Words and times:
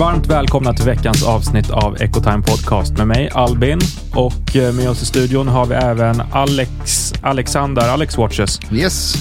Varmt 0.00 0.26
välkomna 0.26 0.74
till 0.74 0.84
veckans 0.84 1.26
avsnitt 1.26 1.70
av 1.70 1.96
Ecotime 2.02 2.42
Podcast 2.42 2.98
med 2.98 3.06
mig 3.06 3.30
Albin 3.34 3.78
och 4.14 4.56
eh, 4.56 4.72
med 4.72 4.90
oss 4.90 5.02
i 5.02 5.06
studion 5.06 5.48
har 5.48 5.66
vi 5.66 5.74
även 5.74 6.22
Alex 6.32 7.12
Alexander, 7.22 7.88
Alex 7.88 8.18
Watches. 8.18 8.60
Yes, 8.72 9.14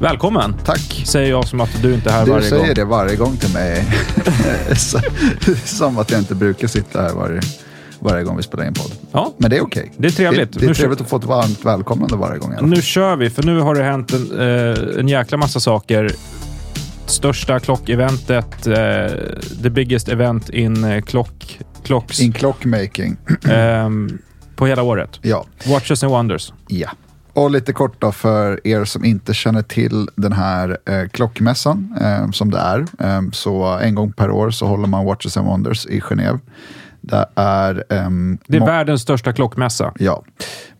Välkommen! 0.00 0.54
tack. 0.64 1.02
Säger 1.06 1.30
jag 1.30 1.46
som 1.46 1.60
att 1.60 1.82
du 1.82 1.94
inte 1.94 2.10
är 2.10 2.12
här 2.12 2.24
Du 2.24 2.30
varje 2.30 2.48
säger 2.48 2.64
gång. 2.66 2.74
det 2.74 2.84
varje 2.84 3.16
gång 3.16 3.36
till 3.36 3.52
mig. 3.54 3.84
Som 5.64 5.98
att 5.98 6.10
jag 6.10 6.20
inte 6.20 6.34
brukar 6.34 6.68
sitta 6.68 7.02
här 7.02 7.12
varje, 7.14 7.40
varje 7.98 8.24
gång 8.24 8.36
vi 8.36 8.42
spelar 8.42 8.66
in 8.66 8.74
podd. 8.74 8.92
Ja, 9.12 9.34
Men 9.36 9.50
det 9.50 9.56
är 9.56 9.62
okej. 9.62 9.92
Det 9.96 10.08
är 10.08 10.12
trevligt. 10.12 10.52
Det, 10.52 10.58
det 10.58 10.66
är 10.66 10.68
Nu 10.68 10.74
trevligt 10.74 11.00
att 11.00 11.08
få 11.08 11.16
ett 11.16 11.24
varmt 11.24 11.64
välkomnande 11.64 12.16
varje 12.16 12.38
gång. 12.38 12.54
nu 12.62 12.82
kör 12.82 13.16
vi 13.16 13.30
för 13.30 13.42
nu 13.42 13.60
har 13.60 13.74
det 13.74 13.82
hänt 13.82 14.12
en, 14.12 14.40
eh, 14.40 14.98
en 15.00 15.08
jäkla 15.08 15.36
massa 15.36 15.60
saker. 15.60 16.12
Största 17.08 17.58
klockeventet, 17.60 18.66
eh, 18.66 18.74
the 19.62 19.70
biggest 19.70 20.08
event 20.08 20.48
in 20.50 20.84
eh, 20.84 21.00
klock, 21.02 21.58
klocks 21.84 22.20
In 22.20 22.32
clockmaking. 22.32 23.16
ehm, 23.50 24.18
på 24.56 24.66
hela 24.66 24.82
året. 24.82 25.18
ja. 25.22 25.44
Watches 25.66 26.02
and 26.02 26.12
Wonders. 26.12 26.52
ja. 26.66 26.88
Och 27.32 27.50
lite 27.50 27.72
kort 27.72 28.00
då 28.00 28.12
för 28.12 28.66
er 28.66 28.84
som 28.84 29.04
inte 29.04 29.34
känner 29.34 29.62
till 29.62 30.08
den 30.16 30.32
här 30.32 30.78
eh, 30.86 31.08
klockmässan 31.08 31.96
eh, 32.00 32.30
som 32.30 32.50
det 32.50 32.58
är. 32.58 32.86
Eh, 32.98 33.22
så 33.32 33.64
en 33.64 33.94
gång 33.94 34.12
per 34.12 34.30
år 34.30 34.50
så 34.50 34.66
håller 34.66 34.86
man 34.88 35.04
Watches 35.04 35.36
and 35.36 35.46
Wonders 35.46 35.86
i 35.86 36.00
Genève. 36.00 36.40
Det 37.08 37.26
är... 37.34 37.84
ehm, 37.88 38.38
Det 38.46 38.56
är 38.56 38.66
världens 38.66 39.02
största 39.02 39.32
klockmässa. 39.32 39.92
Ja, 39.98 40.22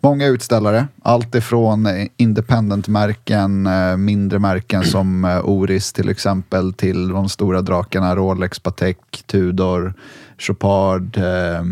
många 0.01 0.27
utställare. 0.27 0.87
Allt 1.03 1.35
ifrån 1.35 1.87
eh, 1.87 2.07
independent-märken, 2.17 3.67
eh, 3.67 3.97
mindre 3.97 4.39
märken 4.39 4.85
som 4.85 5.25
eh, 5.25 5.41
Oris 5.45 5.93
till 5.93 6.09
exempel, 6.09 6.73
till 6.73 7.09
de 7.09 7.29
stora 7.29 7.63
drakarna 7.63 8.17
Rolex, 8.17 8.59
Patek, 8.61 8.99
Tudor, 9.27 9.95
Chopard, 10.39 11.17
eh, 11.17 11.63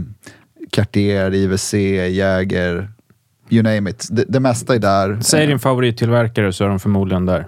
Cartier, 0.70 1.34
IWC, 1.34 1.74
Jäger, 2.10 2.90
you 3.50 3.62
name 3.62 3.90
it. 3.90 4.08
Det, 4.10 4.24
det 4.28 4.40
mesta 4.40 4.74
är 4.74 4.78
där. 4.78 5.18
Säg 5.20 5.46
din 5.46 5.58
favorittillverkare 5.58 6.52
så 6.52 6.64
är 6.64 6.68
de 6.68 6.78
förmodligen 6.80 7.26
där. 7.26 7.46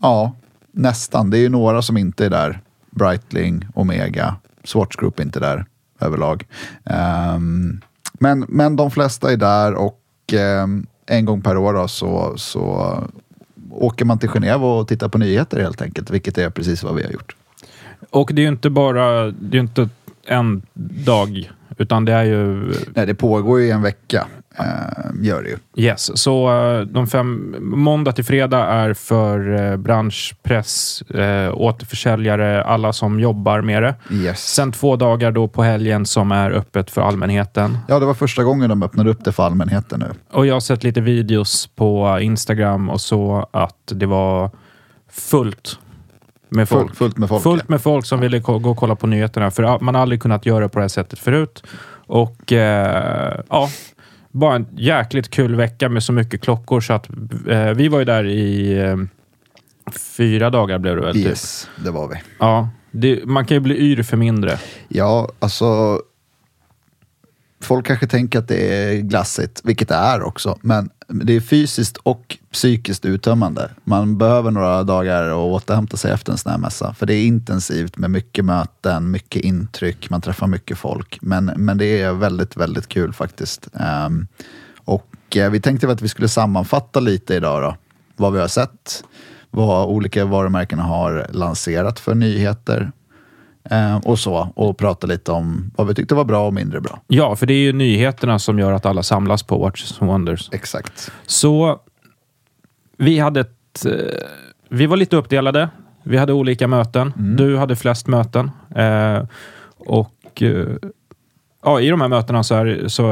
Ja, 0.00 0.36
nästan. 0.72 1.30
Det 1.30 1.38
är 1.38 1.42
ju 1.42 1.48
några 1.48 1.82
som 1.82 1.96
inte 1.96 2.26
är 2.26 2.30
där. 2.30 2.60
Breitling, 2.90 3.66
Omega, 3.74 4.36
Swatch 4.64 4.96
Group 4.96 5.18
är 5.18 5.22
inte 5.22 5.40
där 5.40 5.64
överlag. 6.02 6.46
Ehm, 6.84 7.80
men, 8.12 8.44
men 8.48 8.76
de 8.76 8.90
flesta 8.90 9.32
är 9.32 9.36
där 9.36 9.74
och 9.74 10.00
ehm, 10.32 10.86
en 11.06 11.24
gång 11.24 11.42
per 11.42 11.56
år 11.56 11.74
då, 11.74 11.88
så, 11.88 12.32
så 12.36 12.96
åker 13.70 14.04
man 14.04 14.18
till 14.18 14.28
Genève 14.28 14.80
och 14.80 14.88
tittar 14.88 15.08
på 15.08 15.18
nyheter 15.18 15.60
helt 15.60 15.82
enkelt, 15.82 16.10
vilket 16.10 16.38
är 16.38 16.50
precis 16.50 16.82
vad 16.82 16.94
vi 16.94 17.02
har 17.02 17.10
gjort. 17.10 17.36
Och 18.10 18.30
det 18.34 18.40
är 18.40 18.44
ju 18.44 18.48
inte 18.48 18.70
bara, 18.70 19.30
det 19.30 19.56
är 19.56 19.60
inte 19.60 19.88
en 20.26 20.62
dag, 21.04 21.52
utan 21.78 22.04
det 22.04 22.12
är 22.12 22.24
ju 22.24 22.74
Nej, 22.94 23.06
det 23.06 23.14
pågår 23.14 23.60
ju 23.60 23.70
en 23.70 23.82
vecka, 23.82 24.26
ehm, 24.56 25.24
gör 25.24 25.42
det 25.42 25.48
ju. 25.48 25.84
Yes, 25.84 26.18
så 26.18 26.50
eh, 26.50 26.80
de 26.80 27.06
fem, 27.06 27.56
måndag 27.60 28.12
till 28.12 28.24
fredag 28.24 28.66
är 28.66 28.94
för 28.94 29.70
eh, 29.72 29.76
bransch, 29.76 30.34
press, 30.42 31.02
eh, 31.02 31.54
återförsäljare, 31.54 32.64
alla 32.64 32.92
som 32.92 33.20
jobbar 33.20 33.60
med 33.60 33.82
det. 33.82 33.94
Yes. 34.10 34.54
Sen 34.54 34.72
två 34.72 34.96
dagar 34.96 35.32
då 35.32 35.48
på 35.48 35.62
helgen 35.62 36.06
som 36.06 36.32
är 36.32 36.50
öppet 36.50 36.90
för 36.90 37.00
allmänheten. 37.00 37.78
Ja, 37.88 37.98
det 37.98 38.06
var 38.06 38.14
första 38.14 38.44
gången 38.44 38.68
de 38.68 38.82
öppnade 38.82 39.10
upp 39.10 39.24
det 39.24 39.32
för 39.32 39.42
allmänheten 39.42 40.00
nu. 40.00 40.10
Och 40.30 40.46
jag 40.46 40.54
har 40.54 40.60
sett 40.60 40.84
lite 40.84 41.00
videos 41.00 41.66
på 41.66 42.18
Instagram 42.20 42.90
och 42.90 43.00
så 43.00 43.48
att 43.52 43.92
det 43.94 44.06
var 44.06 44.50
fullt 45.10 45.78
med 46.48 46.68
folk. 46.68 46.86
Fullt, 46.86 46.98
fullt 46.98 47.18
med 47.18 47.28
folk. 47.28 47.42
Fullt 47.42 47.68
med 47.68 47.82
folk 47.82 48.06
som 48.06 48.20
ville 48.20 48.38
gå 48.38 48.70
och 48.70 48.76
kolla 48.76 48.96
på 48.96 49.06
nyheterna. 49.06 49.50
För 49.50 49.78
man 49.80 49.94
har 49.94 50.02
aldrig 50.02 50.22
kunnat 50.22 50.46
göra 50.46 50.68
på 50.68 50.78
det 50.78 50.82
här 50.82 50.88
sättet 50.88 51.18
förut. 51.18 51.62
Och 52.06 52.52
eh, 52.52 53.40
ja, 53.48 53.68
bara 54.32 54.56
en 54.56 54.66
jäkligt 54.76 55.30
kul 55.30 55.54
vecka 55.54 55.88
med 55.88 56.02
så 56.02 56.12
mycket 56.12 56.40
klockor. 56.40 56.80
Så 56.80 56.92
att 56.92 57.08
eh, 57.48 57.70
vi 57.70 57.88
var 57.88 57.98
ju 57.98 58.04
där 58.04 58.24
i 58.26 58.78
eh, 58.78 58.96
fyra 60.16 60.50
dagar 60.50 60.78
blev 60.78 60.96
det 60.96 61.02
väl? 61.02 61.14
Typ. 61.14 61.26
Yes, 61.26 61.68
det 61.84 61.90
var 61.90 62.08
vi. 62.08 62.14
Ja, 62.38 62.68
det, 62.90 63.24
man 63.24 63.46
kan 63.46 63.54
ju 63.54 63.60
bli 63.60 63.76
yr 63.78 64.02
för 64.02 64.16
mindre. 64.16 64.58
Ja, 64.88 65.28
alltså. 65.38 66.00
Folk 67.62 67.86
kanske 67.86 68.06
tänker 68.06 68.38
att 68.38 68.48
det 68.48 68.74
är 68.74 69.00
glassigt, 69.00 69.60
vilket 69.64 69.88
det 69.88 69.94
är 69.94 70.22
också. 70.22 70.58
Men 70.60 70.90
det 71.06 71.32
är 71.32 71.40
fysiskt 71.40 71.96
och 71.96 72.38
psykiskt 72.52 73.04
uttömmande. 73.04 73.70
Man 73.84 74.18
behöver 74.18 74.50
några 74.50 74.82
dagar 74.82 75.28
att 75.28 75.34
återhämta 75.34 75.96
sig 75.96 76.12
efter 76.12 76.32
en 76.32 76.38
sån 76.38 76.52
här 76.52 76.58
mässa. 76.58 76.94
För 76.94 77.06
det 77.06 77.14
är 77.14 77.26
intensivt 77.26 77.96
med 77.96 78.10
mycket 78.10 78.44
möten, 78.44 79.10
mycket 79.10 79.44
intryck, 79.44 80.10
man 80.10 80.20
träffar 80.20 80.46
mycket 80.46 80.78
folk. 80.78 81.18
Men, 81.22 81.44
men 81.44 81.78
det 81.78 82.00
är 82.00 82.12
väldigt, 82.12 82.56
väldigt 82.56 82.88
kul 82.88 83.12
faktiskt. 83.12 83.68
Um, 84.06 84.26
och 84.84 85.36
eh, 85.36 85.50
vi 85.50 85.60
tänkte 85.60 85.90
att 85.90 86.02
vi 86.02 86.08
skulle 86.08 86.28
sammanfatta 86.28 87.00
lite 87.00 87.34
idag 87.34 87.62
då. 87.62 87.76
Vad 88.16 88.32
vi 88.32 88.40
har 88.40 88.48
sett, 88.48 89.04
vad 89.50 89.88
olika 89.88 90.24
varumärken 90.24 90.78
har 90.78 91.26
lanserat 91.32 92.00
för 92.00 92.14
nyheter. 92.14 92.92
Eh, 93.70 93.96
och 93.96 94.18
så, 94.18 94.52
och 94.54 94.78
prata 94.78 95.06
lite 95.06 95.32
om 95.32 95.70
vad 95.76 95.86
vi 95.86 95.94
tyckte 95.94 96.14
var 96.14 96.24
bra 96.24 96.46
och 96.46 96.54
mindre 96.54 96.80
bra. 96.80 97.00
Ja, 97.06 97.36
för 97.36 97.46
det 97.46 97.54
är 97.54 97.62
ju 97.62 97.72
nyheterna 97.72 98.38
som 98.38 98.58
gör 98.58 98.72
att 98.72 98.86
alla 98.86 99.02
samlas 99.02 99.42
på 99.42 99.58
Watches 99.58 100.00
and 100.00 100.10
Wonders. 100.10 100.48
Exakt. 100.52 101.12
Så 101.26 101.80
vi 102.96 103.18
hade 103.18 103.40
ett... 103.40 103.86
Eh, 103.86 103.92
vi 104.68 104.86
var 104.86 104.96
lite 104.96 105.16
uppdelade. 105.16 105.68
Vi 106.02 106.16
hade 106.16 106.32
olika 106.32 106.68
möten. 106.68 107.12
Du 107.16 107.56
hade 107.56 107.76
flest 107.76 108.06
möten. 108.06 108.50
Eh, 108.76 109.24
och 109.78 110.42
ja, 111.62 111.80
i 111.80 111.88
de 111.88 112.00
här 112.00 112.08
mötena 112.08 112.42
så 112.42 112.54
är, 112.54 112.88
så 112.88 113.10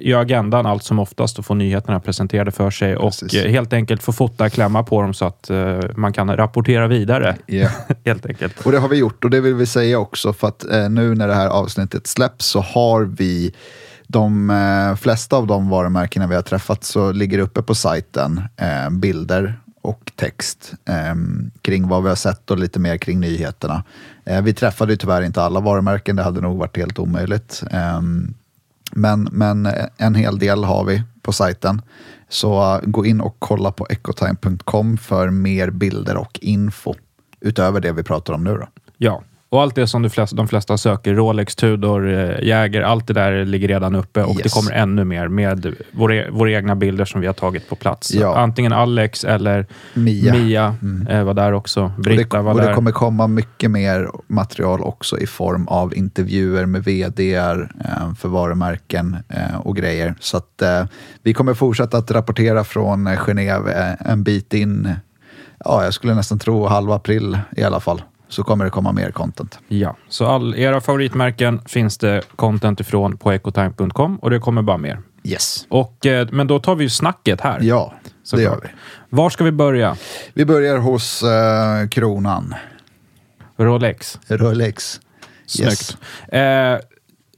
är 0.00 0.16
agendan 0.16 0.66
allt 0.66 0.84
som 0.84 0.98
oftast 0.98 1.38
att 1.38 1.46
få 1.46 1.54
nyheterna 1.54 2.00
presenterade 2.00 2.50
för 2.50 2.70
sig 2.70 2.96
och 2.96 3.10
Precis. 3.20 3.34
eh, 3.34 3.50
helt 3.50 3.72
enkelt 3.72 4.02
få 4.02 4.12
fota, 4.12 4.50
klämma 4.50 4.82
på 4.82 5.02
dem 5.02 5.14
så 5.14 5.24
att 5.24 5.50
eh, 5.50 5.80
man 5.96 6.12
kan 6.12 6.36
rapportera 6.36 6.86
vidare. 6.86 7.36
Ja. 7.46 7.68
helt 8.04 8.26
enkelt. 8.26 8.66
Och 8.66 8.72
det 8.72 8.78
har 8.78 8.88
vi 8.88 8.96
gjort 8.96 9.24
och 9.24 9.30
det 9.30 9.40
vill 9.40 9.54
vi 9.54 9.66
säga 9.66 9.98
också 9.98 10.32
för 10.32 10.48
att 10.48 10.70
eh, 10.70 10.90
nu 10.90 11.14
när 11.14 11.28
det 11.28 11.34
här 11.34 11.48
avsnittet 11.48 12.06
släpps 12.06 12.46
så 12.46 12.60
har 12.60 13.02
vi 13.04 13.54
de 14.06 14.96
flesta 15.00 15.36
av 15.36 15.46
de 15.46 15.68
varumärkena 15.68 16.26
vi 16.26 16.34
har 16.34 16.42
träffat 16.42 16.84
så 16.84 17.12
ligger 17.12 17.38
uppe 17.38 17.62
på 17.62 17.74
sajten 17.74 18.40
bilder 18.90 19.58
och 19.82 20.12
text 20.16 20.72
eh, 20.84 21.14
kring 21.62 21.88
vad 21.88 22.02
vi 22.02 22.08
har 22.08 22.16
sett 22.16 22.50
och 22.50 22.58
lite 22.58 22.78
mer 22.78 22.96
kring 22.96 23.20
nyheterna. 23.20 23.84
Eh, 24.24 24.42
vi 24.42 24.54
träffade 24.54 24.92
ju 24.92 24.96
tyvärr 24.96 25.22
inte 25.22 25.42
alla 25.42 25.60
varumärken, 25.60 26.16
det 26.16 26.22
hade 26.22 26.40
nog 26.40 26.58
varit 26.58 26.76
helt 26.76 26.98
omöjligt. 26.98 27.62
Eh, 27.70 28.00
men, 28.92 29.28
men 29.32 29.66
eh, 29.66 29.86
en 29.96 30.14
hel 30.14 30.38
del 30.38 30.64
har 30.64 30.84
vi 30.84 31.02
på 31.22 31.32
sajten. 31.32 31.82
Så 32.28 32.74
eh, 32.74 32.80
gå 32.84 33.06
in 33.06 33.20
och 33.20 33.36
kolla 33.38 33.72
på 33.72 33.86
ecotime.com 33.90 34.96
för 34.98 35.30
mer 35.30 35.70
bilder 35.70 36.16
och 36.16 36.38
info 36.42 36.94
utöver 37.40 37.80
det 37.80 37.92
vi 37.92 38.02
pratar 38.02 38.32
om 38.32 38.44
nu. 38.44 38.54
Då. 38.54 38.68
Ja, 38.96 39.22
och 39.52 39.62
allt 39.62 39.74
det 39.74 39.86
som 39.86 40.02
de 40.02 40.10
flesta, 40.10 40.36
de 40.36 40.48
flesta 40.48 40.78
söker, 40.78 41.14
Rolex, 41.14 41.56
Tudor, 41.56 42.12
eh, 42.14 42.46
Jäger, 42.48 42.82
allt 42.82 43.06
det 43.06 43.12
där 43.12 43.44
ligger 43.44 43.68
redan 43.68 43.94
uppe 43.94 44.22
och 44.22 44.34
det 44.36 44.42
Yes. 44.42 44.54
kommer 44.54 44.72
ännu 44.72 45.04
mer 45.04 45.28
med 45.28 45.74
våra, 45.90 46.30
våra 46.30 46.50
egna 46.50 46.76
bilder 46.76 47.04
som 47.04 47.20
vi 47.20 47.26
har 47.26 47.34
tagit 47.34 47.68
på 47.68 47.76
plats. 47.76 48.14
Ja. 48.14 48.36
Antingen 48.36 48.72
Alex 48.72 49.24
eller 49.24 49.66
Mia. 49.94 50.34
Mia 50.34 50.76
eh, 51.08 51.24
var 51.24 51.34
där 51.34 51.52
också. 51.52 51.82
Och 51.82 51.90
det, 51.96 52.02
Britta 52.02 52.42
var 52.42 52.52
och 52.52 52.60
där. 52.60 52.68
det 52.68 52.74
kommer 52.74 52.92
komma 52.92 53.26
mycket 53.26 53.70
mer 53.70 54.08
material 54.26 54.80
också 54.82 55.18
i 55.18 55.26
form 55.26 55.68
av 55.68 55.94
intervjuer 55.94 56.66
med 56.66 56.84
vdr 56.84 57.70
eh, 57.84 58.14
för 58.14 58.28
varumärken 58.28 59.16
och 59.64 59.76
grejer. 59.76 60.14
Så 60.20 60.36
att 60.36 60.62
vi 61.22 61.34
kommer 61.34 61.54
fortsätta 61.54 61.98
att 61.98 62.10
rapportera 62.10 62.64
från 62.64 63.08
Genève 63.08 63.96
en 64.00 64.22
bit 64.22 64.54
in, 64.54 64.94
ja 65.64 65.84
jag 65.84 65.94
skulle 65.94 66.14
nästan 66.14 66.38
tro 66.38 66.66
halva 66.66 66.94
april 66.94 67.38
i 67.56 67.62
alla 67.62 67.80
fall. 67.80 68.02
Så 68.32 68.42
kommer 68.42 68.64
det 68.64 68.70
komma 68.70 68.92
mer 68.92 69.10
content. 69.10 69.58
Ja, 69.68 69.96
så 70.08 70.26
all 70.26 70.54
era 70.54 70.80
favoritmärken 70.80 71.60
finns 71.66 71.98
det 71.98 72.22
content 72.36 72.80
ifrån 72.80 73.16
på 73.16 73.32
ecotime.com 73.32 74.16
och 74.16 74.30
det 74.30 74.38
kommer 74.38 74.62
bara 74.62 74.76
mer. 74.78 75.00
Yes. 75.24 75.66
Och, 75.68 76.06
eh, 76.06 76.28
men 76.32 76.46
då 76.46 76.58
tar 76.58 76.74
vi 76.74 76.84
ju 76.84 76.90
snacket 76.90 77.40
här. 77.40 77.58
Ja, 77.62 77.92
det 78.04 78.10
Såklart. 78.22 78.44
gör 78.44 78.60
vi. 78.62 78.68
Var 79.10 79.30
ska 79.30 79.44
vi 79.44 79.52
börja? 79.52 79.96
Vi 80.34 80.44
börjar 80.44 80.78
hos 80.78 81.22
eh, 81.22 81.88
Kronan, 81.88 82.54
Rolex. 83.56 84.18
Rolex. 84.28 85.00
Snyggt. 85.46 85.70
Yes. 86.30 86.34
Eh, 86.34 86.78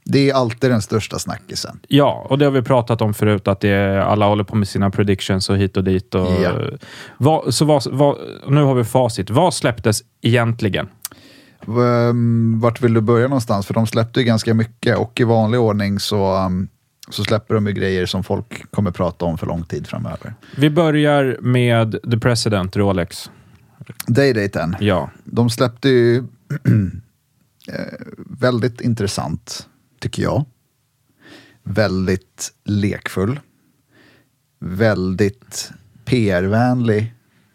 Det 0.07 0.29
är 0.29 0.33
alltid 0.33 0.69
den 0.71 0.81
största 0.81 1.19
snackisen. 1.19 1.79
ja, 1.87 2.27
och 2.29 2.37
det 2.37 2.45
har 2.45 2.51
vi 2.51 2.61
pratat 2.61 3.01
om 3.01 3.13
förut, 3.13 3.47
att 3.47 3.59
det 3.59 3.69
är, 3.69 3.97
alla 3.97 4.25
håller 4.27 4.43
på 4.43 4.55
med 4.55 4.67
sina 4.67 4.89
predictions 4.91 5.49
och 5.49 5.57
hit 5.57 5.77
och 5.77 5.83
dit. 5.83 6.15
Och, 6.15 6.27
Ja. 6.43 6.51
vad, 7.17 7.53
så 7.53 7.65
vad, 7.65 7.83
vad, 7.91 8.17
nu 8.47 8.61
har 8.63 8.75
vi 8.75 8.83
facit. 8.83 9.29
Vad 9.29 9.53
släpptes 9.53 10.01
egentligen? 10.21 10.87
Ehm, 11.67 12.59
Vart 12.59 12.81
vill 12.81 12.93
du 12.93 13.01
börja 13.01 13.27
någonstans? 13.27 13.65
För 13.65 13.73
de 13.73 13.87
släppte 13.87 14.19
ju 14.19 14.25
ganska 14.25 14.53
mycket 14.53 14.97
och 14.97 15.19
i 15.19 15.23
vanlig 15.23 15.59
ordning 15.59 15.99
så, 15.99 16.37
um, 16.45 16.67
så 17.09 17.23
släpper 17.23 17.55
de 17.55 17.67
ju 17.67 17.73
grejer 17.73 18.05
som 18.05 18.23
folk 18.23 18.71
kommer 18.71 18.91
prata 18.91 19.25
om 19.25 19.37
för 19.37 19.47
lång 19.47 19.63
tid 19.63 19.87
framöver. 19.87 20.33
Vi 20.57 20.69
börjar 20.69 21.37
med 21.41 21.97
The 22.11 22.17
President, 22.19 22.75
Rolex. 22.77 23.31
Daydaten, 24.07 24.75
Ja, 24.79 25.09
de 25.23 25.49
släppte 25.49 25.89
ju 25.89 26.17
eh, 27.67 27.75
väldigt 28.39 28.81
intressant, 28.81 29.67
tycker 30.05 30.23
jag. 30.23 30.45
Väldigt 31.63 32.53
lekfull. 32.63 33.39
Väldigt 34.59 35.71
PR-vänlig 36.05 37.13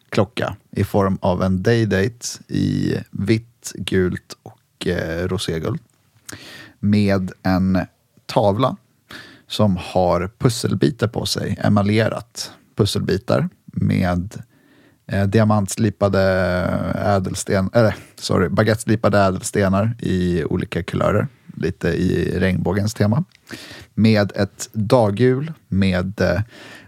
klocka 0.08 0.56
i 0.70 0.84
form 0.84 1.18
av 1.22 1.42
en 1.42 1.62
Daydate 1.62 2.26
i 2.48 2.96
vitt, 3.10 3.72
gult 3.74 4.36
och 4.42 4.86
eh, 4.86 5.28
roséguld. 5.28 5.80
Med 6.78 7.32
en 7.42 7.78
tavla 8.26 8.76
som 9.46 9.76
har 9.76 10.30
pusselbitar 10.38 11.08
på 11.08 11.26
sig, 11.26 11.58
emaljerat 11.62 12.52
pusselbitar 12.76 13.48
med 13.64 14.42
eh, 15.06 15.26
diamantslipade 15.26 16.22
ädelsten, 16.94 17.70
eller 17.72 17.96
sorry, 18.16 18.48
baguetteslipade 18.48 19.18
ädelstenar 19.18 19.96
i 19.98 20.44
olika 20.44 20.82
kulörer, 20.82 21.28
lite 21.60 21.88
i 21.88 22.38
regnbågens 22.38 22.94
tema. 22.94 23.24
Med 23.94 24.32
ett 24.36 24.68
daghjul 24.72 25.52
med, 25.68 26.20
eh, 26.20 26.40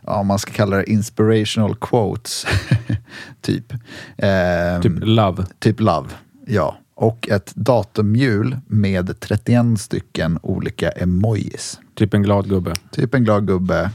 ja, 0.06 0.16
om 0.16 0.26
man 0.26 0.38
ska 0.38 0.52
kalla 0.52 0.76
det 0.76 0.90
inspirational 0.90 1.76
quotes, 1.76 2.46
typ. 3.40 3.72
Eh, 4.16 4.80
typ 4.82 4.92
Love. 5.00 5.44
Typ 5.58 5.80
Love, 5.80 6.08
ja. 6.46 6.76
Och 6.94 7.28
ett 7.28 7.52
datumhjul 7.54 8.56
med 8.66 9.20
31 9.20 9.80
stycken 9.80 10.38
olika 10.42 10.90
emojis. 10.90 11.80
Typ 11.94 12.14
en 12.14 12.22
glad 12.22 12.48
gubbe. 12.48 12.72
Typ 12.90 13.14
en 13.14 13.24
glad 13.24 13.46
gubbe, 13.46 13.90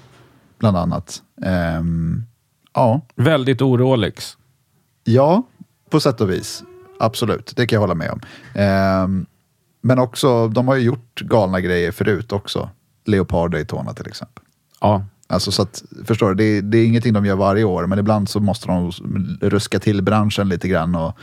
bland 0.60 0.78
annat. 0.78 1.22
Ehm, 1.46 2.24
ja. 2.74 3.02
Väldigt 3.16 3.62
orolex. 3.62 4.38
ja, 5.04 5.44
på 5.90 6.00
sätt 6.00 6.22
och 6.22 6.30
vis. 6.32 6.64
Absolut, 7.00 7.54
det 7.56 7.68
kan 7.68 7.76
jag 7.76 7.82
hålla 7.82 7.96
med 7.96 8.12
om. 8.12 8.22
Ehm, 8.56 9.26
men 9.88 10.00
också, 10.00 10.48
de 10.48 10.68
har 10.68 10.76
ju 10.76 10.82
gjort 10.82 11.22
galna 11.22 11.62
grejer 11.62 11.92
förut 11.92 12.32
också. 12.32 12.70
Leopard 13.06 13.52
Daytona 13.52 13.94
till 13.94 14.08
exempel. 14.08 14.44
Ja, 14.82 15.06
Alltså 15.30 15.52
så 15.52 15.62
att, 15.62 15.84
förstår 16.06 16.30
du, 16.30 16.36
det 16.36 16.44
är, 16.44 16.62
det 16.62 16.78
är 16.78 16.86
ingenting 16.86 17.14
de 17.14 17.26
gör 17.26 17.36
varje 17.36 17.64
år, 17.64 17.86
men 17.86 18.00
ibland 18.00 18.30
så 18.30 18.40
måste 18.40 18.68
de 18.68 18.92
ruska 19.42 19.80
till 19.80 20.02
branschen 20.02 20.50
lite 20.50 20.68
grann 20.68 20.96
och 20.96 21.18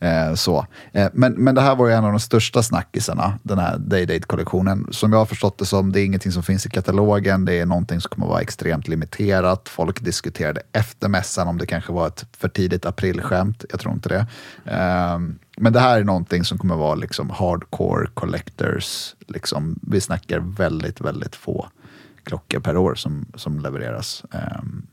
eh, 0.00 0.34
så. 0.34 0.66
Eh, 0.92 1.08
men, 1.12 1.32
men 1.32 1.54
det 1.54 1.60
här 1.60 1.76
var 1.76 1.88
ju 1.88 1.94
en 1.94 2.04
av 2.04 2.10
de 2.10 2.20
största 2.20 2.62
snackisarna, 2.62 3.38
den 3.42 3.58
här 3.58 3.78
Day-Date-kollektionen. 3.78 4.86
Som 4.90 5.12
jag 5.12 5.18
har 5.18 5.26
förstått 5.26 5.58
det 5.58 5.66
som, 5.66 5.92
det 5.92 6.00
är 6.00 6.04
ingenting 6.04 6.32
som 6.32 6.42
finns 6.42 6.66
i 6.66 6.70
katalogen, 6.70 7.44
det 7.44 7.60
är 7.60 7.66
någonting 7.66 8.00
som 8.00 8.08
kommer 8.08 8.26
vara 8.26 8.40
extremt 8.40 8.88
limiterat. 8.88 9.68
Folk 9.68 10.00
diskuterade 10.00 10.62
efter 10.72 11.08
mässan 11.08 11.48
om 11.48 11.58
det 11.58 11.66
kanske 11.66 11.92
var 11.92 12.06
ett 12.06 12.26
för 12.38 12.48
tidigt 12.48 12.86
aprilskämt, 12.86 13.64
jag 13.70 13.80
tror 13.80 13.94
inte 13.94 14.08
det. 14.08 14.26
Eh, 14.64 15.18
men 15.56 15.72
det 15.72 15.80
här 15.80 16.00
är 16.00 16.04
någonting 16.04 16.44
som 16.44 16.58
kommer 16.58 16.76
vara 16.76 16.94
liksom 16.94 17.30
hardcore 17.30 18.06
collectors, 18.14 19.14
liksom, 19.28 19.78
vi 19.82 20.00
snackar 20.00 20.38
väldigt, 20.38 21.00
väldigt 21.00 21.36
få 21.36 21.68
klockor 22.24 22.60
per 22.60 22.76
år 22.76 22.94
som, 22.94 23.26
som 23.34 23.60
levereras 23.60 24.24
ehm, 24.32 24.86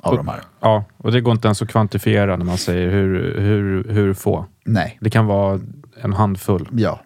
av 0.00 0.16
de 0.16 0.28
här. 0.28 0.40
ja, 0.60 0.84
och 0.96 1.12
det 1.12 1.20
går 1.20 1.32
inte 1.32 1.48
ens 1.48 1.62
att 1.62 1.68
kvantifiera 1.68 2.36
när 2.36 2.44
man 2.44 2.58
säger 2.58 2.90
hur, 2.90 3.40
hur, 3.40 3.84
hur 3.88 4.14
få. 4.14 4.46
Nej, 4.64 4.98
Det 5.00 5.10
kan 5.10 5.26
vara 5.26 5.60
en 6.02 6.12
handfull. 6.12 6.68
ja. 6.72 7.00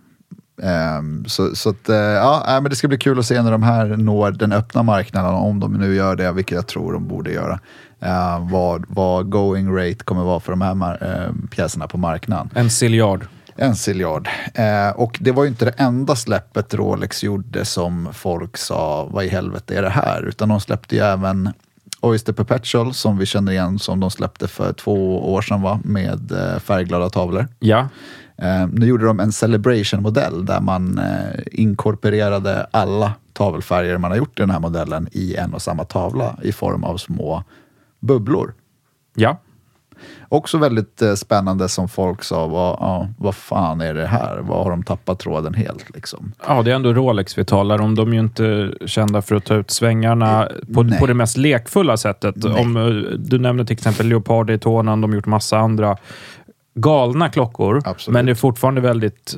Ehm, 0.62 1.24
så 1.26 1.56
så 1.56 1.70
att, 1.70 1.88
eh, 1.88 1.96
ja, 1.96 2.42
men 2.46 2.64
det 2.70 2.76
ska 2.76 2.88
bli 2.88 2.98
kul 2.98 3.18
att 3.18 3.26
se 3.26 3.42
när 3.42 3.50
de 3.52 3.62
här 3.62 3.86
når 3.86 4.30
den 4.30 4.52
öppna 4.52 4.82
marknaden, 4.82 5.34
om 5.34 5.60
de 5.60 5.72
nu 5.72 5.94
gör 5.94 6.16
det, 6.16 6.32
vilket 6.32 6.54
jag 6.56 6.66
tror 6.66 6.92
de 6.92 7.08
borde 7.08 7.32
göra. 7.32 7.60
Eh, 8.00 8.48
vad, 8.50 8.84
vad 8.88 9.30
going 9.30 9.76
rate 9.76 10.04
kommer 10.04 10.22
vara 10.22 10.40
för 10.40 10.52
de 10.52 10.62
här 10.62 10.98
eh, 11.02 11.48
pjäserna 11.50 11.86
på 11.86 11.98
marknaden. 11.98 12.50
En 12.54 12.70
ciljard. 12.70 13.26
En 13.56 13.76
ciljard. 13.76 14.28
Eh, 14.54 14.90
och 14.96 15.18
det 15.20 15.32
var 15.32 15.44
ju 15.44 15.48
inte 15.48 15.64
det 15.64 15.74
enda 15.76 16.16
släppet 16.16 16.74
Rolex 16.74 17.24
gjorde 17.24 17.64
som 17.64 18.08
folk 18.12 18.56
sa, 18.56 19.08
vad 19.10 19.24
i 19.24 19.28
helvete 19.28 19.78
är 19.78 19.82
det 19.82 19.90
här? 19.90 20.22
Utan 20.28 20.48
de 20.48 20.60
släppte 20.60 20.96
ju 20.96 21.02
även 21.02 21.52
Oyster 22.00 22.32
Perpetual 22.32 22.94
som 22.94 23.18
vi 23.18 23.26
känner 23.26 23.52
igen 23.52 23.78
som 23.78 24.00
de 24.00 24.10
släppte 24.10 24.48
för 24.48 24.72
två 24.72 25.32
år 25.32 25.42
sedan 25.42 25.62
va? 25.62 25.80
med 25.84 26.32
eh, 26.32 26.58
färgglada 26.58 27.10
tavlor. 27.10 27.48
Ja, 27.58 27.88
Eh, 28.42 28.66
nu 28.72 28.86
gjorde 28.86 29.06
de 29.06 29.20
en 29.20 29.32
Celebration-modell 29.32 30.46
där 30.46 30.60
man 30.60 30.98
eh, 30.98 31.40
inkorporerade 31.52 32.66
alla 32.70 33.12
tavelfärger 33.32 33.98
man 33.98 34.10
har 34.10 34.18
gjort 34.18 34.38
i 34.38 34.42
den 34.42 34.50
här 34.50 34.60
modellen 34.60 35.08
i 35.12 35.36
en 35.36 35.54
och 35.54 35.62
samma 35.62 35.84
tavla 35.84 36.38
i 36.42 36.52
form 36.52 36.84
av 36.84 36.96
små 36.96 37.44
bubblor. 38.00 38.54
ja. 39.14 39.40
Också 40.28 40.58
väldigt 40.58 41.02
eh, 41.02 41.14
spännande 41.14 41.68
som 41.68 41.88
folk 41.88 42.24
sa, 42.24 42.46
vad, 42.46 42.76
ja, 42.80 43.08
vad 43.18 43.34
fan 43.34 43.80
är 43.80 43.94
det 43.94 44.06
här? 44.06 44.38
Vad 44.42 44.64
har 44.64 44.70
de 44.70 44.82
tappat 44.82 45.18
tråden 45.18 45.54
helt? 45.54 45.94
Liksom? 45.94 46.32
Ja, 46.46 46.62
det 46.62 46.70
är 46.70 46.74
ändå 46.74 46.92
Rolex 46.92 47.38
vi 47.38 47.44
talar 47.44 47.80
om. 47.80 47.94
De 47.94 48.08
är 48.08 48.12
ju 48.12 48.20
inte 48.20 48.72
kända 48.86 49.22
för 49.22 49.34
att 49.34 49.44
ta 49.44 49.54
ut 49.54 49.70
svängarna 49.70 50.48
på, 50.74 50.90
på 51.00 51.06
det 51.06 51.14
mest 51.14 51.36
lekfulla 51.36 51.96
sättet. 51.96 52.34
Nej. 52.36 52.62
Om, 52.62 52.76
eh, 52.76 52.84
du 53.18 53.38
nämnde 53.38 53.64
till 53.64 53.74
exempel 53.74 54.06
Leopard 54.06 54.46
Daytona, 54.46 54.90
de 54.90 55.02
har 55.02 55.14
gjort 55.14 55.26
massa 55.26 55.58
andra 55.58 55.96
galna 56.74 57.28
klockor. 57.28 57.82
Absolut. 57.84 58.14
Men 58.14 58.26
det 58.26 58.32
är 58.32 58.34
fortfarande 58.34 58.80
väldigt... 58.80 59.36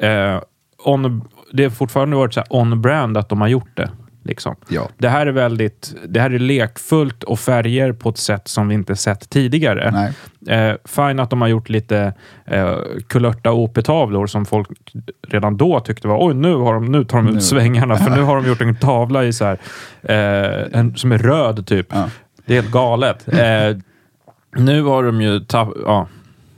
Eh, 0.00 0.40
on, 0.84 1.28
det 1.52 1.62
har 1.62 1.70
fortfarande 1.70 2.16
varit 2.16 2.38
on-brand 2.50 3.16
att 3.16 3.28
de 3.28 3.40
har 3.40 3.48
gjort 3.48 3.76
det. 3.76 3.90
Liksom. 4.28 4.56
Ja. 4.68 4.88
Det 4.98 5.08
här 5.08 5.26
är 5.26 5.32
väldigt 5.32 5.94
det 6.08 6.20
här 6.20 6.30
är 6.30 6.38
lekfullt 6.38 7.24
och 7.24 7.38
färger 7.38 7.92
på 7.92 8.08
ett 8.08 8.18
sätt 8.18 8.48
som 8.48 8.68
vi 8.68 8.74
inte 8.74 8.96
sett 8.96 9.30
tidigare. 9.30 10.12
Eh, 10.48 10.74
fine 10.84 11.20
att 11.20 11.30
de 11.30 11.40
har 11.40 11.48
gjort 11.48 11.68
lite 11.68 12.12
eh, 12.46 12.76
kulörta 13.06 13.52
OP-tavlor 13.52 14.26
som 14.26 14.46
folk 14.46 14.68
redan 15.28 15.56
då 15.56 15.80
tyckte 15.80 16.08
var 16.08 16.28
oj, 16.28 16.34
nu, 16.34 16.54
har 16.54 16.74
de, 16.74 16.84
nu 16.84 17.04
tar 17.04 17.18
de 17.18 17.28
ut 17.28 17.34
Nu. 17.34 17.40
svängarna 17.40 17.96
för 17.96 18.10
nu 18.10 18.22
har 18.22 18.36
de 18.36 18.48
gjort 18.48 18.60
en 18.60 18.76
tavla 18.76 19.24
i 19.24 19.32
så 19.32 19.44
här, 19.44 19.58
eh, 20.02 20.78
en, 20.80 20.96
som 20.96 21.12
är 21.12 21.18
röd 21.18 21.66
typ. 21.66 21.86
Ja. 21.90 22.10
Det 22.46 22.56
är 22.56 22.62
helt 22.62 22.72
galet. 22.72 23.28
Eh, 23.38 23.76
nu 24.56 24.82
har 24.82 25.02
de 25.02 25.20
ju 25.20 25.40
tappat... 25.40 25.76
Ja. 25.84 26.08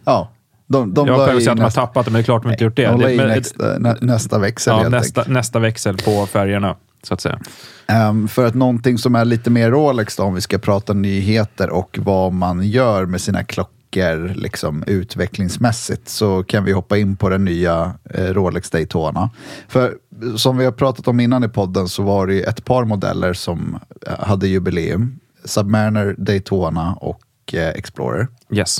Ja, 0.04 0.30
de, 0.66 0.94
de 0.94 1.06
Jag 1.06 1.36
i 1.36 1.40
säga 1.40 1.52
att 1.52 1.58
de 1.58 1.62
har 1.62 1.70
tappat 1.70 2.04
det, 2.04 2.10
men 2.10 2.18
det 2.18 2.22
är 2.22 2.24
klart 2.24 2.42
de 2.42 2.52
inte 2.52 2.64
gjort 2.64 2.76
det. 2.76 2.86
De 2.86 3.00
la 3.00 3.10
i 3.10 3.16
nästa, 3.16 3.78
nä, 3.78 3.96
nästa 4.00 4.38
växel 4.38 4.74
ja, 4.82 4.88
nästa, 4.88 5.24
nästa 5.26 5.58
växel 5.58 5.96
på 5.96 6.26
färgerna, 6.26 6.76
så 7.02 7.14
att 7.14 7.20
säga. 7.20 7.40
Ehm, 7.86 8.28
för 8.28 8.46
att 8.46 8.54
någonting 8.54 8.98
som 8.98 9.14
är 9.14 9.24
lite 9.24 9.50
mer 9.50 9.70
Rolex 9.70 10.16
då, 10.16 10.22
om 10.22 10.34
vi 10.34 10.40
ska 10.40 10.58
prata 10.58 10.92
nyheter 10.92 11.70
och 11.70 11.98
vad 12.02 12.32
man 12.32 12.62
gör 12.62 13.06
med 13.06 13.20
sina 13.20 13.44
klockor 13.44 14.34
liksom, 14.34 14.84
utvecklingsmässigt 14.86 16.08
så 16.08 16.42
kan 16.42 16.64
vi 16.64 16.72
hoppa 16.72 16.98
in 16.98 17.16
på 17.16 17.28
den 17.28 17.44
nya 17.44 17.92
eh, 18.04 18.24
Rolex 18.24 18.70
Daytona. 18.70 19.30
För 19.68 19.94
som 20.36 20.56
vi 20.56 20.64
har 20.64 20.72
pratat 20.72 21.08
om 21.08 21.20
innan 21.20 21.44
i 21.44 21.48
podden 21.48 21.88
så 21.88 22.02
var 22.02 22.26
det 22.26 22.34
ju 22.34 22.42
ett 22.42 22.64
par 22.64 22.84
modeller 22.84 23.32
som 23.32 23.78
eh, 24.06 24.18
hade 24.18 24.48
jubileum. 24.48 25.20
Submariner, 25.44 26.14
Daytona 26.18 26.94
och 26.94 27.22
eh, 27.52 27.68
Explorer. 27.68 28.28
Yes. 28.50 28.78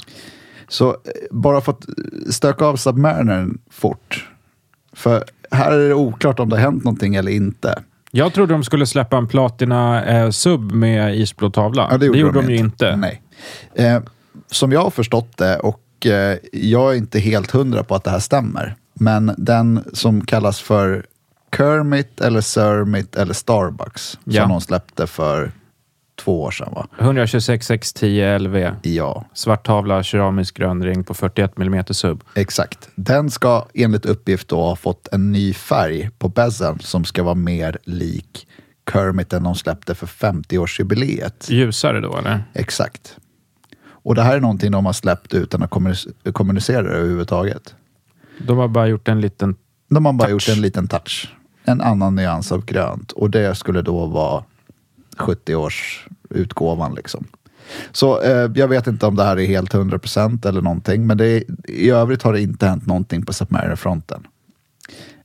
Så 0.69 0.91
eh, 0.91 0.97
bara 1.31 1.61
för 1.61 1.73
att 1.73 1.85
stöka 2.35 2.65
av 2.65 2.77
Submarinern 2.77 3.59
fort. 3.71 4.29
För 4.93 5.25
här 5.51 5.73
är 5.73 5.89
det 5.89 5.95
oklart 5.95 6.41
om 6.41 6.49
det 6.49 6.57
har 6.57 6.63
hänt 6.63 6.85
någonting 6.85 7.15
eller 7.15 7.33
inte. 7.33 7.83
Jag 8.11 8.35
trodde 8.35 8.55
de 8.55 8.65
skulle 8.65 8.87
släppa 8.87 9.17
en 9.17 9.27
Platina 9.29 10.05
eh, 10.05 10.31
Sub 10.31 10.73
med 10.73 11.17
isblå 11.19 11.51
tavla. 11.51 11.89
Ja, 11.91 11.99
det 11.99 12.07
gjorde, 12.07 12.43
de, 12.43 12.51
ju 12.51 12.57
inte. 12.57 12.97
Nej. 12.97 13.23
Eh, 13.75 14.01
som 14.51 14.73
jag 14.73 14.83
har 14.83 14.91
förstått 14.91 15.37
det, 15.37 15.59
och 15.59 16.07
eh, 16.07 16.39
jag 16.53 16.93
är 16.93 16.97
inte 16.97 17.19
helt 17.19 17.51
hundra 17.51 17.83
på 17.85 17.95
att 17.95 18.05
det 18.05 18.11
här 18.11 18.19
stämmer, 18.19 18.77
men 18.95 19.35
den 19.39 19.85
som 19.93 20.21
kallas 20.27 20.61
för 20.61 21.07
Kermit 21.57 22.21
eller 22.21 22.41
Sermit 22.41 23.17
eller 23.17 23.35
Starbucks, 23.35 24.19
Ja. 24.25 24.43
som 24.43 24.51
de 24.51 24.61
släppte 24.61 25.07
för 25.07 25.53
två 26.21 26.43
år 26.43 26.51
sedan 26.51 26.73
va? 26.75 26.87
126 26.99 27.71
X10 27.71 28.39
LV. 28.39 28.71
Ja, 28.83 29.25
Svart 29.35 29.67
tavla, 29.67 30.03
keramisk 30.03 30.57
grönring 30.57 31.05
på 31.05 31.15
41 31.15 31.53
mm 31.59 31.85
sub. 31.91 32.25
exakt. 32.35 32.89
Den 32.95 33.31
ska 33.31 33.67
enligt 33.75 34.07
uppgift 34.07 34.49
då 34.49 34.61
ha 34.61 34.77
fått 34.77 35.09
en 35.13 35.33
ny 35.33 35.55
färg 35.55 36.11
på 36.19 36.29
bezeln 36.29 36.79
som 36.81 37.05
ska 37.05 37.23
vara 37.23 37.35
mer 37.35 37.79
lik 37.85 38.47
Kermiten 38.93 39.43
de 39.43 39.55
släppte 39.55 39.95
för 39.95 40.07
50-årsjubileet. 40.07 41.51
Ljusare 41.51 42.01
då 42.01 42.17
eller? 42.17 42.45
Exakt. 42.55 43.17
Och 44.03 44.15
det 44.15 44.23
här 44.23 44.37
är 44.37 44.41
någonting 44.41 44.71
de 44.73 44.87
har 44.87 44.93
släppt 44.93 45.35
utan 45.35 45.63
att 45.63 45.71
kommunic- 45.71 46.33
kommunicera 46.33 46.83
det 46.83 46.89
överhuvudtaget. 46.91 47.75
De 48.39 48.59
har 48.59 48.69
bara 48.69 48.87
gjort 48.87 49.09
en 49.09 49.21
liten... 49.21 49.57
De 49.89 50.07
har 50.07 50.13
bara 50.13 50.29
Touch. 50.29 50.49
gjort 50.49 50.57
en 50.57 50.63
liten 50.63 50.89
touch. 50.89 51.35
En 51.65 51.81
annan 51.81 52.15
nyans 52.15 52.53
av 52.53 52.65
grönt. 52.65 53.13
Och 53.13 53.31
det 53.31 53.55
skulle 53.55 53.83
då 53.83 54.07
vara 54.07 54.45
70-årsutgåvan. 55.17 56.97
Liksom. 56.97 57.27
Så 57.93 58.23
eh, 58.23 58.51
jag 58.55 58.69
vet 58.69 58.87
inte 58.87 59.07
om 59.07 59.17
det 59.17 59.25
här 59.25 59.39
är 59.39 59.47
helt 59.47 59.75
100% 59.75 60.49
eller 60.49 60.63
någonting. 60.63 61.07
Men 61.07 61.17
det 61.17 61.27
är, 61.27 61.45
i 61.69 61.91
övrigt 61.91 62.23
har 62.23 62.33
det 62.33 62.41
inte 62.41 62.67
hänt 62.67 62.87
någonting 62.87 63.27
på 63.27 63.33
Submariner-fronten. 63.33 64.27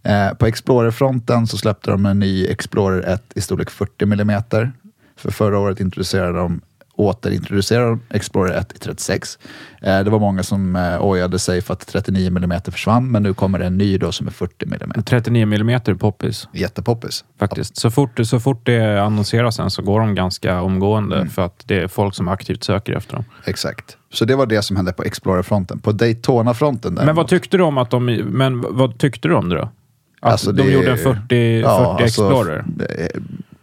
Eh, 0.03 0.33
på 0.33 0.45
Explorer-fronten 0.45 1.47
så 1.47 1.57
släppte 1.57 1.91
de 1.91 2.05
en 2.05 2.19
ny 2.19 2.47
Explorer 2.47 3.13
1 3.13 3.23
i 3.35 3.41
storlek 3.41 3.69
40 3.69 4.03
mm. 4.03 4.41
För 5.15 5.31
förra 5.31 5.59
året 5.59 5.79
introducerade 5.79 6.37
de 6.37 6.61
återintroducerade 6.97 7.89
de 7.89 8.01
Explorer 8.09 8.53
1 8.59 8.73
i 8.73 8.77
36. 8.79 9.39
Eh, 9.81 9.99
det 9.99 10.09
var 10.09 10.19
många 10.19 10.43
som 10.43 10.75
eh, 10.75 11.05
ojade 11.05 11.39
sig 11.39 11.61
för 11.61 11.73
att 11.73 11.87
39 11.87 12.27
mm 12.27 12.61
försvann, 12.61 13.11
men 13.11 13.23
nu 13.23 13.33
kommer 13.33 13.59
det 13.59 13.65
en 13.65 13.77
ny 13.77 13.97
då 13.97 14.11
som 14.11 14.27
är 14.27 14.31
40 14.31 14.65
mm. 14.65 15.03
39 15.03 15.43
mm 15.43 15.79
poppis 15.97 16.47
Jättepoppis. 16.53 17.25
faktiskt. 17.39 17.77
Så 17.77 17.91
fort, 17.91 18.19
så 18.23 18.39
fort 18.39 18.65
det 18.65 19.01
annonseras 19.03 19.55
sen 19.55 19.69
så 19.71 19.81
går 19.81 19.99
de 19.99 20.15
ganska 20.15 20.61
omgående 20.61 21.15
Mm. 21.15 21.29
för 21.29 21.41
att 21.45 21.63
det 21.65 21.75
är 21.83 21.87
folk 21.87 22.15
som 22.15 22.27
aktivt 22.27 22.63
söker 22.63 22.93
efter 22.93 23.15
dem. 23.15 23.25
Exakt. 23.45 23.97
Så 24.13 24.25
det 24.25 24.35
var 24.35 24.45
det 24.45 24.61
som 24.61 24.75
hände 24.75 24.93
på 24.93 25.03
Explorer-fronten. 25.03 25.79
På 25.79 25.91
Daytona-fronten 25.91 26.93
Men 26.93 27.15
vad 27.15 27.27
tyckte 27.27 27.57
du 27.57 27.63
om 27.63 27.77
att 27.77 27.89
de... 27.89 28.05
Men 28.25 28.61
vad 28.77 28.97
tyckte 28.97 29.27
du 29.27 29.33
om 29.33 29.49
det 29.49 29.55
då? 29.55 29.69
Att 30.21 30.31
Alltså, 30.31 30.51
de 30.51 30.63
det- 30.63 30.71
gjorde 30.71 30.91
en 30.91 30.97
40, 30.97 31.19
40 31.19 31.59
Ja, 31.61 31.69
alltså, 32.01 32.03
Explorer. 32.05 32.65
är- 32.89 33.09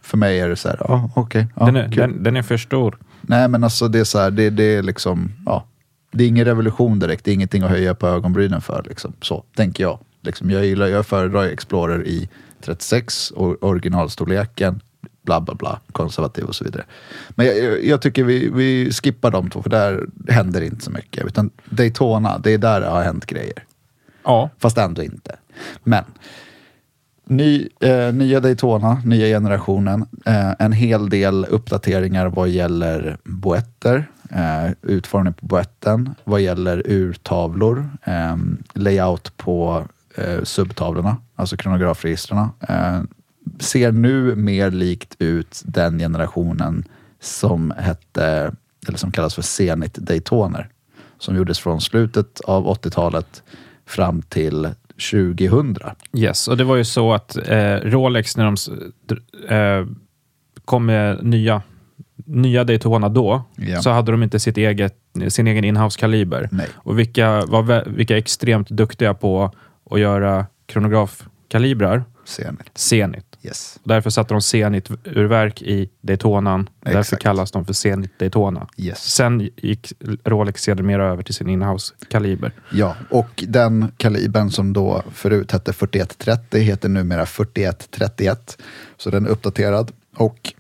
För 0.03 0.17
mig 0.17 0.41
är 0.41 0.49
det 0.49 0.57
så 0.57 0.69
här, 0.69 0.77
ja 0.89 1.11
okej. 1.15 1.47
ja, 1.57 1.67
den, 1.71 1.91
den, 1.91 2.23
den 2.23 2.37
är 2.37 2.43
för 2.43 2.57
stor. 2.57 2.99
Nej 3.23 3.49
men 3.49 3.65
alltså 3.65 3.89
det 3.89 3.99
är 4.01 4.05
så 4.05 4.19
här, 4.19 4.31
det, 4.31 4.51
det 4.51 4.65
är 4.65 4.83
liksom, 4.83 5.33
ja. 5.47 5.65
Det 6.15 6.25
är 6.25 6.29
ingen 6.29 6.45
revolution 6.45 6.99
direkt, 6.99 7.25
det 7.25 7.31
är 7.31 7.35
ingenting 7.35 7.63
att 7.63 7.71
höja 7.71 7.95
på 7.95 8.07
ögonbrynen 8.07 8.61
för. 8.61 8.85
Liksom. 8.89 9.13
Så 9.21 9.45
tänker 9.57 9.85
jag. 9.85 9.99
Liksom, 10.23 10.51
jag, 10.51 10.67
gillar, 10.67 10.87
jag 10.87 11.07
föredrar 11.07 11.45
Explorer 11.45 12.07
i 12.07 12.29
36, 12.61 13.31
och 13.31 13.65
originalstorleken, 13.65 14.81
bla 15.23 15.41
bla 15.41 15.55
bla, 15.55 15.81
konservativ 15.93 16.45
och 16.45 16.55
så 16.55 16.65
vidare. 16.65 16.85
Men 17.31 17.47
jag, 17.47 17.59
jag, 17.59 17.85
jag 17.85 18.03
tycker 18.03 18.25
vi, 18.25 18.51
vi 18.51 18.91
skippar 18.93 19.31
de 19.31 19.51
två, 19.51 19.63
för 19.63 19.71
där 19.71 20.07
händer 20.29 20.61
inte 20.61 20.85
så 20.85 20.91
mycket. 20.91 21.27
Utan 21.27 21.51
Daytona, 21.65 22.39
det 22.39 22.51
är 22.51 22.59
där 22.59 22.81
det 22.81 22.87
har 22.87 23.03
hänt 23.03 23.27
grejer. 23.27 23.65
Ja. 24.25 24.51
Fast 24.59 24.79
ändå 24.79 25.03
inte. 25.03 25.37
Men 25.85 26.05
ny, 27.37 27.69
eh, 27.81 28.13
nya 28.13 28.41
Daytona, 28.41 29.03
nya 29.05 29.27
generationen. 29.27 30.07
Eh, 30.27 30.53
en 30.59 30.73
hel 30.73 31.11
del 31.11 31.45
uppdateringar 31.45 32.27
vad 32.27 32.49
gäller 32.49 33.17
boetter, 33.25 34.11
eh, 34.31 34.71
utformning 34.83 35.35
på 35.35 35.47
boetten, 35.47 36.15
vad 36.25 36.41
gäller 36.41 36.83
urtavlor, 36.87 37.91
eh, 38.05 38.37
layout 38.73 39.37
på 39.37 39.85
eh, 40.17 40.43
subtavlorna, 40.43 41.17
alltså 41.37 41.57
kronografregistren. 41.57 42.49
Eh, 42.69 43.01
ser 43.59 43.93
nu 43.93 44.35
mer 44.37 44.71
likt 44.71 45.17
ut 45.19 45.63
den 45.65 45.99
generationen 45.99 46.85
som 47.21 47.73
hette, 47.79 48.53
eller 48.89 48.99
som 48.99 49.13
kallas 49.13 49.35
för 49.35 49.43
Zenit 49.43 49.95
Daytoner, 49.95 50.69
som 51.19 51.37
gjordes 51.37 51.59
från 51.59 51.81
slutet 51.81 52.41
av 52.41 52.67
80-talet 52.67 53.43
fram 53.87 54.23
till 54.23 54.69
2000. 55.11 55.77
Yes, 56.17 56.49
och 56.49 56.57
det 56.57 56.65
var 56.65 56.77
ju 56.77 56.85
så 56.85 57.13
att 57.13 57.37
eh, 57.49 57.75
Rolex 57.77 58.37
när 58.37 58.45
de 58.45 58.57
eh, 59.55 59.87
kom 60.65 60.87
med 60.87 61.25
nya, 61.25 61.63
nya 62.27 62.65
Daytona 62.65 63.09
då, 63.09 63.43
Ja. 63.57 63.83
så 63.83 63.91
hade 63.91 64.13
de 64.13 64.23
inte 64.23 64.39
sitt 64.41 64.57
eget, 64.57 64.95
sin 65.29 65.47
egen 65.47 65.65
inhouse-kaliber. 65.65 66.49
Och 66.75 66.99
vilka 66.99 67.41
var 67.47 67.85
vilka 67.89 68.17
extremt 68.19 68.69
duktiga 68.69 69.15
på 69.15 69.51
att 69.91 70.01
göra 70.01 70.47
kronografkalibrar? 70.67 72.05
Zenit. 72.25 72.71
Zenit. 72.75 73.32
Yes. 73.43 73.81
Därför 73.85 74.11
satte 74.11 74.35
de 74.35 74.41
Zenit-urverk 74.41 75.63
i 75.63 75.91
Daytonan. 76.01 76.69
Därför 76.81 76.99
Exakt. 76.99 77.23
kallas 77.23 77.51
de 77.51 77.65
för 77.65 77.73
Zenit 77.73 78.19
Daytona. 78.19 78.69
Yes. 78.77 78.99
Sen 79.05 79.51
gick 79.57 79.93
Rolex 80.25 80.63
sedermera 80.63 81.07
över 81.07 81.23
till 81.23 81.35
sin 81.35 81.49
inhouse-kaliber. 81.49 82.53
Ja, 82.73 82.97
och 83.11 83.45
den 83.49 83.93
kalibern 83.97 84.51
som 84.51 84.73
då 84.73 85.03
förut 85.13 85.53
hette 85.53 85.73
4130 85.73 86.61
heter 86.61 86.89
numera 86.89 87.27
4131. 87.27 88.59
Så 88.97 89.11
den 89.11 89.27
är 89.27 89.31
uppdaterad. 89.31 89.93
Och 90.17 90.55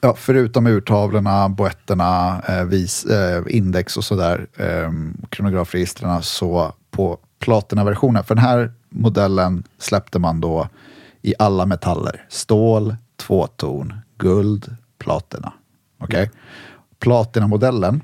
ja, 0.00 0.14
förutom 0.18 0.66
urtavlorna, 0.66 1.48
boetterna, 1.48 2.42
eh, 2.48 2.64
vis, 2.64 3.04
eh, 3.04 3.42
index 3.48 3.96
och 3.96 4.04
sådär, 4.04 4.46
eh, 4.56 4.90
kronografregistren, 5.28 6.22
så 6.22 6.72
på 6.90 7.18
platinaversionen, 7.38 8.24
för 8.24 8.34
den 8.34 8.44
här 8.44 8.72
modellen 8.88 9.62
släppte 9.78 10.18
man 10.18 10.40
då 10.40 10.68
i 11.24 11.34
alla 11.38 11.66
metaller. 11.66 12.26
Stål, 12.28 12.96
tvåton, 13.16 13.92
guld, 14.18 14.76
platina. 14.98 15.52
Okej? 15.98 16.30
Platinamodellen, 16.98 18.02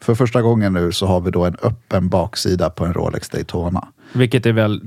för 0.00 0.14
första 0.14 0.42
gången 0.42 0.72
nu 0.72 0.92
så 0.92 1.06
har 1.06 1.20
vi 1.20 1.30
då 1.30 1.44
en 1.44 1.56
öppen 1.62 2.08
baksida 2.08 2.70
på 2.70 2.84
en 2.86 2.94
Rolex 2.94 3.28
Daytona. 3.28 3.88
Vilket 4.12 4.46
är 4.46 4.52
väl... 4.52 4.80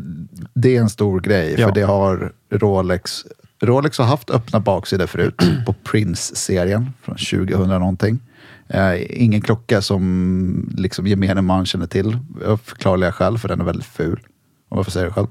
Det 0.54 0.76
är 0.76 0.82
en 0.82 0.90
stor 0.90 1.20
grej, 1.20 1.56
Ja. 1.58 1.68
för 1.68 1.76
det 1.76 1.82
har 1.82 2.32
Rolex. 2.52 3.26
Rolex 3.62 3.98
har 3.98 4.06
haft 4.06 4.30
öppna 4.30 4.60
baksidor 4.60 5.08
förut 5.08 5.42
på 5.66 5.74
Prince-serien 5.74 6.94
från 7.02 7.16
2000 7.16 7.68
någonting. 7.70 8.20
Eh, 8.68 9.22
ingen 9.24 9.42
klocka 9.42 9.82
som 9.82 10.74
liksom 10.78 11.08
gemene 11.08 11.42
man 11.42 11.66
känner 11.66 11.88
till, 11.88 12.18
av 12.46 12.58
förklarliga 12.58 13.12
skäl, 13.12 13.38
för 13.38 13.48
den 13.48 13.62
är 13.62 13.66
väldigt 13.66 13.86
ful. 13.86 14.20
Om 14.70 14.78
jag 14.78 14.86
får 14.86 14.92
säga 14.92 15.06
det 15.06 15.12
själv. 15.12 15.28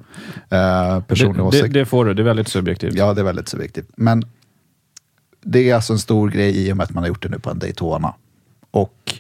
Eh, 0.51 1.01
personlig 1.01 1.35
Det, 1.37 1.43
det, 1.43 1.43
åsikt. 1.49 1.75
det 1.75 1.85
får 1.85 2.05
du, 2.05 2.15
det 2.15 2.23
är 2.23 2.25
väldigt 2.25 2.49
subjektivt. 2.49 2.95
Ja, 2.95 3.15
det 3.15 3.21
är 3.21 3.25
väldigt 3.25 3.49
subjektivt. 3.49 3.89
Men 3.97 4.23
det 5.43 5.71
är 5.71 5.75
alltså 5.75 5.93
en 5.93 5.99
stor 5.99 6.31
grej 6.31 6.69
i 6.69 6.73
och 6.73 6.77
med 6.77 6.85
att 6.85 6.95
man 6.95 7.03
har 7.03 7.09
gjort 7.09 7.23
det 7.23 7.29
nu 7.29 7.39
på 7.39 7.51
en 7.51 7.59
Daytona. 7.59 8.15
Och 8.71 9.15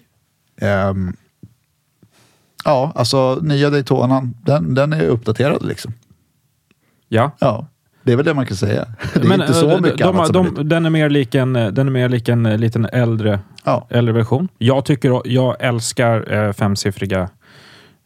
ehm, 0.61 1.17
ja, 2.65 2.93
alltså 2.95 3.39
nya 3.43 3.71
Daytonan, 3.71 4.35
den, 4.43 4.75
den 4.75 4.93
är 4.93 5.07
uppdaterad 5.07 5.65
liksom. 5.67 5.93
Ja. 7.09 7.31
Ja, 7.39 7.67
det 8.03 8.13
är 8.13 8.17
väl 8.17 8.25
det 8.25 8.35
man 8.35 8.47
kan 8.47 8.57
säga. 8.57 8.87
Det 9.15 9.21
är 9.21 9.25
Men, 9.29 9.41
inte 9.41 9.55
så 9.55 9.71
eh, 9.71 9.81
mycket 9.81 9.99
de, 9.99 10.17
annat 10.19 10.33
de, 10.33 10.55
de, 10.55 10.69
Den 10.69 10.87
är 10.87 10.91
mer 10.91 11.11
lik 11.11 11.35
en, 11.35 11.53
den 11.53 11.79
är 11.79 11.91
mer 11.91 12.09
lik 12.09 12.29
en 12.29 12.47
eh, 12.47 12.59
liten 12.59 12.87
äldre, 12.87 13.41
Ja. 13.65 13.87
äldre 13.91 14.13
version. 14.15 14.49
Jag, 14.59 14.85
tycker, 14.85 15.23
jag 15.25 15.57
älskar 15.61 16.33
eh, 16.33 16.53
femsiffriga 16.53 17.29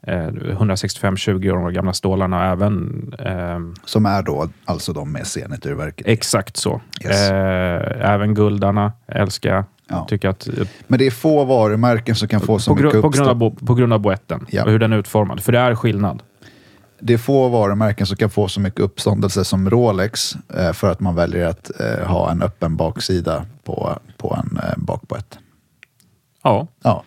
eh, 0.08 0.28
165-20 0.58 1.50
år 1.50 1.70
gamla 1.70 1.92
stålarna. 1.92 2.50
Även 2.52 3.12
eh, 3.18 3.58
Som 3.84 4.06
är 4.06 4.22
då 4.22 4.48
alltså 4.64 4.92
de 4.92 5.12
med 5.12 5.26
Zenit-urverket. 5.26 6.06
exakt 6.06 6.56
så. 6.56 6.80
Yes. 7.04 7.30
Eh, 7.30 8.10
även 8.14 8.34
guldarna 8.34 8.92
älskar 9.06 9.54
jag. 9.54 9.64
Ja. 9.88 10.30
Att, 10.30 10.48
eh, 10.48 10.54
Men 10.86 10.98
det 10.98 11.06
är 11.06 11.10
få 11.10 11.44
varumärken 11.44 12.14
som 12.14 12.28
kan 12.28 12.40
få 12.40 12.58
så 12.58 12.74
mycket 12.74 12.92
gru, 12.92 13.02
på, 13.02 13.08
grund 13.08 13.28
av, 13.28 13.42
uppstånd. 13.42 13.66
på 13.68 13.74
grund 13.74 13.92
av 13.92 14.00
boetten 14.00 14.46
Ja. 14.50 14.64
och 14.64 14.70
hur 14.70 14.78
den 14.78 14.92
är 14.92 14.96
utformad. 14.98 15.40
För 15.42 15.52
det 15.52 15.58
är 15.58 15.74
skillnad. 15.74 16.22
Det 17.00 17.14
är 17.14 17.18
få 17.18 17.48
varumärken 17.48 18.06
som 18.06 18.16
kan 18.16 18.30
få 18.30 18.48
så 18.48 18.60
mycket 18.60 18.80
uppståndelse 18.80 19.44
som 19.44 19.70
Rolex 19.70 20.36
eh, 20.58 20.72
för 20.72 20.90
att 20.92 21.00
man 21.00 21.14
väljer 21.14 21.46
att 21.46 21.70
ha 22.06 22.30
en 22.30 22.42
öppen 22.42 22.76
baksida 22.76 23.44
på, 23.64 23.98
på 24.16 24.38
en 24.44 24.58
bakboett. 24.76 25.38
Ja. 26.42 26.66
Ja, 26.82 27.02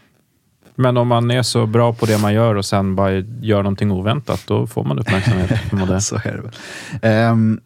Men 0.82 0.98
om 0.98 1.08
man 1.08 1.32
är 1.32 1.44
så 1.44 1.66
bra 1.66 1.94
på 1.94 2.06
det 2.06 2.18
man 2.18 2.34
gör 2.34 2.56
och 2.56 2.66
sen 2.66 2.96
bara 2.96 3.12
gör 3.42 3.64
någonting 3.64 3.92
oväntat, 3.92 4.44
då 4.48 4.68
får 4.68 4.84
man 4.84 5.00
uppmärksamhet. 5.00 5.50
det. 5.88 6.02
så 6.02 6.16
är 6.16 6.36
det 6.36 6.42
väl. 6.42 6.52
Ehm, 7.02 7.60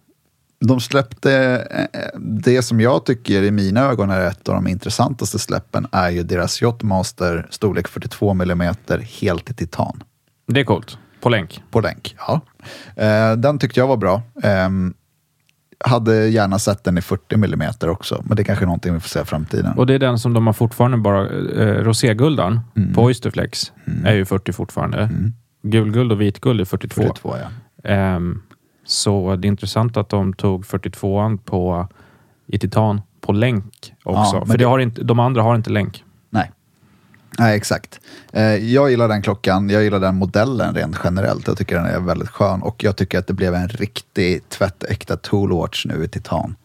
de 0.59 0.79
släppte, 0.79 1.33
eh, 1.93 2.19
det 2.19 2.61
som 2.61 2.81
jag 2.81 3.05
tycker 3.05 3.43
i 3.43 3.51
mina 3.51 3.81
ögon 3.81 4.09
är 4.09 4.21
ett 4.21 4.49
av 4.49 4.55
de 4.55 4.67
intressantaste 4.67 5.39
släppen 5.39 5.87
är 5.91 6.09
ju 6.09 6.23
deras 6.23 6.61
Yachtmaster 6.61 7.47
storlek 7.49 7.87
42 7.87 8.31
mm 8.31 8.75
helt 9.19 9.49
i 9.49 9.53
titan. 9.53 10.03
det 10.47 10.59
är 10.59 10.63
coolt. 10.63 10.97
På 11.21 11.29
länk. 11.29 11.63
På 11.71 11.81
länk, 11.81 12.15
ja. 12.27 12.41
Eh, 12.95 13.33
den 13.33 13.59
tyckte 13.59 13.79
jag 13.79 13.87
var 13.87 13.97
bra. 13.97 14.21
Ehm, 14.43 14.93
hade 15.79 16.27
gärna 16.27 16.59
sett 16.59 16.83
den 16.83 16.97
i 16.97 17.01
40 17.01 17.35
mm 17.35 17.61
också, 17.81 18.23
men 18.25 18.35
det 18.37 18.41
är 18.41 18.43
kanske 18.43 18.63
är 18.65 18.67
någonting 18.67 18.93
vi 18.93 18.99
får 18.99 19.09
se 19.09 19.21
i 19.21 19.25
framtiden. 19.25 19.73
Och 19.77 19.85
det 19.87 19.93
är 19.93 19.99
den 19.99 20.19
som 20.19 20.33
de 20.33 20.45
har 20.47 20.53
fortfarande 20.53 20.97
bara... 20.97 21.29
Eh, 21.29 21.83
roséguldan 21.83 22.59
Mm. 22.77 22.93
på 22.93 23.03
Oysterflex 23.03 23.71
är 24.05 24.13
ju 24.15 24.25
40 24.25 24.51
fortfarande. 24.53 25.09
Gulguld 25.61 26.11
och 26.11 26.21
vitguld 26.21 26.61
är 26.61 26.65
42. 26.65 27.01
42, 27.01 27.35
ja. 27.37 27.89
Ehm, 27.89 28.41
så 28.85 29.35
det 29.35 29.47
är 29.47 29.49
intressant 29.49 29.97
att 29.97 30.09
de 30.09 30.33
tog 30.33 30.65
42an 30.65 31.37
på, 31.37 31.87
i 32.47 32.59
titan 32.59 33.01
på 33.21 33.31
länk 33.33 33.93
också. 34.03 34.35
Ja, 34.35 34.45
För 34.45 34.53
det 34.53 34.57
det- 34.57 34.63
har 34.69 34.79
inte, 34.79 35.03
de 35.03 35.19
andra 35.19 35.41
har 35.41 35.55
inte 35.55 35.69
länk. 35.69 36.03
Nej. 37.39 37.57
Exakt. 37.57 37.99
Eh, 38.33 38.43
jag 38.43 38.89
gillar 38.89 39.07
den 39.07 39.21
klockan, 39.21 39.69
jag 39.69 39.83
gillar 39.83 39.99
den 39.99 40.15
modellen 40.15 40.75
rent 40.75 40.97
generellt. 41.03 41.47
Jag 41.47 41.57
tycker 41.57 41.75
den 41.75 41.85
är 41.85 41.99
väldigt 41.99 42.29
skön 42.29 42.61
och 42.61 42.83
jag 42.83 42.95
tycker 42.95 43.19
att 43.19 43.27
det 43.27 43.33
blev 43.33 43.55
en 43.55 43.67
riktig 43.67 44.49
tvättäkta 44.49 45.17
Toolwatch 45.17 45.85
nu 45.85 46.03
i 46.03 46.07
titan. 46.07 46.55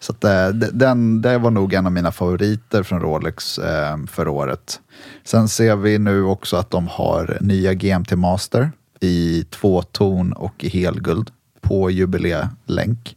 Så 0.00 0.12
att, 0.12 0.24
eh, 0.24 0.48
den, 0.48 1.22
det 1.22 1.38
var 1.38 1.50
nog 1.50 1.72
en 1.72 1.86
av 1.86 1.92
mina 1.92 2.12
favoriter 2.12 2.82
från 2.82 3.00
Rolex 3.00 3.58
eh, 3.58 3.96
för 4.06 4.28
året. 4.28 4.80
Sen 5.24 5.48
ser 5.48 5.76
vi 5.76 5.98
nu 5.98 6.22
också 6.22 6.56
att 6.56 6.70
de 6.70 6.88
har 6.88 7.38
nya 7.40 7.74
GMT 7.74 8.16
Master 8.16 8.70
i 9.00 9.44
tvåton 9.50 10.32
och 10.32 10.64
i 10.64 10.68
helguld 10.68 11.30
på 11.60 11.90
Jubileelänk. 11.90 13.16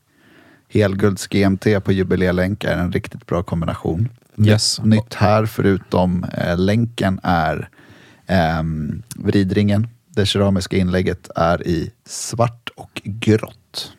Helgulds 0.70 1.28
GMT 1.28 1.84
på 1.84 1.92
Jubileelänk 1.92 2.64
är 2.64 2.78
en 2.78 2.92
riktigt 2.92 3.26
bra 3.26 3.44
kombination. 3.44 4.10
Yes. 4.38 4.80
Nytt 4.84 5.14
här 5.14 5.46
förutom 5.46 6.24
eh, 6.24 6.58
länken 6.58 7.20
är 7.24 7.70
ehm, 8.28 9.02
vridringen. 9.16 9.88
Det 10.08 10.26
keramiska 10.26 10.78
inlägget 10.78 11.30
är 11.36 11.68
i 11.68 11.92
svart 12.06 12.70
och 12.76 13.02
grått. 13.04 13.92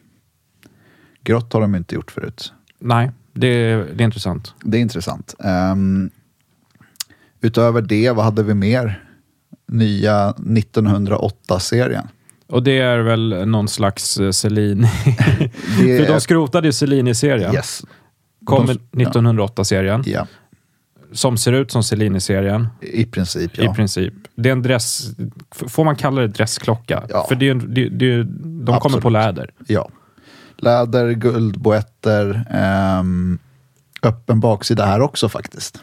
Grått 1.22 1.52
har 1.52 1.60
de 1.60 1.74
inte 1.74 1.94
gjort 1.94 2.10
förut. 2.10 2.52
Nej, 2.78 3.10
det, 3.32 3.46
är- 3.46 3.86
det 3.94 4.02
är 4.02 4.04
intressant. 4.04 4.54
Det 4.62 4.76
är 4.78 4.80
intressant. 4.80 5.34
Ehm, 5.44 6.10
utöver 7.40 7.82
det, 7.82 8.10
vad 8.10 8.24
hade 8.24 8.42
vi 8.42 8.54
mer? 8.54 9.02
Nya 9.68 10.32
1908-serien. 10.32 12.08
Och 12.48 12.62
det 12.62 12.78
är 12.78 12.98
väl 12.98 13.48
någon 13.48 13.68
slags 13.68 14.18
eh, 14.18 14.30
Celine. 14.30 14.86
För 15.76 16.06
de 16.08 16.20
skrotade 16.20 16.68
ju 16.68 16.72
Celine 16.72 17.08
i 17.08 17.14
serien. 17.14 17.54
Yes. 17.54 17.82
Kom 18.46 18.66
De- 18.66 19.04
1908-serien. 19.04 20.02
Ja, 20.06 20.26
Som 21.12 21.36
ser 21.36 21.52
ut 21.52 21.70
som 21.70 21.82
Celine 21.82 22.16
i 22.80 23.04
princip 23.06 23.50
ja. 23.58 23.72
I 23.72 23.74
princip. 23.74 24.14
Det 24.34 24.48
är 24.48 24.52
en 24.52 24.62
dress... 24.62 25.10
Får 25.50 25.84
man 25.84 25.96
kalla 25.96 26.20
det 26.20 26.28
dressklocka? 26.28 27.02
Ja. 27.08 27.26
För 27.28 27.34
det 27.34 27.46
är, 27.46 27.50
en- 27.50 27.74
det, 27.74 27.88
det, 27.88 28.22
de 28.24 28.64
kommer 28.66 28.76
Absolut. 28.76 29.02
på 29.02 29.10
läder. 29.10 29.50
Ja. 29.66 29.88
Läder, 30.56 31.10
guld, 31.10 31.60
boetter. 31.60 32.44
ehm, 32.50 33.38
öppen 34.02 34.40
baksida 34.40 34.86
här 34.86 35.00
också 35.00 35.28
faktiskt. 35.28 35.82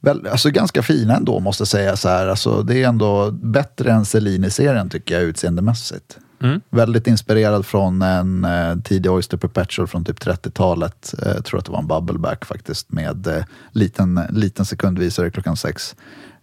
Väl, 0.00 0.26
alltså 0.26 0.50
ganska 0.50 0.82
fina 0.82 1.16
ändå 1.16 1.40
måste 1.40 1.60
jag 1.60 1.68
säga. 1.68 1.96
Så 1.96 2.08
här. 2.08 2.26
Alltså, 2.26 2.62
det 2.62 2.82
är 2.82 2.88
ändå 2.88 3.30
bättre 3.30 3.92
än 3.92 4.04
Celine-serien 4.04 4.90
tycker 4.90 5.14
jag 5.14 5.22
utseendemässigt. 5.24 6.18
Mm. 6.42 6.60
Väldigt 6.70 7.06
inspirerad 7.06 7.66
från 7.66 8.02
en 8.02 8.44
eh, 8.44 8.76
tidig 8.84 9.12
Oyster 9.12 9.36
Perpetual 9.36 9.88
från 9.88 10.04
typ 10.04 10.18
30-talet. 10.18 11.14
Eh, 11.22 11.32
jag 11.32 11.44
tror 11.44 11.58
att 11.58 11.66
det 11.66 11.72
var 11.72 11.78
en 11.78 11.86
bubbleback 11.86 12.44
faktiskt 12.44 12.92
med 12.92 13.26
eh, 13.26 13.44
liten, 13.72 14.20
liten 14.30 14.64
sekundvisare 14.64 15.30
klockan 15.30 15.56
sex. 15.56 15.96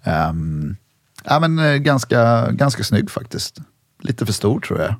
Um, 0.04 0.76
ja, 1.24 1.40
men, 1.40 1.60
eh, 1.60 1.76
ganska, 1.76 2.52
ganska 2.52 2.84
snygg 2.84 3.12
faktiskt. 3.12 3.58
Lite 4.02 4.26
för 4.26 4.34
stor 4.34 4.60
tror 4.60 4.82
jag. 4.82 4.96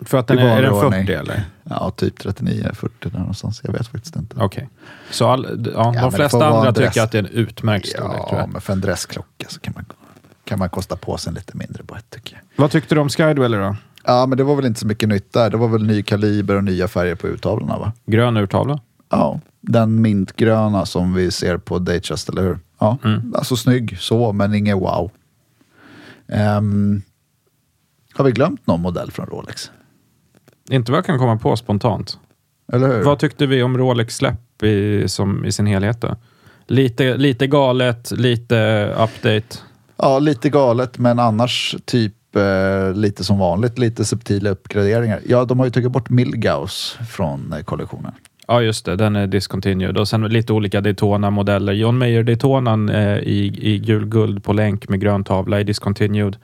För 0.00 0.18
att 0.18 0.26
den 0.26 0.38
är, 0.38 0.56
är 0.58 0.62
den 0.62 0.72
vanlig 0.72 0.92
40 0.92 1.00
ordning. 1.00 1.16
eller? 1.16 1.44
Ja, 1.64 1.90
typ 1.90 2.18
39, 2.18 2.70
40 2.74 3.10
där 3.10 3.18
någonstans. 3.18 3.60
Jag 3.64 3.72
vet 3.72 3.86
faktiskt 3.86 4.16
inte. 4.16 4.36
Okej. 4.40 4.68
Så 5.10 5.28
all, 5.28 5.70
ja, 5.74 5.92
men 5.92 6.02
de 6.02 6.12
flesta 6.12 6.46
andra 6.46 6.70
dress. 6.70 6.88
tycker 6.88 7.04
att 7.04 7.12
det 7.12 7.18
är 7.18 7.22
en 7.22 7.28
utmärkt 7.28 7.88
storlek. 7.88 8.28
tror 8.28 8.40
Ja, 8.40 8.46
men 8.46 8.60
för 8.60 8.72
en 8.72 8.80
dressklocka 8.80 9.46
så 9.48 9.60
kan 9.60 9.72
man, 9.76 9.84
kan 10.44 10.58
man 10.58 10.70
kosta 10.70 10.96
på 10.96 11.18
sig 11.18 11.30
en 11.30 11.34
lite 11.34 11.56
mindre 11.56 11.82
boett 11.82 12.10
tycker 12.10 12.34
jag. 12.34 12.62
Vad 12.62 12.70
tyckte 12.70 12.94
du 12.94 13.00
om 13.00 13.08
Skydweller 13.08 13.60
då? 13.60 13.76
Ja, 14.04 14.26
men 14.26 14.38
det 14.38 14.44
var 14.44 14.56
väl 14.56 14.66
inte 14.66 14.80
så 14.80 14.86
mycket 14.86 15.08
nytt 15.08 15.32
där. 15.32 15.50
Det 15.50 15.56
var 15.56 15.68
väl 15.68 15.86
ny 15.86 16.02
kaliber 16.02 16.56
och 16.56 16.64
nya 16.64 16.88
färger 16.88 17.14
på 17.14 17.26
urtavlorna 17.26 17.78
va? 17.78 17.92
Grön 18.06 18.36
urtavla? 18.36 18.80
Ja, 19.10 19.40
den 19.60 20.00
mintgröna 20.02 20.86
som 20.86 21.14
vi 21.14 21.30
ser 21.30 21.56
på 21.58 21.78
Datejust, 21.78 22.28
eller 22.28 22.42
hur? 22.42 22.58
Ja, 22.78 22.98
Mm. 23.04 23.34
alltså 23.34 23.56
snygg 23.56 23.98
så, 24.00 24.32
men 24.32 24.54
ingen 24.54 24.78
wow. 24.78 25.10
Ehm, 26.28 27.02
har 28.14 28.24
vi 28.24 28.32
glömt 28.32 28.66
någon 28.66 28.80
modell 28.80 29.10
från 29.10 29.26
Rolex? 29.26 29.70
Inte 30.70 30.92
vad 30.92 30.98
jag 30.98 31.04
kan 31.06 31.18
komma 31.18 31.36
på 31.36 31.56
spontant. 31.56 32.18
Eller 32.72 32.88
hur? 32.88 33.02
Vad 33.04 33.18
tyckte 33.18 33.46
vi 33.46 33.62
om 33.62 33.78
Rolex-släpp 33.78 34.62
i, 34.62 35.08
som, 35.08 35.44
i 35.44 35.52
sin 35.52 35.66
helhet? 35.66 36.00
Då? 36.00 36.16
Lite, 36.66 37.16
lite 37.16 37.46
galet, 37.46 38.10
lite 38.10 38.86
update. 38.98 39.58
Ja, 39.96 40.18
lite 40.18 40.50
galet, 40.50 40.98
men 40.98 41.18
annars 41.18 41.76
typ 41.84 42.14
eh, 42.36 42.94
lite 42.94 43.24
som 43.24 43.38
vanligt, 43.38 43.78
lite 43.78 44.04
subtila 44.04 44.50
uppgraderingar. 44.50 45.20
Ja, 45.26 45.44
de 45.44 45.58
har 45.58 45.66
ju 45.66 45.72
tagit 45.72 45.92
bort 45.92 46.10
Milgauss 46.10 46.98
från 47.10 47.52
eh, 47.52 47.62
kollektionen. 47.62 48.12
Ja, 48.46 48.62
just 48.62 48.84
det. 48.84 48.96
Den 48.96 49.16
är 49.16 49.26
discontinued. 49.26 49.98
Och 49.98 50.08
sen 50.08 50.22
lite 50.22 50.52
olika 50.52 50.80
Daytona-modeller. 50.80 51.72
John 51.72 51.98
Mayer 51.98 52.22
Daytonan 52.22 52.88
eh, 52.88 53.18
i, 53.18 53.58
i 53.62 53.78
gul-guld 53.78 54.44
på 54.44 54.52
länk 54.52 54.88
med 54.88 55.00
grön 55.00 55.24
tavla 55.24 55.60
är 55.60 55.64
discontinued. 55.64 56.36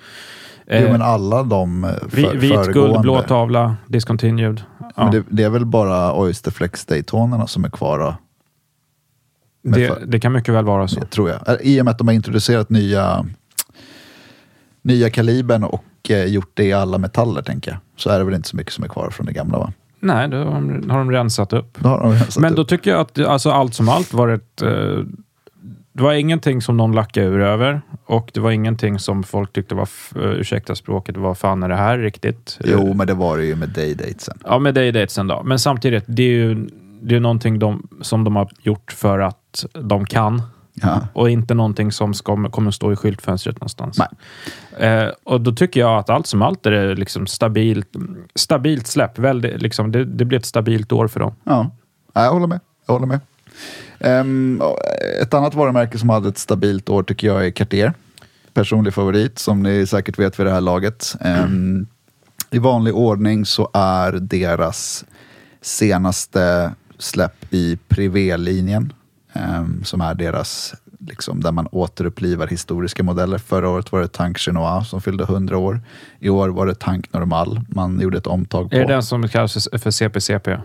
Eh, 0.67 0.83
jo, 0.83 0.93
men 0.93 1.03
alla 1.03 1.43
de 1.43 1.85
eh, 1.85 1.91
för, 1.91 2.09
vi, 2.17 2.37
vit 2.37 2.67
guld, 2.73 3.01
blå 3.01 3.23
tavla, 3.23 3.77
discontinued. 3.87 4.63
Ja. 4.81 4.87
Men 4.97 5.11
det, 5.11 5.25
det 5.29 5.43
är 5.43 5.51
väl 5.51 5.65
bara 5.67 6.21
Oysterflex 6.21 6.85
Daytonerna 6.85 7.47
som 7.47 7.65
är 7.65 7.71
kvar 7.71 7.99
då? 7.99 8.17
Det, 9.71 9.89
för- 9.89 10.03
det 10.07 10.21
kan 10.21 10.33
mycket 10.33 10.55
väl 10.55 10.65
vara 10.65 10.89
så. 10.89 11.01
Det 11.01 11.07
tror 11.07 11.31
jag. 11.31 11.49
Eh, 11.49 11.55
I 11.61 11.81
och 11.81 11.85
med 11.85 11.93
att 11.93 11.99
de 11.99 12.09
har 12.09 12.15
introducerat 12.15 12.71
nya, 12.71 13.27
nya 14.85 15.11
kalibern 15.11 15.65
och 15.65 15.85
eh, 16.11 16.25
gjort 16.25 16.51
det 16.55 16.65
i 16.65 16.73
alla 16.73 16.99
metaller, 16.99 17.43
tänker 17.43 17.71
jag. 17.71 17.81
Så 17.97 18.11
är 18.11 18.19
det 18.19 18.25
väl 18.25 18.35
inte 18.35 18.49
så 18.49 18.57
mycket 18.57 18.73
som 18.73 18.85
är 18.85 18.89
kvar 18.89 19.11
från 19.11 19.27
det 19.27 19.33
gamla, 19.33 19.59
va? 19.59 19.73
Nej, 20.01 20.29
då 20.29 20.37
har 20.37 20.45
de, 20.45 20.91
har 20.91 20.99
de 20.99 21.11
rensat 21.11 21.53
upp. 21.53 21.79
Då 21.79 21.89
de 21.89 22.13
rensat 22.13 22.39
Men 22.43 22.55
då 22.55 22.63
upp. 22.63 22.69
tycker 22.69 22.91
jag 22.91 23.01
att 23.01 23.19
alltså, 23.19 23.51
allt 23.51 23.75
som 23.75 23.89
allt 23.89 24.13
var 24.13 24.29
ett... 24.29 24.63
Eh, 24.63 24.99
det 25.93 26.03
var 26.03 26.13
ingenting 26.13 26.63
som 26.63 26.77
någon 26.77 26.93
lackade 26.93 27.27
ur 27.27 27.41
över 27.41 27.83
och 28.07 28.31
det 28.35 28.41
var 28.41 28.51
ingenting 28.51 28.99
som 28.99 29.23
folk 29.23 29.53
tyckte 29.53 29.75
var, 29.75 29.89
eh, 30.17 30.23
ursäkta 30.23 30.75
språket, 30.75 31.17
vad 31.17 31.39
fan 31.39 31.63
är 31.63 31.69
det 31.69 31.77
här 31.77 31.99
riktigt? 31.99 32.59
Jo, 32.65 32.95
men 32.95 33.07
det 33.07 33.15
var 33.15 33.39
det 33.39 33.45
ju 33.45 33.57
med 33.57 33.69
Daydatesen. 33.69 34.39
Ja, 34.45 34.59
med 34.59 34.75
Daydatesen 34.75 35.27
då. 35.27 35.43
Men 35.45 35.59
samtidigt, 35.59 36.05
det 36.07 36.23
är 36.23 36.29
ju 36.29 36.69
det 37.03 37.17
är 37.17 37.21
någonting 37.21 37.59
de, 37.59 37.89
som 38.01 38.25
de 38.25 38.37
har 38.37 38.49
gjort 38.63 38.93
för 38.93 39.19
att 39.19 39.65
de 39.73 40.07
kan. 40.07 40.43
Ja. 40.75 41.09
Och 41.13 41.31
inte 41.31 41.55
någonting 41.55 41.93
som 41.93 42.15
ska, 42.15 42.49
kommer 42.51 42.71
stå 42.71 42.93
i 42.93 42.97
skyltfönstret 42.97 43.57
någonstans. 43.61 43.99
Eh, 44.79 45.09
och 45.25 45.41
då 45.41 45.53
tycker 45.53 45.81
jag 45.81 45.99
att 45.99 46.11
allt 46.11 46.27
som 46.27 46.43
allt 46.43 46.67
är 46.67 46.71
det 46.71 46.95
liksom 46.95 47.27
stabilt, 47.27 47.89
stabilt 48.35 48.87
släpp. 48.87 49.19
Väldigt, 49.19 49.63
liksom, 49.63 49.93
det, 49.93 50.05
det 50.05 50.25
blir 50.25 50.39
ett 50.39 50.47
stabilt 50.47 50.93
år 50.93 51.09
för 51.09 51.21
dem. 51.21 51.35
Ja, 51.45 51.71
jag 52.13 52.33
håller 52.33 52.47
med. 52.47 52.61
Jag 52.87 52.95
håller 52.95 53.07
med. 53.07 53.21
Och 54.61 54.79
ett 55.23 55.35
annat 55.35 55.55
varumärke 55.55 55.99
som 55.99 56.09
hade 56.09 56.29
ett 56.29 56.39
stabilt 56.39 56.89
år 56.89 57.03
tycker 57.03 57.27
jag 57.27 57.47
är 57.47 57.51
Cartier. 57.51 57.95
Personlig 58.53 58.95
favorit, 58.95 59.39
som 59.39 59.63
ni 59.63 59.87
säkert 59.87 60.19
vet 60.19 60.39
vid 60.41 60.47
det 60.47 60.53
här 60.53 60.61
laget. 60.61 61.17
Ehm, 61.21 61.87
I 62.51 62.59
vanlig 62.59 62.95
ordning 62.95 63.47
så 63.47 63.71
är 63.73 64.13
deras 64.13 65.05
senaste 65.61 66.73
släpp 66.99 67.45
i 67.51 67.79
Privé-linjen, 67.89 68.93
som 69.85 70.01
är 70.01 70.15
deras, 70.15 70.75
liksom, 70.99 71.41
där 71.41 71.53
man 71.53 71.69
återupplivar 71.73 72.47
historiska 72.47 73.03
modeller. 73.03 73.39
Förra 73.39 73.69
året 73.69 73.93
var 73.93 74.01
det 74.01 74.09
Tank 74.09 74.39
Chinois 74.39 74.89
som 74.89 75.01
fyllde 75.01 75.25
100 75.25 75.59
år. 75.59 75.81
I 76.19 76.29
år 76.29 76.49
var 76.49 76.67
det 76.67 76.75
Tank 76.75 77.13
Normal. 77.13 77.61
Man 77.69 78.01
gjorde 78.01 78.19
ett 78.19 78.27
omtag 78.27 78.71
på. 78.71 78.77
Är 78.77 78.81
det 78.81 78.93
den 78.93 79.03
som 79.03 79.29
kallas 79.29 79.69
för 79.73 79.91
CPCP? 79.91 80.57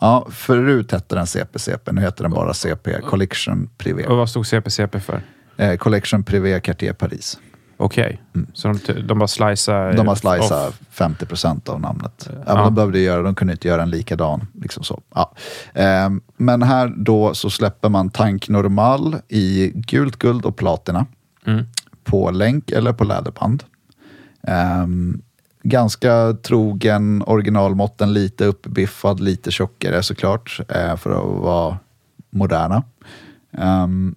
Ja, 0.00 0.26
förut 0.30 0.92
hette 0.92 1.14
den 1.14 1.26
CPCP, 1.26 1.92
nu 1.92 2.00
heter 2.00 2.22
den 2.22 2.32
bara 2.32 2.54
CP, 2.54 3.00
Collection 3.00 3.70
Privé. 3.78 4.06
Och 4.06 4.16
vad 4.16 4.30
stod 4.30 4.46
CPCP 4.46 5.00
för? 5.00 5.22
Eh, 5.56 5.76
Collection 5.76 6.24
Privé 6.24 6.60
Cartier 6.60 6.92
Paris. 6.92 7.38
Okej, 7.76 8.22
så 8.52 8.68
de, 8.68 8.92
de 8.92 9.18
bara 9.18 9.28
slicear 9.28 9.90
Mm. 9.90 10.06
De 10.06 10.16
slicat 10.16 10.50
off. 10.68 10.80
50% 10.92 11.68
av 11.70 11.80
namnet. 11.80 12.28
Ja, 12.30 12.34
Ja. 12.46 12.54
men 12.54 12.64
de 12.64 12.74
behövde 12.74 12.98
göra, 12.98 13.22
de 13.22 13.34
kunde 13.34 13.52
inte 13.52 13.68
göra 13.68 13.82
en 13.82 13.90
likadan. 13.90 14.46
Liksom 14.62 14.84
så. 14.84 15.02
Ja. 15.14 15.32
Eh, 15.74 16.10
men 16.36 16.62
här 16.62 16.92
då 16.96 17.34
så 17.34 17.50
släpper 17.50 17.88
man 17.88 18.10
Tank 18.10 18.48
Normal 18.48 19.16
i 19.28 19.72
gult 19.74 20.16
guld 20.16 20.44
och 20.44 20.56
platina. 20.56 21.06
Mm. 21.46 21.64
På 22.04 22.30
länk 22.30 22.70
eller 22.70 22.92
på 22.92 23.04
läderband. 23.04 23.64
Ehm, 24.46 25.22
ganska 25.62 26.36
trogen 26.42 27.22
originalmåtten, 27.26 28.12
lite 28.12 28.44
uppbiffad, 28.44 29.20
lite 29.20 29.50
tjockare 29.50 30.02
såklart, 30.02 30.60
eh, 30.68 30.96
för 30.96 31.10
att 31.10 31.42
vara 31.42 31.78
moderna. 32.30 32.82
Ehm, 33.58 34.14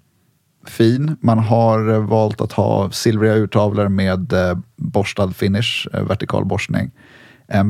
fin. 0.70 1.18
Man 1.22 1.40
har 1.40 1.90
eh, 1.90 2.00
valt 2.00 2.42
att 2.42 2.52
ha 2.52 2.92
silvriga 2.92 3.36
urtavlor 3.36 3.88
med 3.88 4.34
eh, 4.34 4.58
borstad 4.76 5.32
finish, 5.32 5.88
eh, 5.94 6.04
vertikal 6.04 6.46
borstning. 6.46 6.92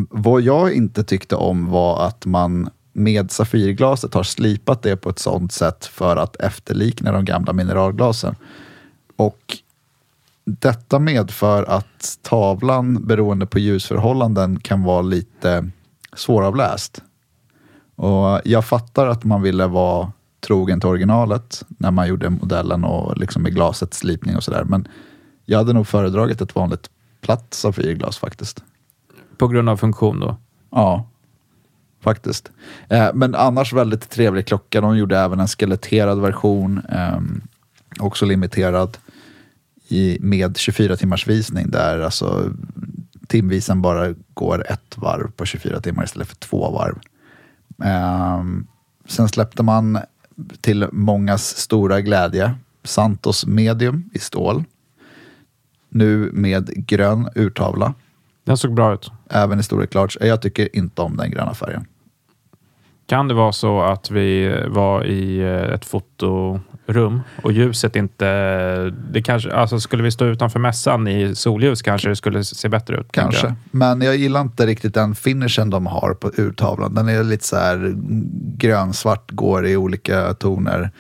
Vad 0.10 0.42
jag 0.42 0.74
inte 0.74 1.04
tyckte 1.04 1.36
om 1.36 1.70
var 1.70 2.08
att 2.08 2.26
man 2.26 2.70
med 2.94 3.32
Safirglaset 3.32 4.14
har 4.14 4.24
slipat 4.24 4.82
det 4.82 4.96
på 4.96 5.10
ett 5.10 5.20
sånt 5.20 5.52
sätt 5.52 5.86
för 5.86 6.16
att 6.18 6.36
efterlikna 6.36 7.12
de 7.12 7.26
gamla 7.26 7.54
mineralglasen. 7.54 8.36
Och 9.16 9.58
detta 10.46 11.00
medför 11.00 11.64
att 11.64 12.20
tavlan 12.22 13.08
beroende 13.08 13.46
på 13.46 13.60
ljusförhållanden 13.60 14.60
kan 14.60 14.84
vara 14.84 15.02
lite 15.02 15.70
svåravläst. 16.16 17.02
Och 17.96 18.42
jag 18.46 18.66
fattar 18.66 19.08
att 19.08 19.24
man 19.24 19.42
ville 19.42 19.68
vara 19.68 20.12
trogen 20.40 20.80
till 20.80 20.90
originalet 20.90 21.64
när 21.68 21.92
man 21.92 22.08
gjorde 22.08 22.30
modellen 22.30 22.84
och 22.84 23.18
liksom 23.18 23.44
med 23.44 23.56
glasets 23.56 23.98
slipning 23.98 24.36
och 24.36 24.44
sådär. 24.44 24.64
Men 24.64 24.88
jag 25.46 25.58
hade 25.58 25.74
nog 25.74 25.88
föredragit 25.88 26.42
ett 26.42 26.56
vanligt 26.56 26.90
platt 27.22 27.54
Safirglas 27.54 28.18
faktiskt. 28.18 28.64
På 29.38 29.48
grund 29.48 29.70
av 29.70 29.78
funktion 29.78 30.20
då? 30.20 30.38
Ja, 30.72 31.10
faktiskt. 32.02 32.52
Eh, 32.90 33.10
men 33.14 33.36
annars 33.36 33.74
väldigt 33.74 34.10
trevlig 34.10 34.48
klocka. 34.48 34.82
De 34.82 34.98
gjorde 34.98 35.18
även 35.18 35.40
en 35.40 35.48
skeletterad 35.48 36.22
version, 36.22 36.82
eh, 36.90 37.20
också 38.00 38.26
limiterad 38.26 38.98
i, 39.88 40.18
med 40.22 40.58
24 40.58 40.98
timmars 40.98 41.28
visning 41.28 41.72
där 41.72 42.00
alltså 42.00 42.52
timvisen 43.28 43.82
bara 43.82 44.14
går 44.34 44.72
ett 44.72 44.98
varv 44.98 45.32
på 45.32 45.46
24 45.46 45.82
timmar 45.82 46.04
istället 46.04 46.28
för 46.28 46.36
två 46.36 46.72
varv. 46.72 47.00
Eh, 47.84 48.44
sen 49.08 49.28
släppte 49.28 49.64
man 49.64 50.00
till 50.62 50.88
mångas 50.92 51.58
stora 51.58 52.02
glädje 52.02 52.56
Santos 52.84 53.46
Medium 53.46 54.10
i 54.14 54.20
stål. 54.20 54.64
Nu 55.90 56.30
med 56.34 56.88
grön 56.88 57.30
urtavla. 57.36 57.94
Den 58.44 58.58
såg 58.58 58.74
bra 58.74 58.94
ut. 58.94 59.12
Även 59.30 59.60
i 59.60 59.64
storlek 59.64 59.94
large. 59.94 60.28
Jag 60.28 60.42
tycker 60.42 60.76
inte 60.76 61.02
om 61.02 61.18
den 61.18 61.32
gröna 61.32 61.54
färgen. 61.54 61.86
Kan 63.06 63.28
det 63.28 63.34
vara 63.34 63.52
så 63.52 63.82
att 63.82 64.12
vi 64.12 64.60
var 64.68 65.06
i 65.06 65.40
eh, 65.40 65.74
ett 65.74 65.86
fotorum 66.88 67.22
och 67.44 67.52
ljuset 67.52 67.96
inte... 67.96 68.26
Det 69.12 69.22
kanske, 69.22 69.52
alltså 69.52 69.80
skulle 69.80 70.04
vi 70.04 70.12
stå 70.12 70.26
utanför 70.26 70.60
mässan 70.60 71.08
i 71.08 71.36
solljus 71.36 71.82
kanske 71.82 72.10
det 72.10 72.16
skulle 72.16 72.44
se 72.44 72.70
bättre 72.70 72.98
ut. 72.98 73.12
Kanske. 73.12 73.48
jag. 73.48 73.56
Men 73.72 74.02
jag 74.02 74.16
gillar 74.16 74.42
inte 74.42 74.66
riktigt 74.66 74.94
den 74.94 75.16
finishen 75.16 75.70
de 75.70 75.86
har 75.86 76.14
på 76.14 76.32
urtavlan. 76.38 76.96
Den 76.96 77.10
är 77.10 77.24
lite 77.24 77.48
så 77.48 77.56
här 77.56 77.94
grönsvart, 78.58 79.32
går 79.32 79.68
i 79.68 79.78
olika 79.78 80.34
toner. 80.34 80.92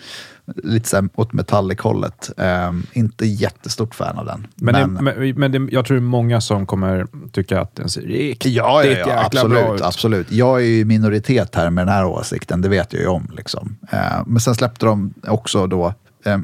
Lite 0.55 0.89
så 0.89 0.95
här 0.95 1.09
åt 1.15 1.33
metallic-hållet. 1.33 2.31
Ehm, 2.37 2.83
inte 2.93 3.25
jättestort 3.25 3.95
fan 3.95 4.17
av 4.17 4.25
den. 4.25 4.47
Men, 4.55 4.73
det, 4.73 5.01
men, 5.01 5.39
men 5.39 5.51
det, 5.51 5.73
jag 5.75 5.85
tror 5.85 5.95
det 5.97 5.99
är 5.99 6.03
många 6.03 6.41
som 6.41 6.65
kommer 6.65 7.07
tycka 7.31 7.61
att 7.61 7.75
den 7.75 7.89
ser 7.89 8.01
riktigt 8.01 8.53
Ja, 8.53 8.83
ja, 8.83 8.97
ja 9.07 9.25
absolut, 9.25 9.51
bra 9.51 9.75
ut. 9.75 9.81
absolut. 9.81 10.31
Jag 10.31 10.61
är 10.61 10.65
ju 10.65 10.79
i 10.79 10.85
minoritet 10.85 11.55
här 11.55 11.69
med 11.69 11.87
den 11.87 11.93
här 11.93 12.05
åsikten, 12.05 12.61
det 12.61 12.69
vet 12.69 12.93
jag 12.93 13.01
ju 13.01 13.07
om. 13.07 13.31
Liksom. 13.37 13.75
Eh, 13.91 14.23
men 14.25 14.39
sen 14.39 14.55
släppte 14.55 14.85
de 14.85 15.13
också 15.27 15.67
då 15.67 15.93
eh, 16.25 16.37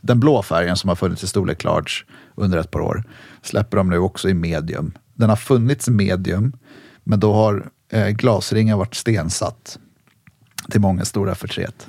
den 0.00 0.20
blå 0.20 0.42
färgen 0.42 0.76
som 0.76 0.88
har 0.88 0.96
funnits 0.96 1.24
i 1.24 1.26
storlek 1.26 1.64
large 1.64 1.92
under 2.34 2.58
ett 2.58 2.70
par 2.70 2.80
år. 2.80 3.04
Släpper 3.42 3.76
de 3.76 3.90
nu 3.90 3.98
också 3.98 4.28
i 4.28 4.34
medium. 4.34 4.92
Den 5.14 5.28
har 5.28 5.36
funnits 5.36 5.88
i 5.88 5.90
medium, 5.90 6.52
men 7.04 7.20
då 7.20 7.32
har 7.32 7.66
eh, 7.92 8.08
glasringen 8.08 8.78
varit 8.78 8.94
stensatt 8.94 9.78
till 10.70 10.80
många 10.80 11.04
stora 11.04 11.34
förtret. 11.34 11.88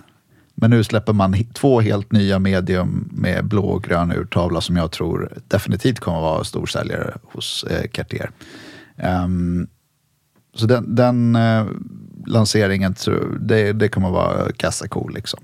Men 0.56 0.70
nu 0.70 0.84
släpper 0.84 1.14
man 1.14 1.44
två 1.54 1.82
helt 1.82 2.12
nya 2.12 2.40
medium 2.40 3.10
med 3.12 3.46
blå 3.46 3.64
och 3.64 3.84
grön 3.84 4.12
urtavla 4.12 4.62
som 4.62 4.76
jag 4.76 4.92
tror 4.92 5.32
definitivt 5.48 6.00
kommer 6.00 6.18
att 6.18 6.24
vara 6.24 6.44
storsäljare 6.44 7.18
hos 7.24 7.64
eh, 7.64 7.88
Cartier. 7.88 8.32
Um, 9.26 9.68
så 10.54 10.66
den, 10.66 10.96
den 10.96 11.36
eh, 11.36 11.66
lanseringen, 12.26 12.96
det, 13.40 13.74
det 13.74 13.88
kommer 13.88 14.08
att 14.08 14.14
vara 14.14 14.52
kassako 14.52 15.08
liksom. 15.08 15.40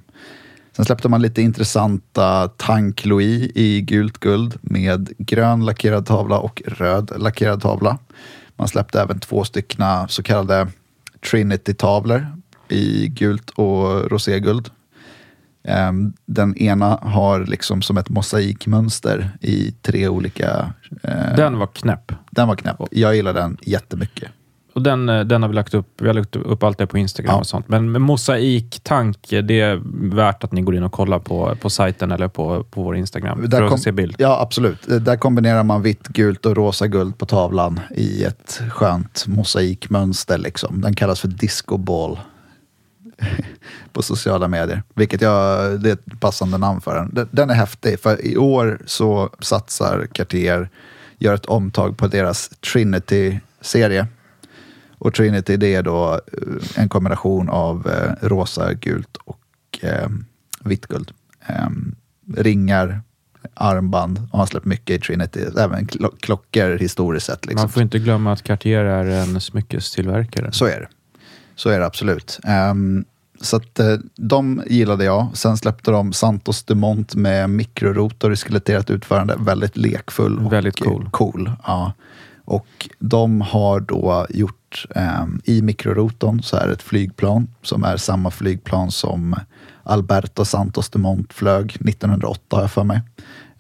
Sen 0.76 0.86
släppte 0.86 1.10
man 1.10 1.22
lite 1.22 1.42
intressanta 1.42 2.48
Tank 2.48 3.06
Louis 3.06 3.52
i 3.56 3.82
gult 3.82 4.18
guld 4.18 4.58
med 4.62 5.14
grön 5.18 5.66
lackerad 5.66 6.06
tavla 6.06 6.40
och 6.40 6.62
röd 6.66 7.12
lackerad 7.18 7.62
tavla. 7.62 7.98
Man 8.56 8.68
släppte 8.68 9.02
även 9.02 9.20
två 9.20 9.44
styckna 9.44 10.08
så 10.08 10.24
kallade 10.24 10.68
Trinity-tavlor 11.32 12.28
i 12.70 13.08
gult 13.08 13.50
och 13.50 14.12
roséguld. 14.12 14.70
Ehm, 15.64 16.14
Den 16.26 16.58
ena 16.58 17.00
har 17.02 17.46
liksom 17.46 17.82
som 17.82 17.98
ett 17.98 18.10
mosaikmönster 18.10 19.30
i 19.42 19.72
tre 19.82 20.08
olika... 20.08 20.74
eh, 21.04 21.36
Den 21.36 21.58
var 21.60 21.68
knäpp. 21.68 22.12
den 22.32 22.48
var 22.48 22.56
knäpp. 22.56 22.76
Jag 22.92 23.16
gillar 23.16 23.34
den 23.34 23.58
jättemycket. 23.62 24.30
Och 24.76 24.82
den, 24.82 25.10
eh, 25.10 25.20
den 25.22 25.42
har 25.42 25.50
vi 25.50 25.56
lagt 25.56 25.74
upp. 25.74 25.88
Vi 26.02 26.08
har 26.08 26.14
lagt 26.14 26.36
upp 26.36 26.64
allt 26.64 26.78
det 26.78 26.88
på 26.88 26.98
Instagram 26.98 27.34
Ja. 27.34 27.40
och 27.40 27.48
sånt. 27.48 27.68
Men 27.70 28.02
mosaiktanke, 28.02 29.42
det 29.42 29.60
är 29.62 29.82
värt 30.16 30.44
att 30.44 30.52
ni 30.52 30.62
går 30.62 30.76
in 30.76 30.84
och 30.84 30.92
kollar 30.92 31.20
på, 31.20 31.56
på 31.62 31.70
sajten 31.70 32.12
eller 32.12 32.28
på, 32.28 32.64
på 32.64 32.84
vår 32.84 32.96
Instagram. 32.96 33.42
Där 33.50 33.58
för 33.60 33.68
kom- 33.68 33.76
att 33.76 33.82
se 33.82 33.92
bild. 33.92 34.16
Ja, 34.18 34.42
absolut. 34.42 34.90
Eh, 34.92 34.96
Där 34.98 35.16
kombinerar 35.18 35.64
man 35.64 35.82
vitt, 35.82 36.08
gult 36.08 36.46
och 36.46 36.56
rosa 36.58 36.88
guld 36.88 37.18
på 37.18 37.26
tavlan 37.26 37.80
i 37.96 38.24
ett 38.24 38.62
skönt 38.70 39.26
mosaikmönster. 39.28 40.38
Liksom. 40.38 40.82
Den 40.82 40.94
kallas 40.96 41.20
för 41.20 41.28
disco 41.28 41.78
ball 41.78 42.20
på 43.94 44.02
sociala 44.02 44.48
medier. 44.48 44.84
Vilket 44.96 45.22
jag, 45.22 45.80
det 45.82 45.90
är 45.90 45.94
ett 45.94 46.20
passande 46.20 46.58
namn 46.58 46.82
för 46.82 46.96
den. 46.96 47.28
Den- 47.32 47.50
är 47.50 47.54
häftig, 47.54 48.00
för 48.00 48.26
i 48.26 48.38
år 48.38 48.80
så 48.86 49.30
satsar 49.40 50.08
Cartier, 50.14 50.70
gör 51.18 51.34
ett 51.34 51.46
omtag 51.46 51.98
på 51.98 52.08
deras 52.08 52.50
Trinity-serie. 52.50 54.08
Och 54.98 55.14
Trinity 55.14 55.58
det 55.58 55.76
är 55.76 55.84
då 55.84 56.14
eh, 56.14 56.82
en 56.82 56.90
kombination 56.90 57.50
av 57.50 57.88
eh, 57.88 58.28
rosa, 58.28 58.74
gult 58.74 59.18
och 59.26 59.40
eh, 59.82 60.08
vitt 60.64 60.88
guld. 60.88 61.12
Eh, 61.48 61.68
ringar, 62.38 63.02
armband 63.54 64.28
och 64.32 64.38
han 64.38 64.48
släppt 64.48 64.66
mycket 64.66 64.96
i 64.96 65.00
Trinity. 65.00 65.40
Även 65.58 65.88
klo- 65.88 66.16
klockor 66.20 66.78
historiskt 66.78 67.26
sett. 67.26 67.46
Liksom. 67.46 67.62
Man 67.62 67.70
får 67.70 67.82
inte 67.84 68.00
glömma 68.00 68.34
att 68.34 68.44
Cartier 68.44 68.84
är 68.86 69.06
en 69.06 69.42
smyckestillverkare. 69.42 70.52
Så 70.52 70.66
är 70.66 70.80
det. 70.80 70.88
Så 71.62 71.70
är 71.70 71.80
det 71.80 71.86
absolut. 71.86 72.40
Ehm, 72.44 73.06
så 73.42 73.58
att, 73.58 73.80
eh, 73.80 73.96
de 74.16 74.64
gillade 74.68 75.04
jag. 75.04 75.28
Sen 75.34 75.58
släppte 75.58 75.92
de 75.92 76.14
Santos 76.14 76.64
Dumont 76.64 77.16
med 77.16 77.50
mikrorotor 77.50 78.34
i 78.34 78.36
skeletterat 78.36 78.90
utförande. 78.90 79.36
Väldigt 79.40 79.78
lekfull 79.78 80.46
och 80.46 80.54
Väldigt 80.54 80.80
cool. 80.80 81.10
cool 81.12 81.52
ja. 81.66 81.94
Och 82.46 82.90
de 83.00 83.42
har 83.42 83.80
då 83.80 84.28
gjort 84.30 84.86
ehm, 84.96 85.42
i 85.44 85.62
mikrorotorn 85.62 86.44
så 86.44 86.58
är 86.58 86.68
det 86.68 86.74
ett 86.74 86.82
flygplan 86.82 87.48
som 87.62 87.84
är 87.84 87.98
samma 87.98 88.32
flygplan 88.32 88.92
som 88.92 89.36
Alberto 89.84 90.46
Santos 90.46 90.90
Dumont 90.90 91.34
flög 91.34 91.66
1908 91.66 92.56
har 92.56 92.62
jag 92.62 92.72
för 92.72 92.84
mig. 92.84 93.02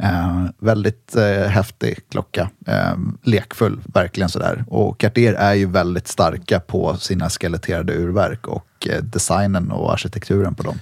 Eh, 0.01 0.45
väldigt 0.59 1.15
eh, 1.15 1.47
häftig 1.47 1.99
klocka. 2.09 2.49
Eh, 2.67 2.95
lekfull, 3.23 3.79
verkligen 3.93 4.29
sådär. 4.29 4.63
Och 4.67 4.99
Cartier 4.99 5.33
är 5.33 5.53
ju 5.53 5.65
väldigt 5.65 6.07
starka 6.07 6.59
på 6.59 6.97
sina 6.97 7.29
skeletterade 7.29 7.93
urverk 7.93 8.47
och 8.47 8.87
eh, 8.89 9.03
designen 9.03 9.71
och 9.71 9.93
arkitekturen 9.93 10.55
på 10.55 10.63
dem. 10.63 10.79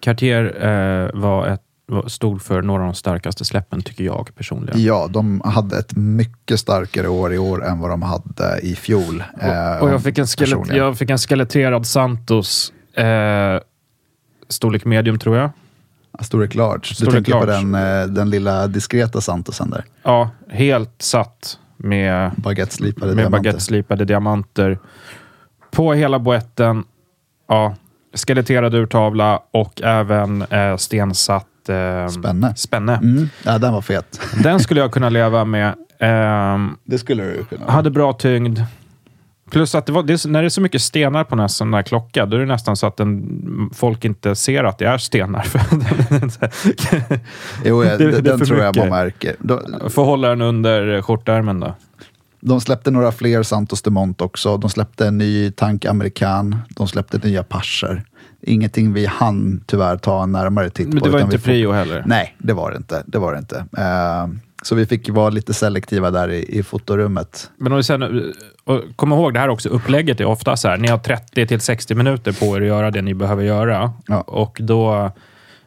Cartier 0.00 0.64
eh, 0.64 1.20
var 1.20 1.46
ett, 1.46 1.62
stod 2.06 2.42
för 2.42 2.62
några 2.62 2.82
av 2.82 2.86
de 2.86 2.94
starkaste 2.94 3.44
släppen, 3.44 3.82
tycker 3.82 4.04
jag 4.04 4.30
personligen. 4.34 4.82
Ja, 4.82 5.08
de 5.10 5.42
hade 5.44 5.78
ett 5.78 5.96
mycket 5.96 6.60
starkare 6.60 7.08
år 7.08 7.34
i 7.34 7.38
år 7.38 7.64
än 7.64 7.78
vad 7.78 7.90
de 7.90 8.02
hade 8.02 8.60
i 8.62 8.74
fjol. 8.74 9.24
eh, 9.40 9.76
och, 9.76 9.82
och 9.82 9.90
jag, 9.90 10.02
fick 10.02 10.18
en 10.18 10.26
skelet, 10.26 10.76
jag 10.76 10.98
fick 10.98 11.10
en 11.10 11.18
skeletterad 11.18 11.86
Santos, 11.86 12.72
eh, 12.94 13.60
storlek 14.48 14.84
medium 14.84 15.18
tror 15.18 15.36
jag. 15.36 15.50
Storlek 16.24 16.54
large. 16.54 16.78
Du 16.88 16.94
Storlek 16.94 17.14
tänker 17.14 17.32
på 17.32 17.46
large. 17.46 17.52
den, 17.60 17.74
eh, 18.02 18.06
den 18.06 18.30
lilla 18.30 18.66
diskreta 18.66 19.20
Santosen 19.20 19.70
där. 19.70 19.84
Ja, 20.02 20.30
helt 20.50 21.02
satt 21.02 21.58
med, 21.76 22.30
Baguetteslipade 22.36 23.06
med 23.06 23.16
diamanter. 23.16 23.38
baguetteslipade 23.38 24.04
diamanter. 24.04 24.78
På 25.70 25.92
hela 25.92 26.18
boetten, 26.18 26.84
ja, 27.48 27.74
skeletterad 28.14 28.74
urtavla 28.74 29.40
och 29.50 29.82
även 29.82 30.42
eh, 30.42 30.76
stensatt 30.76 31.46
eh, 31.68 32.08
Spänne. 32.08 32.54
spänne. 32.56 32.94
Mm. 32.96 33.28
Ja, 33.44 33.58
den 33.58 33.72
var 33.72 33.80
fet. 33.80 34.20
Den 34.42 34.60
skulle 34.60 34.80
jag 34.80 34.92
kunna 34.92 35.08
leva 35.08 35.44
med. 35.44 35.74
Ehm, 36.00 36.76
Det 36.84 36.98
skulle 36.98 37.24
du 37.24 37.44
kunna. 37.44 37.70
hade 37.72 37.90
bra 37.90 38.12
tyngd. 38.12 38.58
Plus 39.50 39.74
att 39.74 39.86
det 39.86 39.92
var, 39.92 40.02
det 40.02 40.24
när 40.26 40.42
det 40.42 40.46
är 40.46 40.50
så 40.50 40.60
mycket 40.60 40.82
stenar 40.82 41.24
på 41.24 41.36
en 41.36 41.48
sån 41.48 41.70
där 41.70 41.82
klocka, 41.82 42.26
då 42.26 42.36
är 42.36 42.40
det 42.40 42.46
nästan 42.46 42.76
så 42.76 42.86
att 42.86 42.96
den, 42.96 43.70
folk 43.74 44.04
inte 44.04 44.34
ser 44.34 44.64
att 44.64 44.78
det 44.78 44.84
är 44.84 44.98
stenar. 44.98 45.46
Jo, 47.64 47.84
ja, 47.84 47.96
det- 47.96 48.20
den, 48.20 48.40
tror 48.40 48.58
jag 48.62 48.76
man 48.76 48.88
märker. 48.88 49.36
De, 49.38 49.60
Får 49.90 50.04
hålla 50.04 50.28
den 50.28 50.40
under 50.42 51.02
skjortärmen 51.02 51.60
då. 51.60 51.74
de 52.40 52.60
släppte 52.60 52.90
några 52.90 53.12
fler 53.12 53.42
Santos 53.42 53.82
Dumont 53.82 54.20
också. 54.20 54.56
De 54.56 54.70
släppte 54.70 55.06
en 55.06 55.18
ny 55.18 55.50
Tank 55.50 55.84
American. 55.84 56.56
De 56.70 56.88
släppte 56.88 57.18
nya 57.18 57.42
Pascher. 57.42 58.02
Ingenting 58.42 58.92
vi 58.92 59.06
hann 59.06 59.64
tyvärr 59.66 59.96
ta 59.96 60.22
en 60.22 60.32
närmare 60.32 60.70
titt 60.70 60.88
på. 60.90 60.94
Men 60.94 61.02
det 61.02 61.10
var 61.10 61.20
inte 61.20 61.38
får- 61.38 61.44
prio 61.44 61.72
heller. 61.72 62.02
Nej, 62.06 62.34
det 62.38 62.52
var 62.52 62.70
det 62.70 62.76
inte. 62.76 63.02
Det 63.06 63.18
var 63.18 63.32
det 63.32 63.38
inte. 63.38 63.56
Eh, 63.78 64.26
så 64.62 64.74
vi 64.74 64.86
fick 64.86 65.08
vara 65.10 65.30
lite 65.30 65.54
selektiva 65.54 66.10
där 66.10 66.30
i, 66.30 66.58
i 66.58 66.62
fotorummet. 66.62 67.50
Men 67.56 67.72
om 67.72 67.76
vi 67.76 67.82
sen, 67.82 68.32
och 68.64 68.82
kom 68.96 69.12
ihåg, 69.12 69.34
det 69.34 69.40
här 69.40 69.48
också, 69.48 69.68
upplägget 69.68 70.20
är 70.20 70.24
ofta 70.24 70.56
så 70.56 70.68
här, 70.68 70.76
ni 70.76 70.88
har 70.88 70.98
30 70.98 71.46
till 71.46 71.60
60 71.60 71.94
minuter 71.94 72.32
på 72.32 72.56
er 72.56 72.60
att 72.60 72.66
göra 72.66 72.90
det 72.90 73.02
ni 73.02 73.14
behöver 73.14 73.42
göra. 73.44 73.92
Ja. 74.06 74.20
Och 74.20 74.58
då, 74.60 75.10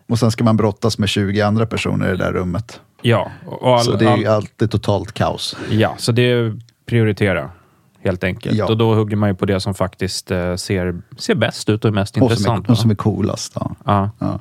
Och 0.10 0.20
sen 0.20 0.32
ska 0.32 0.44
man 0.44 0.58
brottas 0.58 0.98
med 0.98 1.10
20 1.10 1.42
andra 1.42 1.66
personer 1.66 2.08
i 2.08 2.12
det 2.12 2.24
där 2.24 2.32
rummet. 2.34 2.80
ja. 3.02 3.32
All, 3.62 3.80
så 3.84 3.92
det 3.96 4.06
är 4.06 4.18
ju 4.18 4.26
all, 4.28 4.36
alltid 4.36 4.72
totalt 4.72 5.12
kaos. 5.12 5.58
ja, 5.70 5.96
så 5.98 6.12
det 6.12 6.22
är 6.32 6.60
prioritera. 6.86 7.50
helt 8.04 8.24
enkelt. 8.24 8.56
Ja. 8.58 8.66
Och 8.66 8.78
då 8.78 8.94
hugger 8.96 9.16
man 9.18 9.30
ju 9.30 9.36
på 9.36 9.46
det 9.46 9.60
som 9.60 9.74
faktiskt 9.74 10.32
eh, 10.32 10.56
ser, 10.56 11.02
ser 11.18 11.36
bäst 11.36 11.70
ut 11.70 11.86
och 11.86 11.90
är 11.90 11.94
mest 11.94 12.16
Och 12.16 12.20
som, 12.20 12.24
intressant. 12.32 12.68
är, 12.68 12.72
och 12.72 12.78
som 12.78 12.92
är 12.92 12.96
coolast. 12.96 13.52
Ja. 13.56 13.76
ja. 13.86 14.10
Ja. 14.20 14.40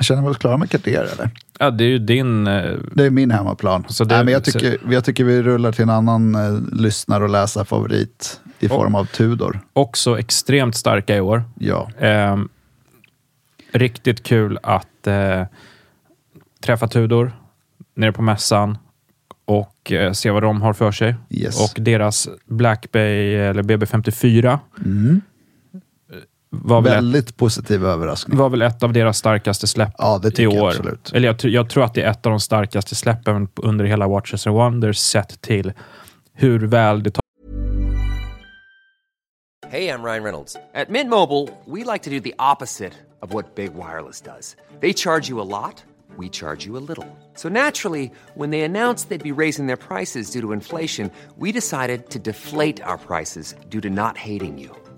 Känner 0.00 0.22
vi 0.22 0.28
oss 0.28 0.38
klara 0.38 0.56
med 0.56 0.70
Cartier 0.70 1.02
eller? 1.12 1.30
ja, 1.58 1.70
det 1.70 1.84
är 1.84 1.88
ju 1.88 1.98
din... 1.98 2.46
Eh, 2.46 2.72
Det 2.94 3.04
är 3.04 3.10
min 3.10 3.30
hemmaplan. 3.30 3.84
Så 3.88 4.04
det- 4.04 4.14
Nej, 4.14 4.24
men 4.24 4.32
jag, 4.32 4.44
tycker, 4.44 4.78
jag 4.90 5.04
tycker 5.04 5.24
vi 5.24 5.42
rullar 5.42 5.72
till 5.72 5.82
en 5.82 5.90
annan 5.90 6.34
eh, 6.34 6.60
lyssnare 6.72 7.24
och 7.24 7.30
läsarfavorit 7.30 8.40
i 8.60 8.68
form 8.68 8.94
av 8.94 9.04
Tudor. 9.04 9.60
också 9.72 10.18
extremt 10.18 10.76
starka 10.76 11.16
i 11.16 11.20
år. 11.20 11.44
Ja, 11.58 11.90
Eh, 11.98 12.36
riktigt 13.72 14.22
kul 14.22 14.58
att 14.62 15.06
eh, 15.06 15.42
träffa 16.64 16.88
Tudor 16.88 17.32
nere 17.94 18.12
på 18.12 18.22
mässan 18.22 18.78
och 19.44 19.92
eh, 19.92 20.12
se 20.12 20.30
vad 20.30 20.42
de 20.42 20.62
har 20.62 20.72
för 20.72 20.92
sig. 20.92 21.14
Yes. 21.30 21.60
Och 21.70 21.82
deras 21.82 22.28
Black 22.46 22.92
Bay, 22.92 23.34
eller 23.34 23.62
BB54, 23.62 24.58
var, 26.62 26.80
väl 26.82 26.92
ett, 26.92 26.96
väldigt 26.96 27.36
positiv 27.36 27.84
överraskning. 27.86 28.38
var 28.38 28.48
väl 28.48 28.62
ett 28.62 28.82
av 28.82 28.92
deras 28.92 29.18
starkaste 29.18 29.66
släpp 29.66 29.92
Ja, 29.98 30.18
det 30.22 30.28
i 30.28 30.30
tycker 30.30 30.42
jag 30.42 30.62
år. 30.62 30.68
absolut. 30.68 31.12
Eller 31.14 31.28
jag, 31.28 31.44
jag 31.44 31.70
tror 31.70 31.84
att 31.84 31.94
det 31.94 32.02
är 32.02 32.10
ett 32.10 32.26
av 32.26 32.30
de 32.30 32.40
starkaste 32.40 32.94
släppen 32.94 33.48
under 33.54 33.84
hela 33.84 34.08
Watches 34.08 34.46
and 34.46 34.56
Wonders 34.56 34.98
sett 34.98 35.40
till 35.40 35.72
hur 36.32 36.66
väl 36.66 37.02
det 37.02 37.10
Hey, 39.70 39.88
I'm 39.88 40.04
Ryan 40.04 40.22
Reynolds. 40.22 40.56
At 40.74 40.88
Mint 40.88 41.10
Mobile, 41.10 41.48
we 41.66 41.84
like 41.92 42.04
to 42.04 42.10
do 42.10 42.20
the 42.20 42.34
opposite 42.38 42.92
of 43.22 43.32
what 43.34 43.54
Big 43.56 43.70
Wireless 43.74 44.20
does. 44.20 44.56
They 44.80 44.92
charge 44.92 45.28
you 45.30 45.40
a 45.40 45.48
lot, 45.62 45.82
we 46.16 46.28
charge 46.28 46.64
you 46.66 46.76
a 46.76 46.84
little. 46.88 47.06
So 47.34 47.48
naturally, 47.48 48.10
when 48.36 48.50
they 48.50 48.60
announced 48.62 49.08
they'd 49.08 49.34
be 49.34 49.42
raising 49.42 49.66
their 49.66 49.76
prices 49.76 50.30
due 50.30 50.40
to 50.42 50.52
inflation, 50.52 51.10
we 51.36 51.50
decided 51.50 52.08
to 52.10 52.18
deflate 52.20 52.80
our 52.84 52.98
prices 52.98 53.54
due 53.68 53.80
to 53.80 53.90
not 53.90 54.16
hating 54.16 54.58
you. 54.58 54.70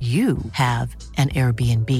you 0.00 0.38
have 0.52 0.96
an 1.16 1.28
Airbnb. 1.28 1.90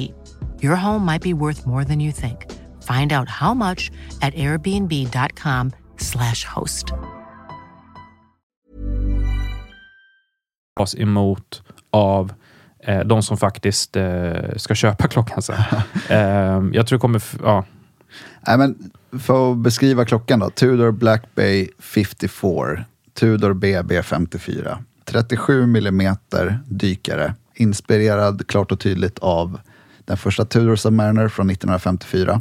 Your 0.62 0.76
home 0.76 1.04
might 1.04 1.22
be 1.22 1.32
worth 1.32 1.66
more 1.66 1.84
than 1.84 2.00
you 2.00 2.12
think. 2.12 2.46
Find 2.82 3.12
out 3.12 3.28
how 3.28 3.54
much 3.54 3.90
at 4.20 4.34
airbnb.com/slash 4.34 6.44
host. 6.44 6.92
tas 10.76 10.94
emot 10.94 11.62
av 11.90 12.32
eh, 12.78 13.00
de 13.00 13.22
som 13.22 13.36
faktiskt 13.36 13.96
eh, 13.96 14.56
ska 14.56 14.74
köpa 14.74 15.08
klockan 15.08 15.42
sen. 15.42 15.56
eh, 16.08 16.62
jag 16.72 16.86
tror 16.86 16.98
det 16.98 17.00
kommer... 17.00 17.22
Ja, 17.42 17.64
Nej, 18.46 18.58
men 18.58 18.90
för 19.18 19.52
att 19.52 19.58
beskriva 19.58 20.04
klockan 20.04 20.38
då. 20.38 20.50
Tudor 20.50 20.90
Black 20.90 21.34
Bay 21.34 21.68
54. 21.78 22.84
Tudor 23.14 23.52
BB 23.52 24.02
54. 24.02 24.78
37 25.04 25.62
mm 25.62 26.16
dykare. 26.66 27.34
Inspirerad 27.54 28.46
klart 28.46 28.72
och 28.72 28.80
tydligt 28.80 29.18
av 29.18 29.60
den 30.04 30.16
första 30.16 30.44
Tudor 30.44 30.76
Submariner 30.76 31.28
från 31.28 31.50
1954. 31.50 32.32
Um, 32.32 32.40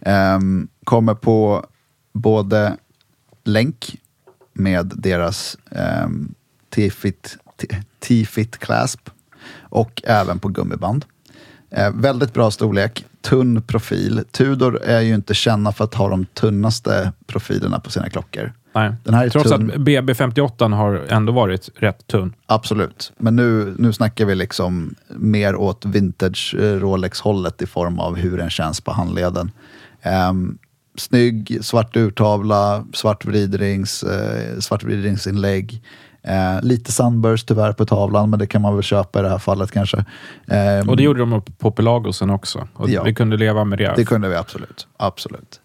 ehm, 0.00 0.68
kommer 0.84 1.14
på 1.14 1.66
både 2.12 2.76
länk 3.44 3.96
med 4.52 4.92
deras 4.96 5.56
um, 6.04 6.34
T-fit 6.74 7.36
T-fit 7.98 8.58
clasp 8.58 9.10
och 9.60 10.02
även 10.04 10.38
på 10.38 10.48
gummiband. 10.48 11.04
Eh, 11.70 11.90
väldigt 11.94 12.34
bra 12.34 12.50
storlek, 12.50 13.04
tunn 13.20 13.62
profil. 13.62 14.24
Tudor 14.30 14.82
är 14.82 15.00
ju 15.00 15.14
inte 15.14 15.34
kända 15.34 15.72
för 15.72 15.84
att 15.84 15.94
ha 15.94 16.08
de 16.08 16.24
tunnaste 16.24 17.12
profilerna 17.26 17.80
på 17.80 17.90
sina 17.90 18.10
klockor 18.10 18.52
nej. 18.76 18.92
Den 19.04 19.14
här 19.14 19.24
är 19.24 19.30
Trots 19.30 19.50
tunn. 19.50 19.70
att 19.70 19.76
BB58 19.76 20.74
har 20.74 21.02
ändå 21.08 21.32
varit 21.32 21.68
rätt 21.76 22.06
tunn. 22.06 22.34
Absolut, 22.46 23.12
men 23.18 23.36
nu, 23.36 23.74
nu 23.78 23.92
snackar 23.92 24.24
vi 24.24 24.34
liksom 24.34 24.94
mer 25.08 25.56
åt 25.56 25.84
vintage 25.84 26.54
eh, 26.58 26.62
Rolex-hållet 26.62 27.62
i 27.62 27.66
form 27.66 27.98
av 27.98 28.16
hur 28.16 28.38
den 28.38 28.50
känns 28.50 28.80
på 28.80 28.92
handleden. 28.92 29.50
Um, 30.30 30.58
snygg 30.98 31.58
svart 31.62 31.96
urtavla, 31.96 32.84
svart 32.92 33.24
vridrings, 33.24 34.02
eh, 34.02 34.58
svart 34.58 34.84
vridringsinlägg. 34.84 35.82
Eh, 36.22 36.62
lite 36.62 36.92
sunburst 36.92 37.48
tyvärr 37.48 37.72
på 37.72 37.86
tavlan, 37.86 38.30
men 38.30 38.38
det 38.38 38.46
kan 38.46 38.62
man 38.62 38.74
väl 38.74 38.82
köpa 38.82 39.18
i 39.18 39.22
det 39.22 39.28
här 39.28 39.38
fallet 39.38 39.70
kanske. 39.72 40.04
Ehm, 40.48 40.88
Och 40.88 40.96
det 40.96 41.02
gjorde 41.02 41.20
de 41.20 41.42
på 41.58 41.70
Pelagosen 41.70 42.30
också. 42.30 42.68
Och 42.74 42.90
Ja. 42.90 43.02
Vi 43.02 43.14
kunde 43.14 43.36
leva 43.36 43.64
med 43.64 43.78
det. 43.78 43.92
Det 43.96 44.04
kunde 44.04 44.28
vi 44.28 44.34
absolut. 44.36 44.86
absolut. 44.96 45.60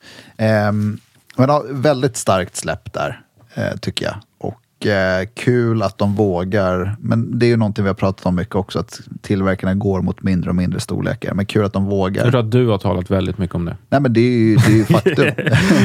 Men 1.38 1.50
ja, 1.50 1.64
väldigt 1.70 2.18
starkt 2.18 2.56
släpp 2.56 2.94
där, 2.94 3.22
eh, 3.54 3.78
tycker 3.82 4.06
jag. 4.06 4.16
Och 4.38 4.88
eh, 4.88 5.28
kul 5.34 5.82
att 5.84 5.98
de 5.98 6.16
vågar. 6.16 6.96
Men 7.00 7.40
det 7.40 7.46
är 7.46 7.48
ju 7.48 7.58
någonting 7.58 7.84
vi 7.84 7.90
har 7.90 7.96
pratat 7.96 8.26
om 8.26 8.36
mycket 8.36 8.56
också, 8.56 8.80
att 8.80 9.02
tillverkarna 9.22 9.74
går 9.74 10.02
mot 10.02 10.24
mindre 10.24 10.50
och 10.50 10.56
mindre 10.56 10.80
storlekar. 10.80 11.34
Men 11.34 11.46
kul 11.46 11.66
att 11.66 11.74
de 11.74 11.86
vågar. 11.86 12.24
Jag 12.24 12.32
tror 12.32 12.42
att 12.42 12.52
du 12.52 12.68
har 12.68 12.78
talat 12.78 13.12
väldigt 13.12 13.38
mycket 13.38 13.56
om 13.56 13.66
det. 13.66 13.78
Nej, 13.90 14.02
men 14.02 14.14
det 14.14 14.22
är 14.22 14.32
ju, 14.32 14.56
det 14.56 14.72
är 14.72 14.76
ju 14.76 14.86
faktum. 14.86 15.16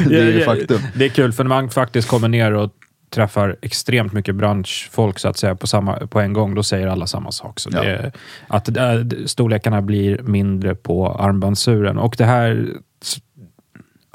det 0.08 0.18
är 0.20 0.32
ju 0.32 0.44
faktum. 0.44 0.78
Det 0.94 1.04
är 1.04 1.08
kul, 1.08 1.32
för 1.32 1.44
när 1.44 1.48
man 1.48 1.70
faktiskt 1.70 2.08
kommer 2.08 2.28
ner 2.28 2.52
och 2.52 2.70
träffar 3.10 3.56
extremt 3.62 4.12
mycket 4.12 4.34
branschfolk 4.34 5.18
så 5.18 5.28
att 5.28 5.36
säga 5.36 5.54
på, 5.54 5.66
samma, 5.66 5.96
på 6.06 6.20
en 6.20 6.32
gång, 6.32 6.54
då 6.54 6.62
säger 6.62 6.86
alla 6.86 7.06
samma 7.06 7.32
sak. 7.32 7.60
Så 7.60 7.70
Ja. 7.72 7.82
det 7.82 8.12
att 8.48 8.76
äh, 8.76 9.00
storlekarna 9.26 9.82
blir 9.82 10.22
mindre 10.22 10.74
på 10.74 11.08
armbandsuren. 11.08 11.98
Och 11.98 12.14
det 12.18 12.24
här, 12.24 12.68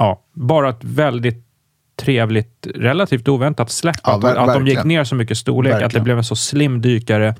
ja, 0.02 0.22
bara 0.34 0.70
ett 0.70 0.84
väldigt 0.84 1.46
trevligt, 1.96 2.68
relativt 2.76 3.28
oväntat 3.28 3.72
släpp. 3.72 3.96
Ja, 4.04 4.16
att, 4.16 4.22
de, 4.22 4.28
att 4.28 4.36
de 4.54 4.68
gick 4.68 4.78
verkligen. 4.78 4.88
ner 4.98 5.04
så 5.04 5.16
mycket 5.16 5.38
storlek, 5.38 5.74
att 5.74 5.80
det 5.80 5.84
Verkligen. 5.84 6.04
blev 6.04 6.18
en 6.18 6.24
så 6.24 6.36
slim 6.36 6.82
dykare, 6.82 7.36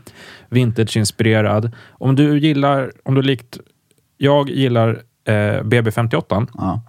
vintage-inspirerad. 0.50 1.71
Om 1.91 2.15
du 2.15 2.39
gillar, 2.39 2.91
om 3.04 3.15
du 3.15 3.21
likt 3.21 3.58
jag 4.17 4.50
gillar 4.50 4.89
eh, 5.26 5.34
BB58, 5.63 6.47
Ja. 6.54 6.82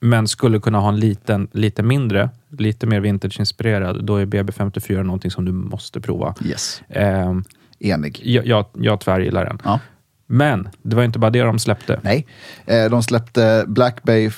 men 0.00 0.28
skulle 0.28 0.60
kunna 0.60 0.78
ha 0.80 0.88
en 0.88 1.00
liten, 1.00 1.48
lite 1.52 1.82
mindre, 1.82 2.30
lite 2.58 2.86
mer 2.86 3.00
vintage-inspirerad, 3.00 4.04
då 4.04 4.16
är 4.16 4.26
BB54 4.26 5.02
någonting 5.02 5.30
som 5.30 5.44
du 5.44 5.52
måste 5.52 6.00
prova. 6.00 6.34
Yes, 6.44 6.82
Ehm, 6.88 7.44
enig. 7.78 8.20
jag, 8.24 8.46
jag, 8.46 8.64
jag 8.78 9.00
tvärgillar 9.00 9.44
den. 9.44 9.58
Ja. 9.64 9.78
Men 10.26 10.68
det 10.82 10.96
var 10.96 11.02
inte 11.04 11.18
bara 11.18 11.30
det 11.30 11.42
de 11.42 11.58
släppte. 11.58 12.00
Nej, 12.02 12.26
eh, 12.66 12.84
de 12.90 13.02
släppte 13.02 13.64
Black 13.66 14.02
Bay 14.02 14.30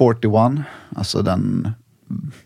41, 0.00 0.62
alltså 0.96 1.22
den 1.22 1.72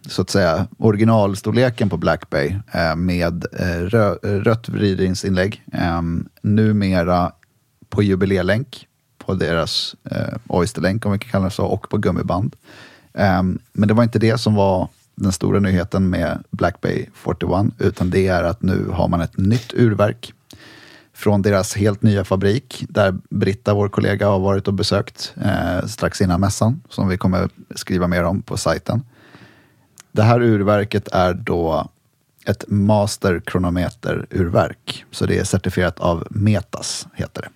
så 0.09 0.23
att 0.23 0.31
säga 0.31 0.67
originalstorleken 0.79 1.91
på 1.91 1.97
Black 1.97 2.31
Bay 2.31 2.57
eh, 2.73 2.97
med 2.97 3.47
eh, 3.53 3.81
rö, 3.81 4.15
rött 4.23 4.69
vridningsinlägg, 4.69 5.63
Eh, 5.73 6.03
numera 6.43 7.33
på 7.89 8.03
Jubileelänk, 8.03 8.87
på 9.19 9.35
deras 9.35 9.97
eh, 10.11 10.35
Oysterlänk 10.49 11.07
om 11.07 11.13
vi 11.13 11.19
kan 11.19 11.31
kalla 11.31 11.45
det 11.45 11.51
så 11.51 11.67
och 11.67 11.89
på 11.89 11.97
gummiband. 11.97 12.57
Eh, 13.13 13.43
men 13.73 13.89
det 13.89 13.95
var 13.95 14.03
inte 14.03 14.19
det 14.19 14.39
som 14.39 14.55
var 14.55 14.89
den 15.15 15.33
stora 15.33 15.61
nyheten 15.61 16.11
med 16.11 16.45
Black 16.51 16.81
Bay 16.81 17.07
41 17.15 17.67
utan 17.79 18.11
det 18.11 18.27
är 18.27 18.45
att 18.45 18.63
nu 18.63 18.89
har 18.93 19.09
man 19.09 19.21
ett 19.21 19.37
nytt 19.37 19.75
urverk 19.75 20.33
från 21.15 21.43
deras 21.43 21.75
helt 21.75 22.03
nya 22.03 22.25
fabrik 22.25 22.85
där 22.89 23.15
Britta, 23.31 23.75
vår 23.75 23.89
kollega, 23.89 24.29
har 24.29 24.39
varit 24.39 24.69
och 24.69 24.75
besökt 24.75 25.35
eh, 25.45 25.87
strax 25.87 26.21
innan 26.21 26.41
mässan 26.41 26.83
som 26.89 27.09
vi 27.09 27.17
kommer 27.17 27.49
skriva 27.75 28.07
mer 28.07 28.25
om 28.25 28.43
på 28.43 28.57
sajten. 28.57 29.03
Det 30.13 30.23
här 30.23 30.43
urverket 30.43 31.09
är 31.13 31.35
då 31.35 31.89
ett 32.45 32.65
master 32.69 33.41
kronometerurverk. 33.47 35.05
Så 35.11 35.27
det 35.27 35.39
är 35.39 35.45
certifierat 35.45 36.01
av 36.01 36.27
Metas, 36.31 37.07
heter 37.15 37.43
det. 37.43 37.49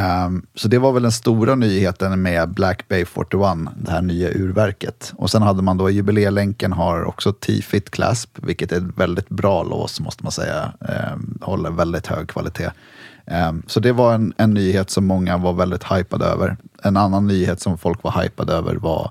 Um, 0.00 0.46
så 0.54 0.68
det 0.68 0.78
var 0.78 0.92
väl 0.92 1.02
den 1.02 1.12
stora 1.12 1.54
nyheten 1.54 2.22
med 2.22 2.48
Black 2.48 2.88
Bay 2.88 3.04
41, 3.04 3.58
det 3.76 3.90
här 3.90 4.02
nya 4.02 4.28
urverket. 4.28 5.12
Och 5.16 5.30
sen 5.30 5.42
hade 5.42 5.62
man 5.62 5.78
då 5.78 5.90
jubileelänken 5.90 6.72
har 6.72 7.04
också 7.04 7.32
T-Fit 7.32 7.90
Clasp, 7.90 8.38
vilket 8.42 8.72
är 8.72 8.76
ett 8.76 8.98
väldigt 8.98 9.28
bra 9.28 9.62
lås 9.62 10.00
måste 10.00 10.22
man 10.22 10.32
säga. 10.32 10.72
Um, 10.80 11.38
håller 11.42 11.70
väldigt 11.70 12.06
hög 12.06 12.28
kvalitet. 12.28 12.70
Um, 13.26 13.62
så 13.66 13.80
det 13.80 13.92
var 13.92 14.14
en, 14.14 14.32
en 14.36 14.54
nyhet 14.54 14.90
som 14.90 15.06
många 15.06 15.36
var 15.36 15.52
väldigt 15.52 15.84
hypade 15.92 16.24
över. 16.24 16.56
En 16.82 16.96
annan 16.96 17.26
nyhet 17.26 17.60
som 17.60 17.78
folk 17.78 18.02
var 18.02 18.22
hypade 18.22 18.52
över 18.52 18.74
var 18.74 19.10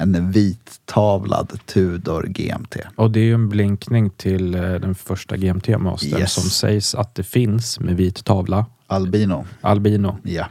en 0.00 0.30
vittavlad 0.30 1.58
Tudor 1.66 2.22
GMT. 2.26 2.76
Och 2.96 3.10
det 3.10 3.20
är 3.20 3.24
ju 3.24 3.34
en 3.34 3.48
blinkning 3.48 4.10
till 4.10 4.54
eh, 4.54 4.60
den 4.60 4.94
första 4.94 5.36
GMT-mastern 5.36 6.20
Yes. 6.20 6.32
som 6.32 6.42
sägs 6.44 6.94
att 6.94 7.14
det 7.14 7.22
finns 7.22 7.80
med 7.80 7.96
vit 7.96 8.24
tavla, 8.24 8.66
Albino. 8.86 9.44
albino. 9.60 10.16
Ja. 10.22 10.46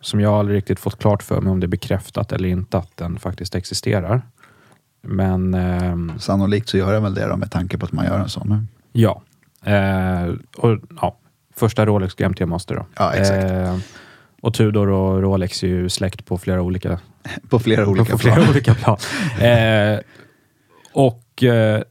Som 0.00 0.20
jag 0.20 0.34
aldrig 0.34 0.56
riktigt 0.56 0.80
fått 0.80 0.98
klart 0.98 1.22
för 1.22 1.40
mig 1.40 1.50
om 1.50 1.60
det 1.60 1.66
är 1.66 1.68
bekräftat 1.68 2.32
eller 2.32 2.48
inte 2.48 2.78
att 2.78 2.96
den 2.96 3.18
faktiskt 3.18 3.54
existerar. 3.54 4.22
Men 5.02 5.54
ehm, 5.54 6.12
Sannolikt 6.18 6.68
så 6.68 6.76
gör 6.76 6.92
jag 6.92 7.00
väl 7.00 7.14
det 7.14 7.26
då, 7.28 7.36
med 7.36 7.50
tanke 7.50 7.78
på 7.78 7.86
att 7.86 7.92
man 7.92 8.04
gör 8.04 8.18
en 8.18 8.28
sån 8.28 8.48
nu. 8.48 8.66
ja. 9.00 9.22
Eh, 9.64 10.34
och, 10.56 10.78
ja. 11.00 11.16
Första 11.56 11.86
Rolex 11.86 12.14
GMT 12.14 12.40
Master 12.46 12.74
då. 12.74 12.86
Ja, 12.98 13.12
exakt. 13.12 13.44
Eh, 13.50 13.78
och 14.40 14.54
Tudor 14.54 14.88
och 14.88 15.22
Rolex 15.22 15.62
är 15.62 15.68
ju 15.68 15.88
släkt 15.88 16.26
på 16.26 16.38
flera 16.38 16.62
olika 16.62 16.98
På 17.48 17.58
flera 17.58 17.86
olika 17.88 18.12
på 18.12 18.18
flera 18.18 18.34
plan. 18.36 18.48
olika 18.50 18.74
plan. 18.74 18.96
Eh, 19.40 19.98
och 20.92 21.42
eh, 21.42 21.82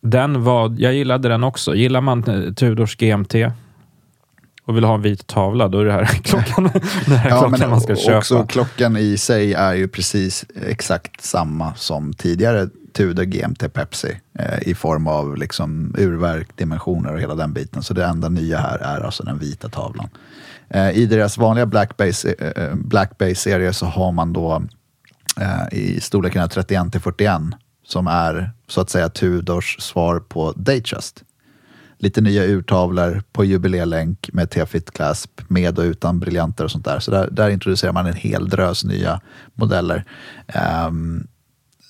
den 0.00 0.44
var, 0.44 0.74
jag 0.78 0.94
gillade 0.94 1.28
den 1.28 1.44
också. 1.44 1.74
Gillar 1.74 2.00
man 2.00 2.24
eh, 2.24 2.52
Tudors 2.52 2.96
GMT 2.96 3.34
och 4.64 4.76
vill 4.76 4.84
ha 4.84 4.94
en 4.94 5.02
vit 5.02 5.26
tavla, 5.26 5.68
då 5.68 5.80
är 5.80 5.84
det 5.84 5.92
här 5.92 6.04
klockan, 6.24 6.70
den 7.06 7.16
här 7.16 7.40
klockan 7.40 7.70
man 7.70 7.80
ska 7.80 7.96
köpa. 7.96 8.18
också 8.18 8.46
klockan 8.46 8.96
i 8.96 9.16
sig 9.16 9.54
är 9.54 9.74
ju 9.74 9.88
precis 9.88 10.44
exakt 10.66 11.24
samma 11.24 11.74
som 11.74 12.12
tidigare 12.12 12.68
Tudor 12.92 13.24
GMT 13.24 13.72
Pepsi 13.72 14.20
eh, 14.38 14.68
i 14.68 14.74
form 14.74 15.06
av 15.06 15.36
liksom 15.36 15.94
urverk, 15.98 16.48
dimensioner 16.56 17.12
och 17.14 17.20
hela 17.20 17.34
den 17.34 17.52
biten. 17.52 17.82
Så 17.82 17.94
det 17.94 18.04
enda 18.04 18.28
nya 18.28 18.58
här 18.58 18.78
är 18.78 19.00
alltså 19.00 19.22
den 19.22 19.38
vita 19.38 19.68
tavlan. 19.68 20.08
Eh, 20.74 20.90
I 20.90 21.06
deras 21.06 21.38
vanliga 21.38 21.66
Black 21.66 21.96
Bay- 21.96 22.34
eh, 22.38 22.64
eh, 22.64 22.74
Black 22.74 23.18
Bay-serie 23.18 23.72
så 23.72 23.86
har 23.86 24.12
man 24.12 24.32
då 24.32 24.62
eh, 25.40 25.78
i 25.78 26.00
storlekarna 26.00 26.48
31 26.48 26.92
till 26.92 27.00
41 27.00 27.40
som 27.86 28.06
är 28.06 28.50
så 28.68 28.80
att 28.80 28.90
säga 28.90 29.08
Tudors 29.08 29.76
svar 29.80 30.20
på 30.20 30.52
Datejust. 30.56 31.22
Lite 31.98 32.20
nya 32.20 32.44
urtavlor 32.44 33.22
på 33.32 33.44
jubileelänk 33.44 34.30
med 34.32 34.50
T-fit 34.50 34.90
clasp 34.90 35.40
med 35.48 35.78
och 35.78 35.82
utan 35.84 36.20
briljanter 36.20 36.64
och 36.64 36.70
sånt 36.70 36.84
där. 36.84 36.98
Så 36.98 37.10
där, 37.10 37.28
där 37.30 37.50
introducerar 37.50 37.92
man 37.92 38.06
en 38.06 38.14
hel 38.14 38.48
drös 38.48 38.84
nya 38.84 39.20
modeller. 39.54 40.04
um, 40.86 41.26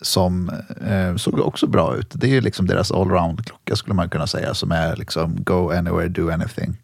som 0.03 0.51
eh, 0.87 1.17
såg 1.17 1.39
också 1.39 1.67
bra 1.67 1.97
ut. 1.97 2.11
Det 2.15 2.27
är 2.27 2.31
ju 2.31 2.41
liksom 2.41 2.67
deras 2.67 2.93
allround-klocka 2.93 3.77
skulle 3.77 3.95
man 3.95 4.09
kunna 4.09 4.27
säga, 4.27 4.55
som 4.55 4.73
är 4.73 4.97
liksom 4.97 5.37
go 5.45 5.71
anywhere, 5.71 6.09
do 6.09 6.31
anything. 6.31 6.77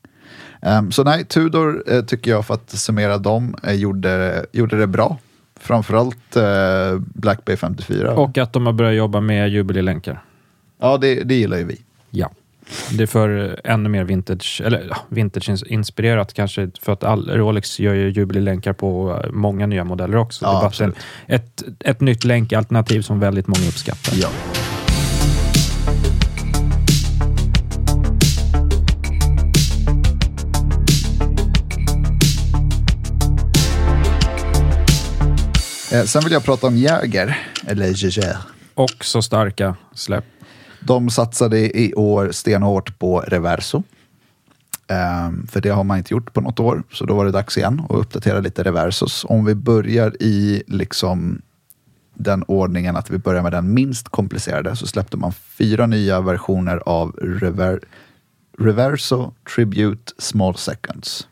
Ehm, 0.62 0.92
så 0.92 1.04
nej, 1.04 1.24
Tudor 1.24 1.84
eh, 1.86 2.04
tycker 2.04 2.30
jag, 2.30 2.46
för 2.46 2.54
att 2.54 2.70
summera 2.70 3.18
dem, 3.18 3.56
eh, 3.62 3.74
gjorde, 3.74 4.46
gjorde 4.52 4.78
det 4.78 4.86
bra. 4.86 5.18
Framförallt 5.60 6.36
eh, 6.36 6.98
Black 6.98 7.44
Bay 7.44 7.56
54. 7.56 8.14
Och 8.14 8.38
att 8.38 8.52
de 8.52 8.66
har 8.66 8.72
börjat 8.72 8.94
jobba 8.94 9.20
med 9.20 9.48
jubileelänkar. 9.48 10.22
Ja, 10.80 10.96
det, 10.96 11.14
det 11.24 11.34
gillar 11.34 11.58
ju 11.58 11.64
vi. 11.64 11.80
Ja. 12.10 12.30
Det 12.90 13.02
är 13.02 13.06
för 13.06 13.60
ännu 13.64 13.88
mer 13.88 14.04
vintage, 14.04 14.62
eller 14.64 14.86
ja, 14.90 14.96
vintage-inspirerat 15.08 16.32
kanske, 16.32 16.70
för 16.80 16.92
att 16.92 17.04
all, 17.04 17.30
Rolex 17.30 17.80
gör 17.80 17.94
ju 17.94 18.10
jubileelänkar 18.10 18.72
på 18.72 19.20
eh, 19.24 19.30
många 19.30 19.66
nya 19.66 19.84
modeller 19.84 20.16
också. 20.16 20.44
Ja, 20.44 20.70
det 20.78 20.84
är 20.84 20.86
bara 20.86 20.94
ett, 21.26 21.62
ett 21.80 22.00
nytt 22.00 22.24
länkalternativ 22.24 23.02
som 23.02 23.20
väldigt 23.20 23.46
många 23.46 23.68
uppskattar. 23.68 24.12
Ja. 24.16 24.28
Eh, 35.92 36.04
Sen 36.04 36.22
vill 36.24 36.32
jag 36.32 36.44
prata 36.44 36.66
om 36.66 36.76
Jäger, 36.76 37.38
eller 37.66 38.04
Jäger. 38.04 38.36
Också 38.74 39.22
starka 39.22 39.76
släpp. 39.94 40.24
De 40.80 41.10
satsade 41.10 41.78
i 41.78 41.94
år 41.94 42.30
stenhårt 42.32 42.98
på 42.98 43.20
Reverso. 43.20 43.82
Ehm, 44.88 45.46
för 45.46 45.60
det 45.60 45.68
har 45.68 45.84
man 45.84 45.98
inte 45.98 46.14
gjort 46.14 46.32
på 46.32 46.40
något 46.40 46.60
år, 46.60 46.82
så 46.92 47.04
då 47.04 47.14
var 47.14 47.24
det 47.24 47.30
dags 47.30 47.58
igen 47.58 47.82
att 47.88 47.96
uppdatera 47.96 48.40
lite 48.40 48.62
Reversos. 48.62 49.24
Om 49.28 49.44
vi 49.44 49.54
börjar 49.54 50.22
i 50.22 50.62
liksom 50.66 51.42
den 52.14 52.42
ordningen 52.48 52.96
att 52.96 53.10
vi 53.10 53.18
börjar 53.18 53.42
med 53.42 53.52
den 53.52 53.74
minst 53.74 54.08
komplicerade 54.08 54.76
så 54.76 54.86
släppte 54.86 55.16
man 55.16 55.32
fyra 55.32 55.86
nya 55.86 56.20
versioner 56.20 56.82
av 56.86 57.10
Rever 57.10 57.80
Reverso 58.58 59.32
Tribute 59.54 60.12
Small 60.18 60.56
Seconds. 60.56 61.28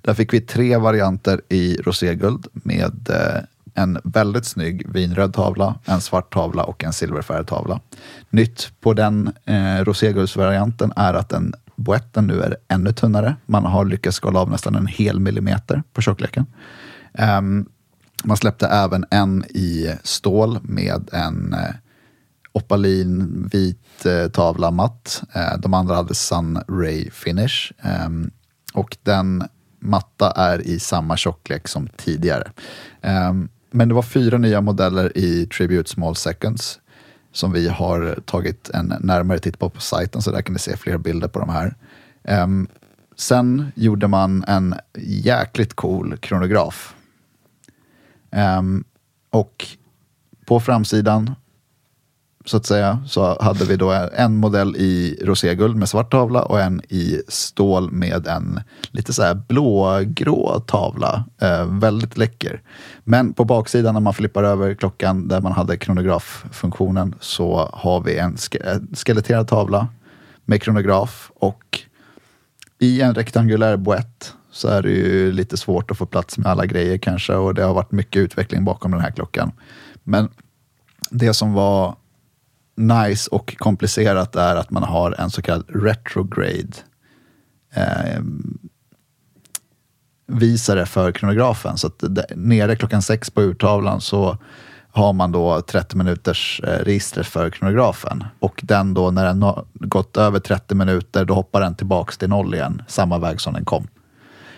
Där 0.00 0.14
fick 0.14 0.32
vi 0.32 0.40
tre 0.40 0.76
varianter 0.76 1.40
i 1.48 1.76
roséguld 1.76 2.46
med 2.52 3.08
eh, 3.10 3.42
en 3.76 3.98
väldigt 4.04 4.46
snygg 4.46 4.88
vinröd 4.88 5.34
tavla, 5.34 5.78
en 5.84 6.00
svart 6.00 6.32
tavla 6.32 6.64
och 6.64 6.84
en 6.84 6.92
silverfärgad 6.92 7.46
tavla. 7.46 7.80
Nytt 8.30 8.72
på 8.80 8.92
den 8.92 9.32
eh, 9.44 9.84
roséguldsvarianten 9.84 10.92
är 10.96 11.14
att 11.14 11.28
den 11.28 11.54
boetten 11.76 12.26
nu 12.26 12.40
är 12.40 12.56
ännu 12.68 12.92
tunnare. 12.92 13.36
Man 13.46 13.64
har 13.64 13.84
lyckats 13.84 14.16
skala 14.16 14.40
av 14.40 14.50
nästan 14.50 14.74
en 14.74 14.86
hel 14.86 15.20
millimeter 15.20 15.82
på 15.92 16.02
tjockleken. 16.02 16.46
Um, 17.38 17.68
man 18.24 18.36
släppte 18.36 18.66
även 18.66 19.04
en 19.10 19.44
i 19.44 19.94
stål 20.02 20.58
med 20.62 21.08
en 21.12 21.52
eh, 21.52 21.74
opalin 22.52 23.48
vit 23.52 24.06
eh, 24.06 24.28
tavla 24.28 24.70
matt. 24.70 25.22
Eh, 25.34 25.58
de 25.58 25.74
andra 25.74 25.94
hade 25.94 26.14
Sun 26.14 26.58
Ray 26.68 27.10
Finish. 27.10 27.72
Um, 28.06 28.30
och 28.74 28.96
den 29.02 29.44
matta 29.78 30.30
är 30.30 30.60
i 30.60 30.78
samma 30.80 31.16
tjocklek 31.16 31.68
som 31.68 31.88
tidigare. 31.88 32.50
Um, 33.02 33.48
men 33.76 33.88
det 33.88 33.94
var 33.94 34.02
fyra 34.02 34.38
nya 34.38 34.60
modeller 34.60 35.18
i 35.18 35.46
Tribute 35.46 35.90
Small 35.90 36.16
Seconds 36.16 36.80
som 37.32 37.52
vi 37.52 37.68
har 37.68 38.18
tagit 38.24 38.70
en 38.70 38.94
närmare 39.00 39.38
titt 39.38 39.58
på 39.58 39.70
på 39.70 39.80
sajten, 39.80 40.22
så 40.22 40.30
där 40.30 40.42
kan 40.42 40.52
ni 40.52 40.58
se 40.58 40.76
fler 40.76 40.98
bilder 40.98 41.28
på 41.28 41.38
de 41.38 41.48
här. 41.48 41.74
Um, 42.22 42.68
sen 43.16 43.72
gjorde 43.74 44.08
man 44.08 44.44
en 44.48 44.74
jäkligt 44.98 45.74
cool 45.74 46.16
kronograf. 46.16 46.94
Um, 48.30 48.84
och 49.30 49.66
på 50.46 50.60
framsidan 50.60 51.34
så 52.46 52.56
att 52.56 52.66
säga, 52.66 53.02
så 53.06 53.42
hade 53.42 53.64
vi 53.64 53.76
då 53.76 54.08
en 54.16 54.36
modell 54.36 54.76
i 54.76 55.18
roséguld 55.24 55.76
med 55.76 55.88
svart 55.88 56.10
tavla 56.10 56.42
och 56.42 56.60
en 56.60 56.80
i 56.88 57.22
stål 57.28 57.90
med 57.90 58.26
en 58.26 58.60
lite 58.90 59.12
så 59.12 59.22
här 59.22 59.34
blågrå 59.34 60.60
tavla. 60.60 61.24
Eh, 61.40 61.66
väldigt 61.66 62.16
läcker. 62.16 62.62
Men 63.04 63.32
på 63.32 63.44
baksidan 63.44 63.94
när 63.94 64.00
man 64.00 64.14
flippar 64.14 64.44
över 64.44 64.74
klockan 64.74 65.28
där 65.28 65.40
man 65.40 65.52
hade 65.52 65.76
kronograffunktionen 65.76 67.14
så 67.20 67.70
har 67.72 68.00
vi 68.00 68.18
en 68.18 68.36
ske- 68.36 68.62
en 68.64 68.88
skeletterad 68.94 69.48
tavla 69.48 69.88
med 70.44 70.62
kronograf 70.62 71.30
och 71.34 71.80
i 72.78 73.00
en 73.00 73.14
rektangulär 73.14 73.76
boett 73.76 74.34
så 74.50 74.68
är 74.68 74.82
det 74.82 74.90
ju 74.90 75.32
lite 75.32 75.56
svårt 75.56 75.90
att 75.90 75.98
få 75.98 76.06
plats 76.06 76.38
med 76.38 76.46
alla 76.46 76.66
grejer 76.66 76.98
kanske 76.98 77.34
och 77.34 77.54
det 77.54 77.62
har 77.62 77.74
varit 77.74 77.92
mycket 77.92 78.20
utveckling 78.20 78.64
bakom 78.64 78.90
den 78.90 79.00
här 79.00 79.10
klockan. 79.10 79.52
Men 80.04 80.28
det 81.10 81.34
som 81.34 81.52
var 81.52 81.96
nice 82.76 83.30
och 83.30 83.56
komplicerat 83.58 84.36
är 84.36 84.56
att 84.56 84.70
man 84.70 84.82
har 84.82 85.14
en 85.18 85.30
så 85.30 85.42
kallad 85.42 85.64
retrograde 85.68 86.76
eh, 87.74 88.20
visare 90.26 90.86
för 90.86 91.12
kronografen. 91.12 91.78
Så 91.78 91.86
att 91.86 91.98
där, 91.98 92.24
nere 92.36 92.76
klockan 92.76 93.02
sex 93.02 93.30
på 93.30 93.42
urtavlan 93.42 94.00
så 94.00 94.38
har 94.96 95.12
man 95.12 95.32
då 95.32 95.60
30 95.60 95.96
minuters 95.96 96.60
eh, 96.64 96.84
register 96.84 97.22
för 97.22 97.50
kronografen. 97.50 98.24
Och 98.40 98.60
den 98.62 98.94
då 98.94 99.10
när 99.10 99.24
den 99.24 99.42
har 99.42 99.64
gått 99.72 100.16
över 100.16 100.38
30 100.38 100.74
minuter 100.74 101.24
då 101.24 101.34
hoppar 101.34 101.60
den 101.60 101.74
tillbaks 101.74 102.18
till 102.18 102.28
noll 102.28 102.54
igen, 102.54 102.82
samma 102.88 103.18
väg 103.18 103.40
som 103.40 103.54
den 103.54 103.64
kom. 103.64 103.88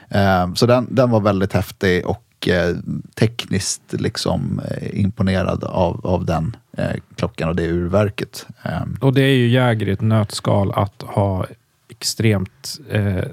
Eh, 0.09 0.55
så 0.55 0.67
den, 0.67 0.87
den 0.91 1.11
var 1.11 1.21
väldigt 1.21 1.53
häftig 1.53 2.07
och 2.07 2.49
eh, 2.49 2.77
tekniskt 3.15 3.93
liksom 3.93 4.61
eh, 4.71 5.01
imponerad 5.01 5.65
av, 5.65 6.07
av 6.07 6.25
den 6.25 6.57
klockan 7.17 7.49
och 7.49 7.57
det 7.57 7.69
urverket. 7.69 8.47
Eh, 8.63 8.83
Och 9.01 9.13
det 9.15 9.23
är 9.23 9.35
ju 9.37 9.49
Jäger 9.49 9.89
i 9.89 9.93
ett 9.93 10.01
nötskal 10.01 10.73
att 10.73 11.03
ha 11.03 11.47
extremt 11.89 12.79
eh, 12.91 13.25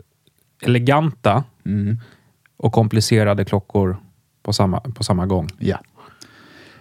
eleganta 0.61 1.43
och 2.57 2.73
komplicerade 2.73 3.45
klockor 3.45 3.97
på 4.43 4.53
samma, 4.53 4.79
på 4.79 5.03
samma 5.03 5.25
gång. 5.25 5.49
Ja. 5.59 5.79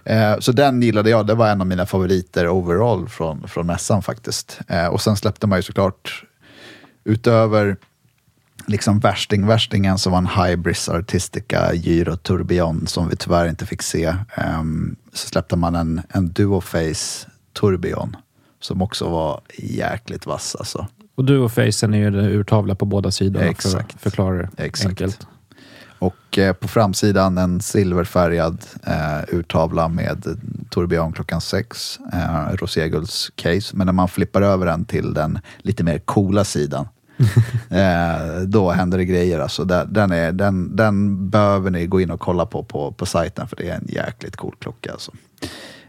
Eh, 0.05 0.39
så 0.39 0.53
den 0.53 0.83
gillade 0.83 1.11
jag. 1.11 1.27
Det 1.27 1.35
var 1.35 1.49
en 1.49 1.61
av 1.61 1.67
mina 1.67 1.87
favoriter 1.87 2.49
overall 2.49 3.09
från, 3.09 3.49
från 3.49 3.67
mässan 3.67 4.03
faktiskt. 4.03 4.61
Eh, 4.69 4.87
och 4.87 5.01
sen 5.01 5.17
släppte 5.17 5.47
man 5.47 5.59
ju 5.59 5.63
såklart 5.63 6.25
utöver 7.05 7.77
liksom 8.67 9.01
värsting-värstingen 9.01 9.99
som 9.99 10.13
var 10.13 10.19
en 10.19 10.27
Hybris 10.27 10.89
Artistica 10.89 11.75
Gyro 11.75 12.17
Tourbillon 12.17 12.87
som 12.87 13.09
vi 13.09 13.17
tyvärr 13.17 13.49
inte 13.49 13.67
fick 13.67 13.83
se. 13.83 14.17
Ehm, 14.35 14.97
så 15.13 15.29
släppte 15.29 15.57
man 15.57 15.75
en, 15.75 16.03
en 16.09 16.33
Duoface 16.33 17.29
Tourbillon 17.53 18.17
som 18.61 18.83
också 18.83 19.09
var 19.09 19.41
jäkligt 19.59 20.27
vass 20.27 20.57
alltså. 20.59 20.87
Och 21.15 21.25
du 21.25 21.39
och 21.39 21.53
Facen 21.53 21.95
är 21.95 21.99
ju 21.99 22.11
den 22.11 22.25
urtavla 22.25 22.75
på 22.75 22.85
båda 22.85 23.11
sidorna 23.11 23.45
för 23.45 23.51
att 23.51 23.57
Exakt. 23.57 24.01
förklara 24.01 24.37
det 24.37 24.63
Exakt. 24.65 24.89
enkelt. 24.89 25.27
Och 25.99 26.39
eh, 26.39 26.53
på 26.53 26.69
framsidan 26.69 27.39
en 27.39 27.61
silverfärgad 27.61 28.65
eh, 28.87 29.35
urtavla 29.35 29.89
med 29.89 30.25
tourbillon 30.71 31.13
klockan 31.13 31.41
sex, 31.41 31.99
eh, 32.13 32.57
roséguldscase. 32.57 33.77
Men 33.77 33.87
när 33.87 33.93
man 33.93 34.09
flippar 34.09 34.43
över 34.43 34.67
den 34.67 34.85
till 34.85 35.15
den 35.15 35.39
lite 35.59 35.85
mer 35.85 35.99
coola 35.99 36.45
sidan, 36.45 36.89
eh, 37.71 38.43
då 38.47 38.71
händer 38.71 38.99
det 38.99 39.05
grejer. 39.05 39.41
Alltså, 39.41 39.65
den, 39.65 40.13
är, 40.13 40.33
den, 40.33 40.77
den 40.77 41.29
behöver 41.31 41.71
ni 41.71 41.87
gå 41.87 42.01
in 42.01 42.11
och 42.11 42.21
kolla 42.21 42.47
på, 42.47 42.63
på 42.63 42.93
på 42.93 43.07
sajten, 43.07 43.49
för 43.49 43.57
det 43.57 43.69
är 43.69 43.75
en 43.77 43.87
jäkligt 43.89 44.37
cool 44.37 44.55
klocka. 44.59 44.93
Alltså. 44.93 45.13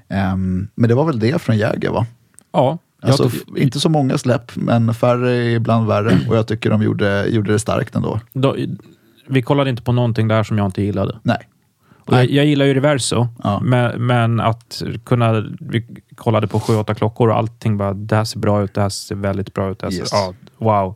Ehm, 0.08 0.68
men 0.76 0.88
det 0.90 0.96
var 0.96 1.06
väl 1.06 1.20
det 1.20 1.42
från 1.42 1.58
Jäger, 1.58 1.90
va? 1.90 2.06
Ja, 2.54 2.78
Alltså, 3.02 3.26
f- 3.28 3.42
inte 3.58 3.80
så 3.80 3.90
många 3.90 4.18
släpp, 4.18 4.52
men 4.56 4.94
färre 4.94 5.32
är 5.36 5.50
ibland 5.50 5.88
värre. 5.88 6.20
Och 6.30 6.36
jag 6.38 6.48
tycker 6.48 6.70
de 6.70 6.82
gjorde, 6.84 7.26
gjorde 7.28 7.52
det 7.52 7.60
starkt 7.60 7.96
ändå. 7.96 8.20
då, 8.34 8.56
vi 9.28 9.42
kollade 9.42 9.70
inte 9.70 9.82
på 9.84 9.92
någonting 9.92 10.28
där 10.28 10.44
som 10.44 10.58
jag 10.58 10.68
inte 10.68 10.82
gillade. 10.82 11.20
Nej. 11.24 11.38
Jag, 12.06 12.30
jag 12.30 12.46
gillar 12.46 12.66
ju 12.66 12.74
Reverso, 12.74 13.28
Ja. 13.44 13.60
men, 13.64 14.06
men 14.06 14.40
att 14.40 14.82
kunna... 15.06 15.44
Vi 15.60 15.88
kollade 16.16 16.48
på 16.48 16.60
sju, 16.60 16.76
åtta 16.76 16.96
klockor 16.96 17.30
och 17.30 17.38
allting 17.38 17.78
bara, 17.78 17.94
det 17.94 18.16
här 18.16 18.24
ser 18.24 18.40
bra 18.40 18.64
ut, 18.64 18.74
det 18.74 18.82
här 18.82 18.90
ser 18.90 19.16
väldigt 19.16 19.54
bra 19.54 19.72
ut. 19.72 19.80
Det 19.80 19.86
här 19.86 19.92
ser, 19.92 20.00
Yes. 20.00 20.10
ja, 20.12 20.34
wow. 20.58 20.96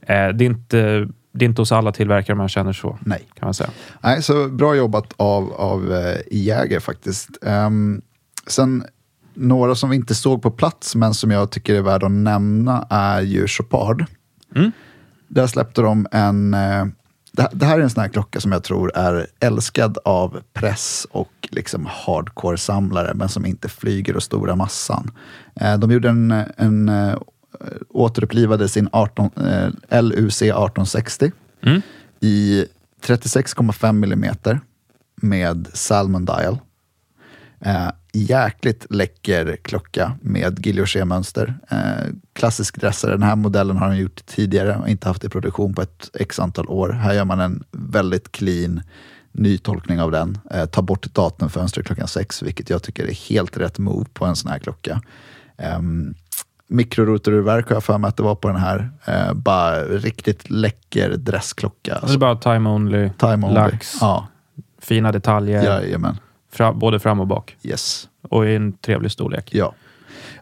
Eh, 0.00 0.28
det, 0.28 0.44
är 0.44 0.46
inte, 0.46 1.08
det 1.32 1.44
är 1.44 1.48
inte 1.48 1.62
hos 1.62 1.72
alla 1.72 1.92
tillverkare 1.92 2.36
man 2.36 2.48
känner 2.48 2.72
så, 2.72 2.98
Nej. 3.04 3.22
kan 3.34 3.46
man 3.46 3.54
säga. 3.54 3.70
Nej, 4.00 4.22
så 4.22 4.48
bra 4.48 4.74
jobbat 4.74 5.12
av, 5.16 5.52
av 5.52 5.92
eh, 5.94 6.16
Jäger 6.30 6.80
faktiskt. 6.80 7.28
Ehm, 7.42 8.02
sen 8.46 8.84
några 9.34 9.74
som 9.74 9.90
vi 9.90 9.96
inte 9.96 10.14
såg 10.14 10.42
på 10.42 10.50
plats 10.50 10.94
men 10.94 11.14
som 11.14 11.30
jag 11.30 11.50
tycker 11.50 11.74
är 11.74 11.82
värda 11.82 12.06
att 12.06 12.12
nämna 12.12 12.86
är 12.90 13.20
ju 13.20 13.46
Chopard. 13.46 14.04
Mm. 14.54 14.72
Där 15.28 15.46
släppte 15.46 15.82
de 15.82 16.06
en... 16.12 16.54
Eh, 16.54 16.84
det, 17.36 17.48
det 17.52 17.66
här 17.66 17.78
är 17.78 17.82
en 17.82 17.90
sån 17.90 18.00
här 18.02 18.08
klocka 18.08 18.40
som 18.40 18.52
jag 18.52 18.64
tror 18.64 18.92
är 18.94 19.26
älskad 19.40 19.98
av 20.04 20.40
press 20.52 21.06
och 21.10 21.32
liksom 21.50 21.86
hardcore-samlare 21.86 23.14
men 23.14 23.28
som 23.28 23.46
inte 23.46 23.68
flyger 23.68 24.16
och 24.16 24.22
stora 24.22 24.56
massan. 24.56 25.10
Eh, 25.54 25.78
de 25.78 25.90
gjorde 25.90 26.08
en, 26.08 26.30
en 26.56 26.88
eh, 26.88 27.16
återupplivade 27.88 28.68
sin 28.68 28.88
18, 28.92 29.30
eh, 29.90 30.02
LUC 30.02 30.42
1860 30.42 31.32
Mm. 31.66 31.82
i 32.20 32.66
36,5 33.02 33.92
millimeter 33.92 34.60
med 35.16 35.68
Salmon 35.72 36.24
Dial. 36.24 36.58
Eh, 38.14 38.20
jäkligt 38.30 38.86
läcker 38.90 39.56
klocka 39.62 40.12
med 40.20 40.60
guilloché-mönster. 40.60 41.54
Eh, 41.70 42.06
klassisk 42.32 42.80
dressare. 42.80 43.10
Den 43.10 43.22
här 43.22 43.36
modellen 43.36 43.76
har 43.76 43.88
de 43.88 43.96
gjort 43.96 44.26
tidigare 44.26 44.76
och 44.76 44.88
inte 44.88 45.08
haft 45.08 45.24
i 45.24 45.28
produktion 45.28 45.74
på 45.74 45.82
ett 45.82 46.10
x 46.14 46.38
antal 46.38 46.68
år. 46.68 46.88
Här 46.90 47.14
gör 47.14 47.24
man 47.24 47.40
en 47.40 47.64
väldigt 47.72 48.32
clean 48.32 48.82
nytolkning 49.32 50.00
av 50.00 50.10
den. 50.10 50.38
Eh, 50.50 50.66
tar 50.66 50.82
bort 50.82 51.14
datumfönstret 51.14 51.86
klockan 51.86 52.08
sex, 52.08 52.42
vilket 52.42 52.70
jag 52.70 52.82
tycker 52.82 53.04
är 53.04 53.28
helt 53.28 53.56
rätt 53.56 53.78
move 53.78 54.06
på 54.12 54.24
en 54.24 54.36
sån 54.36 54.50
här 54.50 54.58
klocka. 54.58 55.00
Um, 55.78 56.14
Mikrorotorurverk 56.68 57.68
har 57.68 57.76
jag 57.76 57.84
för 57.84 57.98
mig 57.98 58.08
att 58.08 58.16
det 58.16 58.22
var 58.22 58.34
på 58.34 58.48
den 58.48 58.56
här. 58.56 58.90
Eh, 59.04 59.32
bara 59.32 59.84
riktigt 59.84 60.50
läcker 60.50 61.10
dressklocka. 61.10 61.98
Det 62.06 62.12
är 62.12 62.18
bara 62.18 62.36
time 62.36 62.70
only, 62.70 63.10
Time 63.18 63.46
only. 63.46 63.54
lax, 63.54 63.96
Ja, 64.00 64.26
fina 64.80 65.12
detaljer, 65.12 65.64
jajamän. 65.64 66.16
Fra, 66.54 66.72
både 66.72 67.00
fram 67.00 67.20
och 67.20 67.26
bak. 67.26 67.56
Yes. 67.62 68.08
Och 68.22 68.46
i 68.46 68.54
en 68.54 68.72
trevlig 68.72 69.10
storlek. 69.10 69.54
Ja. 69.54 69.74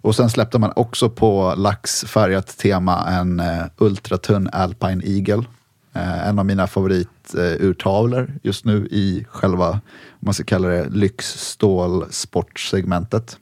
Och 0.00 0.16
sen 0.16 0.30
släppte 0.30 0.58
man 0.58 0.72
också 0.76 1.10
på 1.10 1.54
laxfärgat 1.56 2.58
tema 2.58 3.08
en 3.08 3.40
eh, 3.40 3.64
ultratunn 3.78 4.48
Alpine 4.52 5.02
Eagle. 5.04 5.44
Eh, 5.92 6.28
en 6.28 6.38
av 6.38 6.46
mina 6.46 6.66
favoriturtavlor 6.66 8.22
eh, 8.22 8.28
just 8.42 8.64
nu 8.64 8.88
i 8.90 9.26
själva, 9.28 9.70
om 9.70 9.80
man 10.20 10.34
ska 10.34 10.44
kalla 10.44 10.68
det, 10.68 10.88
lyxstålsportsegmentet. 10.88 13.38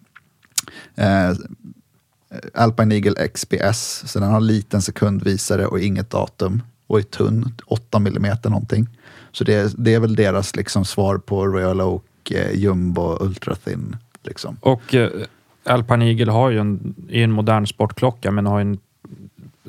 Eh, 0.95 1.33
Alpine 2.55 2.95
Eagle 2.95 3.29
XPS, 3.29 4.03
så 4.07 4.19
den 4.19 4.31
har 4.31 4.41
liten 4.41 4.83
sekundvisare 4.83 5.67
och 5.67 5.81
inget 5.81 6.11
datum. 6.11 6.63
Och 6.87 6.99
är 6.99 7.03
tunn, 7.03 7.55
8 7.67 7.99
mm 7.99 8.37
någonting. 8.45 8.89
Så 9.33 9.45
det, 9.45 9.75
det 9.79 9.95
är 9.95 10.01
väl 10.01 10.15
deras 10.15 10.57
liksom 10.57 10.85
svar 10.85 11.19
på 11.19 11.47
Royal 11.47 11.81
Oak 11.81 12.05
eh, 12.33 12.53
Jumbo 12.59 13.17
Ultra 13.21 13.55
Thin. 13.55 13.97
Liksom. 14.23 14.57
Och 14.61 14.95
eh, 14.95 15.11
Alpine 15.65 16.05
Eagle 16.05 16.33
har 16.33 16.51
ju 16.51 16.59
en, 16.59 16.95
är 17.11 17.25
en 17.25 17.33
modern 17.33 17.67
sportklocka, 17.67 18.31
men 18.31 18.47
har 18.47 18.61
en 18.61 18.79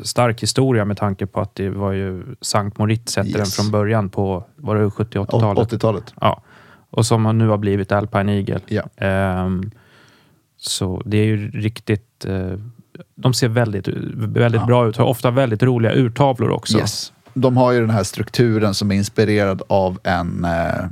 stark 0.03 0.43
historia 0.43 0.85
med 0.85 0.97
tanke 0.97 1.25
på 1.25 1.41
att 1.41 1.55
det 1.55 1.69
var 1.69 1.91
ju 1.91 2.23
Sankt 2.41 2.77
Moritz 2.77 3.17
hette 3.17 3.29
den 3.31 3.39
Yes. 3.39 3.55
från 3.55 3.71
början 3.71 4.09
på 4.09 4.43
var 4.55 4.75
det 4.75 4.85
70-80-talet. 4.85 5.71
80-talet. 5.71 6.13
Ja. 6.21 6.41
Och 6.89 7.05
som 7.05 7.37
nu 7.37 7.47
har 7.47 7.57
blivit 7.57 7.91
Alpine 7.91 8.29
Eagle. 8.31 8.59
Ja. 8.67 8.83
Ehm, 9.05 9.71
så 10.57 11.01
det 11.05 11.17
är 11.17 11.25
ju 11.25 11.51
riktigt... 11.51 12.25
Eh, 12.25 12.53
de 13.15 13.33
ser 13.33 13.47
väldigt, 13.47 13.87
väldigt 14.13 14.61
Ja. 14.61 14.65
bra 14.67 14.87
ut. 14.87 14.97
Har 14.97 15.05
ofta 15.05 15.31
väldigt 15.31 15.63
roliga 15.63 15.93
urtavlor 15.93 16.49
också. 16.49 16.77
Yes. 16.77 17.13
De 17.33 17.57
har 17.57 17.71
ju 17.71 17.79
den 17.79 17.89
här 17.89 18.03
strukturen 18.03 18.73
som 18.73 18.91
är 18.91 18.95
inspirerad 18.95 19.61
av 19.67 19.99
en, 20.03 20.45
eh, 20.45 20.85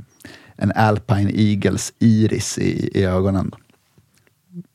en 0.60 0.72
Alpine 0.74 1.30
Eagles 1.34 1.92
iris 1.98 2.58
i, 2.58 2.90
i 2.94 3.04
ögonen. 3.04 3.54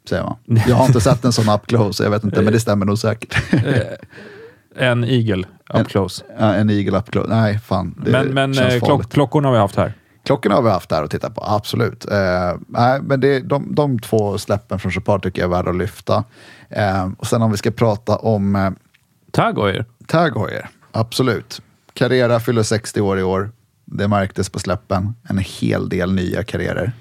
Säger 0.10 0.24
man. 0.24 0.38
Jag 0.68 0.76
har 0.76 0.86
inte 0.86 1.02
sett 1.02 1.26
en 1.26 1.34
sån 1.34 1.50
up 1.50 1.68
close, 1.68 2.04
jag 2.04 2.12
vet 2.12 2.24
inte, 2.24 2.42
men 2.42 2.54
det 2.54 2.60
stämmer 2.60 2.86
nog 2.86 2.98
säkert. 2.98 3.36
En 4.78 5.04
Eagle 5.04 5.48
up 5.70 5.76
En- 5.76 5.86
close. 5.86 6.24
En 6.38 6.70
Eagle 6.70 6.98
up 6.98 7.12
close, 7.12 7.30
nej 7.30 7.60
fan. 7.60 8.02
Det 8.06 8.12
Men, 8.12 8.28
men 8.28 8.54
känns 8.54 8.74
eh, 8.74 8.80
klock, 8.82 9.12
klockorna 9.12 9.48
har 9.48 9.54
vi 9.54 9.60
haft 9.60 9.76
här. 9.76 9.94
Klockorna 10.26 10.56
har 10.56 10.62
vi 10.62 10.70
haft 10.70 10.90
där 10.90 11.04
att 11.04 11.12
titta 11.12 11.30
på, 11.30 11.44
absolut. 11.48 12.12
Eh, 12.12 12.54
nej, 12.68 13.02
men 13.02 13.20
det, 13.20 13.40
de, 13.40 13.76
de 13.76 14.00
två 14.00 14.38
släppen 14.38 14.80
från 14.80 14.92
Chopard 14.92 15.24
tycker 15.24 15.42
jag 15.42 15.52
är 15.52 15.56
värda 15.56 15.70
att 15.70 15.78
lyfta. 15.78 16.24
Eh, 16.70 17.10
och 17.18 17.28
sen 17.28 17.42
om 17.42 17.52
vi 17.52 17.58
ska 17.58 17.72
prata 17.72 18.16
om 18.16 18.56
eh, 18.56 18.70
Tag 19.32 19.60
Heuer. 19.60 19.86
Tag 20.08 20.38
Heuer, 20.38 20.70
absolut. 20.92 21.62
Carrera 21.94 22.40
fyller 22.40 22.64
60 22.64 23.02
år 23.02 23.20
i 23.20 23.24
år. 23.24 23.52
Det 23.86 24.08
märktes 24.08 24.50
på 24.50 24.60
släppen. 24.60 25.16
En 25.30 25.38
hel 25.38 25.90
del 25.90 26.14
nya 26.14 26.44
karriärer. 26.44 26.92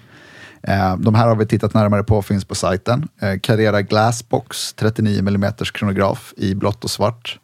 Eh, 0.62 0.96
de 0.96 1.14
här 1.14 1.28
har 1.28 1.36
vi 1.36 1.46
tittat 1.46 1.74
närmare 1.74 2.02
på, 2.04 2.22
finns 2.22 2.44
på 2.44 2.54
sajten. 2.54 3.08
Eh, 3.20 3.38
Carrera 3.42 3.82
Glassbox, 3.82 4.72
39 4.72 5.18
mm 5.18 5.52
kronograf 5.74 6.34
i 6.36 6.54
blått 6.54 6.84
och 6.84 6.90
svart. 6.90 7.38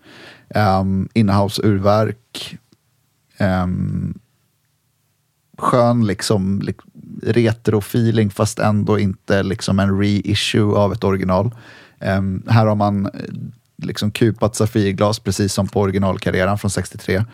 Ehm, 0.55 0.81
um, 0.81 1.09
Innehavsurverk. 1.15 2.59
Um, 3.39 3.47
ehm, 3.47 4.19
skön 5.59 6.07
liksom 6.07 6.63
li- 6.63 6.75
retro-feeling 7.23 8.31
fast 8.31 8.59
ändå 8.59 8.99
inte 8.99 9.43
liksom 9.43 9.79
en 9.79 9.99
reissue 9.99 10.77
av 10.77 10.93
ett 10.93 11.05
original. 11.05 11.55
Ehm, 12.01 12.43
här 12.49 12.67
har 12.67 12.75
man 12.75 13.07
eh, 13.07 13.11
liksom 13.83 14.11
kupat 14.11 14.57
Safirglas 14.57 15.19
precis 15.19 15.53
som 15.53 15.69
på 15.69 15.81
originalkarriären 15.81 16.59
från 16.59 16.71
63. 16.71 17.25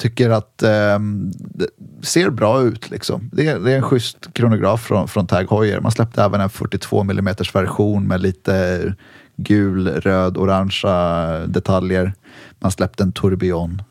Tycker 0.00 0.30
att 0.30 0.62
ehm, 0.62 1.32
det 1.34 1.66
ser 2.02 2.30
bra 2.30 2.62
ut. 2.62 2.90
Liksom. 2.90 3.30
Det, 3.32 3.46
är, 3.46 3.58
det 3.58 3.72
är 3.72 3.76
en 3.76 3.82
schysst 3.82 4.32
kronograf 4.32 4.82
från, 4.82 5.08
från 5.08 5.26
Tag 5.26 5.50
Heuer. 5.50 5.80
Man 5.80 5.92
släppte 5.92 6.22
även 6.22 6.40
en 6.40 6.50
42 6.50 7.00
mm 7.00 7.34
version 7.54 8.06
med 8.06 8.20
lite 8.20 8.94
gul, 9.36 9.88
röd, 9.88 10.36
orangea 10.36 11.46
detaljer. 11.46 12.12
Man 12.58 12.70
släppte 12.70 13.02
en 13.02 13.12
tourbillon. 13.12 13.82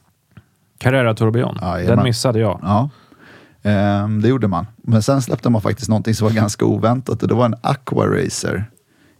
Carrera 0.77 1.13
Tourbillon. 1.13 1.57
Ja, 1.61 1.77
Den 1.77 2.03
missade 2.03 2.39
jag. 2.39 2.59
Ja, 2.63 2.89
ehm, 3.63 4.21
det 4.21 4.27
gjorde 4.27 4.47
man. 4.47 4.67
Men 4.77 5.03
sen 5.03 5.21
släppte 5.21 5.49
man 5.49 5.61
faktiskt 5.61 5.89
någonting 5.89 6.15
som 6.15 6.27
var 6.27 6.33
ganska 6.33 6.65
oväntat 6.65 7.23
och 7.23 7.29
det 7.29 7.35
var 7.35 7.45
en 7.45 7.55
Aqua 7.61 8.05
Racer 8.05 8.65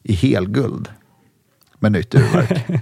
i 0.03 0.13
helguld 0.13 0.89
med 1.79 1.91
nytt 1.91 2.15
urverk. 2.15 2.65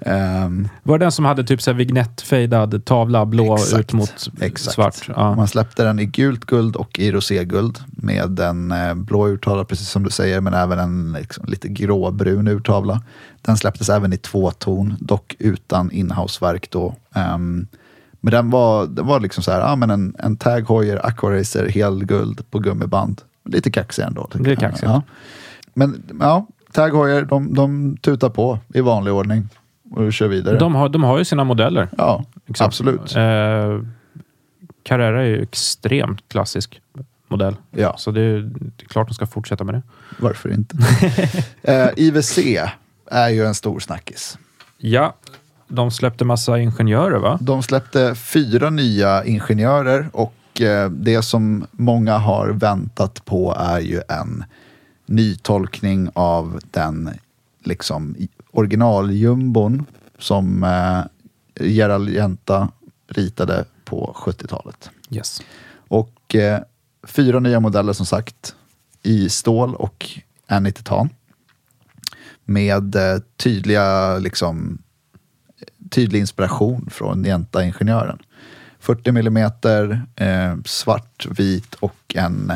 Ehm, 0.00 0.68
Var 0.82 0.98
det 0.98 1.04
den 1.04 1.12
som 1.12 1.24
hade 1.24 1.44
typ 1.44 1.62
så 1.62 1.70
här 1.70 1.78
vignettfejdad 1.78 2.84
tavla, 2.84 3.26
blå 3.26 3.54
Exakt. 3.54 3.80
ut 3.80 3.92
mot 3.92 4.28
exakt. 4.40 4.74
svart? 4.74 5.08
Ja. 5.16 5.34
Man 5.34 5.48
släppte 5.48 5.84
den 5.84 5.98
i 5.98 6.04
gult 6.06 6.44
guld 6.44 6.76
och 6.76 6.98
i 6.98 7.12
roséguld 7.12 7.78
med 7.86 8.40
en 8.40 8.72
eh, 8.72 8.94
blå 8.94 9.28
urtavla, 9.28 9.64
precis 9.64 9.88
som 9.88 10.02
du 10.02 10.10
säger, 10.10 10.40
men 10.40 10.54
även 10.54 10.78
en 10.78 11.12
liksom, 11.12 11.44
lite 11.48 11.68
gråbrun 11.68 12.48
urtavla. 12.48 13.02
Den 13.42 13.56
släpptes 13.56 13.88
även 13.88 14.12
i 14.12 14.16
två 14.16 14.50
ton, 14.50 14.96
dock 15.00 15.36
utan 15.38 15.90
inhouseverk 15.90 16.70
då. 16.70 16.94
Ehm, 17.14 17.66
men 18.20 18.30
den 18.30 18.50
var, 18.50 18.86
den 18.86 19.06
var 19.06 19.20
liksom 19.20 19.42
så 19.42 19.50
här, 19.52 19.60
ja, 19.60 19.76
men 19.76 19.90
en, 19.90 20.14
en 20.18 20.36
Tag 20.36 20.68
Heuer 20.68 21.06
Aqua 21.06 21.30
Racer 21.38 21.68
helguld 21.68 22.50
på 22.50 22.58
gummiband. 22.58 23.22
lite 23.44 23.70
kaxig 23.70 24.02
ändå. 24.02 24.28
Det 24.34 24.50
är 24.52 24.56
kaxigt. 24.56 24.82
Ja. 24.82 25.02
Men 25.74 26.02
ja, 26.20 26.46
Tag 26.72 26.90
Heuer, 26.96 27.22
de, 27.24 27.54
de 27.54 27.96
tutar 27.96 28.28
på 28.30 28.58
i 28.74 28.80
vanlig 28.80 29.12
ordning 29.12 29.48
och 29.90 30.12
kör 30.12 30.28
vidare. 30.28 30.58
De 30.58 30.74
har, 30.74 30.88
de 30.88 31.02
har 31.02 31.18
ju 31.18 31.24
sina 31.24 31.44
modeller. 31.44 31.88
ja, 31.98 32.24
liksom. 32.46 32.66
absolut. 32.66 33.16
Eh, 33.16 33.80
Carrera 34.82 35.22
är 35.22 35.26
ju 35.26 35.42
extremt 35.42 36.28
klassisk 36.28 36.80
modell. 37.28 37.56
Ja. 37.70 37.96
Så 37.98 38.10
det 38.10 38.20
är, 38.20 38.38
det 38.38 38.84
är 38.84 38.88
klart 38.88 39.08
de 39.08 39.14
ska 39.14 39.26
fortsätta 39.26 39.64
med 39.64 39.74
det. 39.74 39.82
Varför 40.18 40.52
inte? 40.52 40.76
eh, 41.62 41.88
IWC 41.96 42.38
är 43.06 43.28
ju 43.28 43.44
en 43.46 43.54
stor 43.54 43.80
snackis. 43.80 44.38
Ja, 44.76 45.14
de 45.68 45.90
släppte 45.90 46.24
massa 46.24 46.58
ingenjörer 46.58 47.18
va? 47.18 47.38
De 47.40 47.62
släppte 47.62 48.14
fyra 48.14 48.70
nya 48.70 49.24
ingenjörer 49.24 50.08
och 50.12 50.60
eh, 50.60 50.90
det 50.90 51.22
som 51.22 51.66
många 51.70 52.18
har 52.18 52.48
väntat 52.48 53.24
på 53.24 53.54
är 53.58 53.80
ju 53.80 54.00
en 54.08 54.44
nytolkning 55.06 56.08
av 56.12 56.60
den 56.70 57.10
liksom 57.64 58.16
originaljumbon 58.50 59.86
som 60.18 60.64
eh, 60.64 61.00
Gerald 61.66 62.08
Jenta 62.08 62.68
ritade 63.08 63.64
på 63.84 64.16
70-talet. 64.16 64.90
Yes. 65.10 65.42
Och 65.88 66.34
eh, 66.34 66.60
fyra 67.06 67.40
nya 67.40 67.60
modeller 67.60 67.92
som 67.92 68.06
sagt 68.06 68.54
i 69.02 69.28
stål 69.28 69.74
och 69.74 70.06
en 70.46 70.66
i 70.66 70.72
titan. 70.72 71.08
Med 72.44 72.96
eh, 72.96 73.18
tydliga, 73.36 74.18
liksom, 74.18 74.78
tydlig 75.90 76.20
inspiration 76.20 76.88
från 76.90 77.22
Nienta-ingenjören. 77.22 78.18
40 78.78 79.12
millimeter, 79.12 80.06
eh, 80.16 80.56
svart, 80.64 81.26
vit 81.30 81.74
och 81.74 82.14
en 82.14 82.52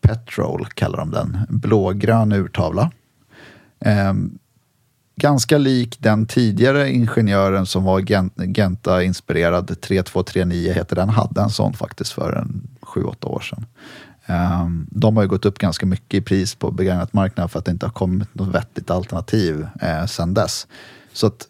petrol 0.00 0.66
kallar 0.66 0.98
de 0.98 1.10
den. 1.10 1.38
Blågrön 1.48 2.32
urtavla. 2.32 2.90
Eh, 3.80 4.14
ganska 5.22 5.58
lik 5.58 5.96
den 6.00 6.26
tidigare 6.26 6.90
ingenjören 6.90 7.66
som 7.66 7.84
var 7.84 8.00
Genta-inspirerad. 8.54 9.80
3239 9.80 10.72
heter 10.72 10.96
den. 10.96 11.08
Hade 11.08 11.40
en 11.40 11.50
sån 11.50 11.72
faktiskt 11.72 12.12
för 12.12 12.32
en 12.32 12.68
7-8 12.80 13.26
år 13.26 13.40
sedan. 13.40 13.66
Um, 14.26 14.86
de 14.90 15.16
har 15.16 15.22
ju 15.22 15.28
gått 15.28 15.44
upp 15.44 15.58
ganska 15.58 15.86
mycket 15.86 16.14
i 16.14 16.20
pris 16.20 16.54
på 16.54 16.70
begagnat 16.70 17.12
marknaden 17.12 17.48
för 17.48 17.58
att 17.58 17.64
det 17.64 17.70
inte 17.70 17.86
har 17.86 17.92
kommit 17.92 18.34
något 18.34 18.54
vettigt 18.54 18.90
alternativ 18.90 19.66
eh, 19.80 20.06
sedan 20.06 20.34
dess. 20.34 20.66
Så 21.12 21.26
att 21.26 21.48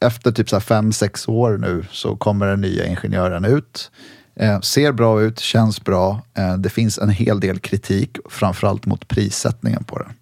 efter 0.00 0.32
typ 0.32 0.48
5-6 0.48 1.30
år 1.30 1.58
nu 1.58 1.84
så 1.90 2.16
kommer 2.16 2.46
den 2.46 2.60
nya 2.60 2.86
ingenjören 2.86 3.44
ut. 3.44 3.90
Eh, 4.36 4.60
ser 4.60 4.92
bra 4.92 5.22
ut, 5.22 5.40
känns 5.40 5.84
bra. 5.84 6.22
Eh, 6.34 6.56
det 6.56 6.70
finns 6.70 6.98
en 6.98 7.10
hel 7.10 7.40
del 7.40 7.58
kritik, 7.58 8.18
framförallt 8.30 8.86
mot 8.86 9.08
prissättningen 9.08 9.84
på 9.84 9.98
den. 9.98 10.12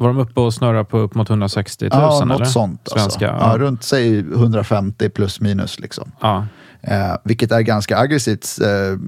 Var 0.00 0.08
de 0.08 0.18
uppe 0.18 0.40
och 0.40 0.54
snurrade 0.54 0.84
på 0.84 0.98
upp 0.98 1.14
mot 1.14 1.30
160 1.30 1.84
000 1.84 1.90
Ja, 1.94 2.24
något 2.24 2.36
eller? 2.36 2.44
sånt. 2.44 2.88
Svenska? 2.88 3.30
Alltså. 3.30 3.46
Ja. 3.46 3.52
Ja. 3.52 3.58
runt 3.58 3.82
säg 3.82 4.18
150 4.18 5.08
plus 5.08 5.40
minus. 5.40 5.80
Liksom. 5.80 6.12
ja. 6.20 6.46
Eh, 6.80 7.14
vilket 7.24 7.52
är 7.52 7.60
ganska 7.60 7.98
aggressivt 7.98 8.46
eh, 8.60 8.98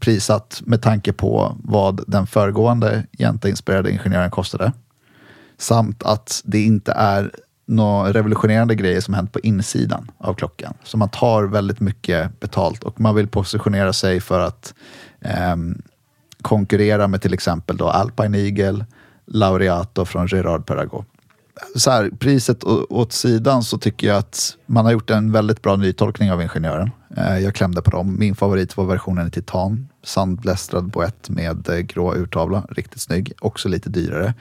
prissatt 0.00 0.62
med 0.64 0.82
tanke 0.82 1.12
på 1.12 1.56
vad 1.64 2.04
den 2.06 2.26
föregående 2.26 3.06
Jenta-inspirerade 3.12 3.90
ingenjören 3.90 4.30
kostade. 4.30 4.72
Samt 5.58 6.02
att 6.02 6.40
det 6.44 6.62
inte 6.62 6.92
är 6.92 7.30
några 7.66 8.12
revolutionerande 8.12 8.74
grejer 8.74 9.00
som 9.00 9.14
hänt 9.14 9.32
på 9.32 9.40
insidan 9.40 10.10
av 10.18 10.34
klockan. 10.34 10.74
Så 10.84 10.96
man 10.96 11.08
tar 11.08 11.44
väldigt 11.44 11.80
mycket 11.80 12.40
betalt 12.40 12.84
och 12.84 13.00
man 13.00 13.14
vill 13.14 13.28
positionera 13.28 13.92
sig 13.92 14.20
för 14.20 14.40
att 14.40 14.74
ehm, 15.20 15.82
konkurrera 16.42 17.08
med 17.08 17.22
till 17.22 17.34
exempel 17.34 17.76
då 17.76 17.88
Alpine 17.88 18.38
Eagle, 18.38 18.86
Laureato 19.30 20.04
från 20.04 20.26
Gerard 20.26 20.66
Perregaux. 20.66 21.08
Så 21.74 21.90
här, 21.90 22.10
priset 22.18 22.64
åt 22.88 23.12
sidan 23.12 23.62
så 23.62 23.78
tycker 23.78 24.06
jag 24.06 24.16
att 24.16 24.56
man 24.66 24.84
har 24.84 24.92
gjort 24.92 25.10
en 25.10 25.32
väldigt 25.32 25.62
bra 25.62 25.76
nytolkning 25.76 26.32
av 26.32 26.42
ingenjören. 26.42 26.90
Eh, 27.16 27.38
Jag 27.38 27.54
klämde 27.54 27.82
på 27.82 27.90
dem. 27.90 28.16
Min 28.18 28.34
favorit 28.34 28.76
var 28.76 28.84
versionen 28.84 29.26
i 29.28 29.30
titan. 29.30 29.88
Sandblästrad 30.04 30.84
boett 30.90 31.28
med 31.30 31.68
eh, 31.68 31.76
grå 31.78 32.14
urtavla. 32.14 32.62
Riktigt 32.70 33.00
snygg. 33.00 33.32
Också 33.40 33.68
lite 33.68 33.90
dyrare. 33.90 34.34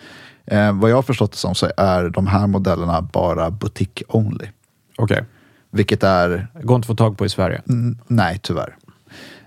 Eh, 0.46 0.80
vad 0.80 0.92
jag 0.92 0.96
har 0.96 1.02
förstått 1.02 1.32
det 1.32 1.38
som 1.38 1.56
så 1.56 1.72
är 1.78 2.10
de 2.10 2.28
här 2.28 2.48
modellerna 2.48 3.02
bara 3.02 3.52
boutique 3.52 4.04
only. 4.08 4.46
Okej. 4.98 5.26
Vilket 5.72 6.04
är 6.04 6.48
Går 6.64 6.76
inte 6.76 6.86
att 6.86 6.88
få 6.88 6.96
tag 6.96 7.18
på 7.18 7.26
i 7.26 7.30
Sverige. 7.30 7.62
Nej, 8.08 8.40
tyvärr. 8.44 8.76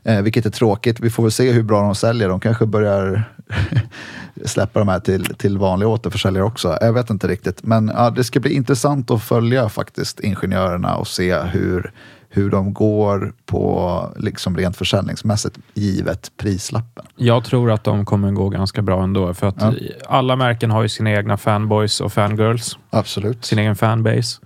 Eh, 0.04 0.22
vilket 0.22 0.46
är 0.46 0.50
tråkigt. 0.50 1.00
Vi 1.00 1.10
får 1.10 1.22
väl 1.22 1.32
se 1.32 1.52
hur 1.52 1.62
bra 1.62 1.80
de 1.82 1.94
säljer. 1.94 2.28
De 2.28 2.40
kanske 2.40 2.66
börjar 2.66 3.24
släppa 4.44 4.78
de 4.78 4.88
här 4.88 5.00
till, 5.00 5.24
till 5.24 5.58
vanliga 5.58 5.88
återförsäljare 5.88 6.44
också. 6.44 6.78
Jag 6.80 6.92
vet 6.92 7.10
inte 7.10 7.28
riktigt. 7.28 7.62
Men 7.62 7.90
ja, 7.96 8.10
det 8.10 8.24
ska 8.24 8.40
bli 8.40 8.52
intressant 8.52 9.10
att 9.10 9.22
följa 9.22 9.68
faktiskt 9.68 10.20
ingenjörerna 10.20 10.96
och 10.96 11.08
se 11.08 11.38
hur, 11.38 11.92
hur 12.28 12.50
de 12.50 12.74
går 12.74 13.32
på 13.46 14.04
liksom 14.16 14.56
rent 14.56 14.76
försäljningsmässigt 14.76 15.58
givet 15.74 16.30
prislappen. 16.36 17.04
Jag 17.16 17.44
tror 17.44 17.70
att 17.70 17.84
de 17.84 18.04
kommer 18.04 18.30
gå 18.32 18.48
ganska 18.48 18.82
bra 18.82 19.02
ändå. 19.02 19.34
För 19.34 19.46
att 19.46 19.56
Ja. 19.62 19.72
alla 20.08 20.36
märken 20.36 20.70
har 20.70 20.82
ju 20.82 20.88
sina 20.88 21.10
egna 21.10 21.36
fanboys 21.36 22.00
och 22.00 22.12
fangirls. 22.12 22.78
Absolut. 22.90 23.44
Sin 23.44 23.58
egen 23.58 23.76
fanbase. 23.76 24.40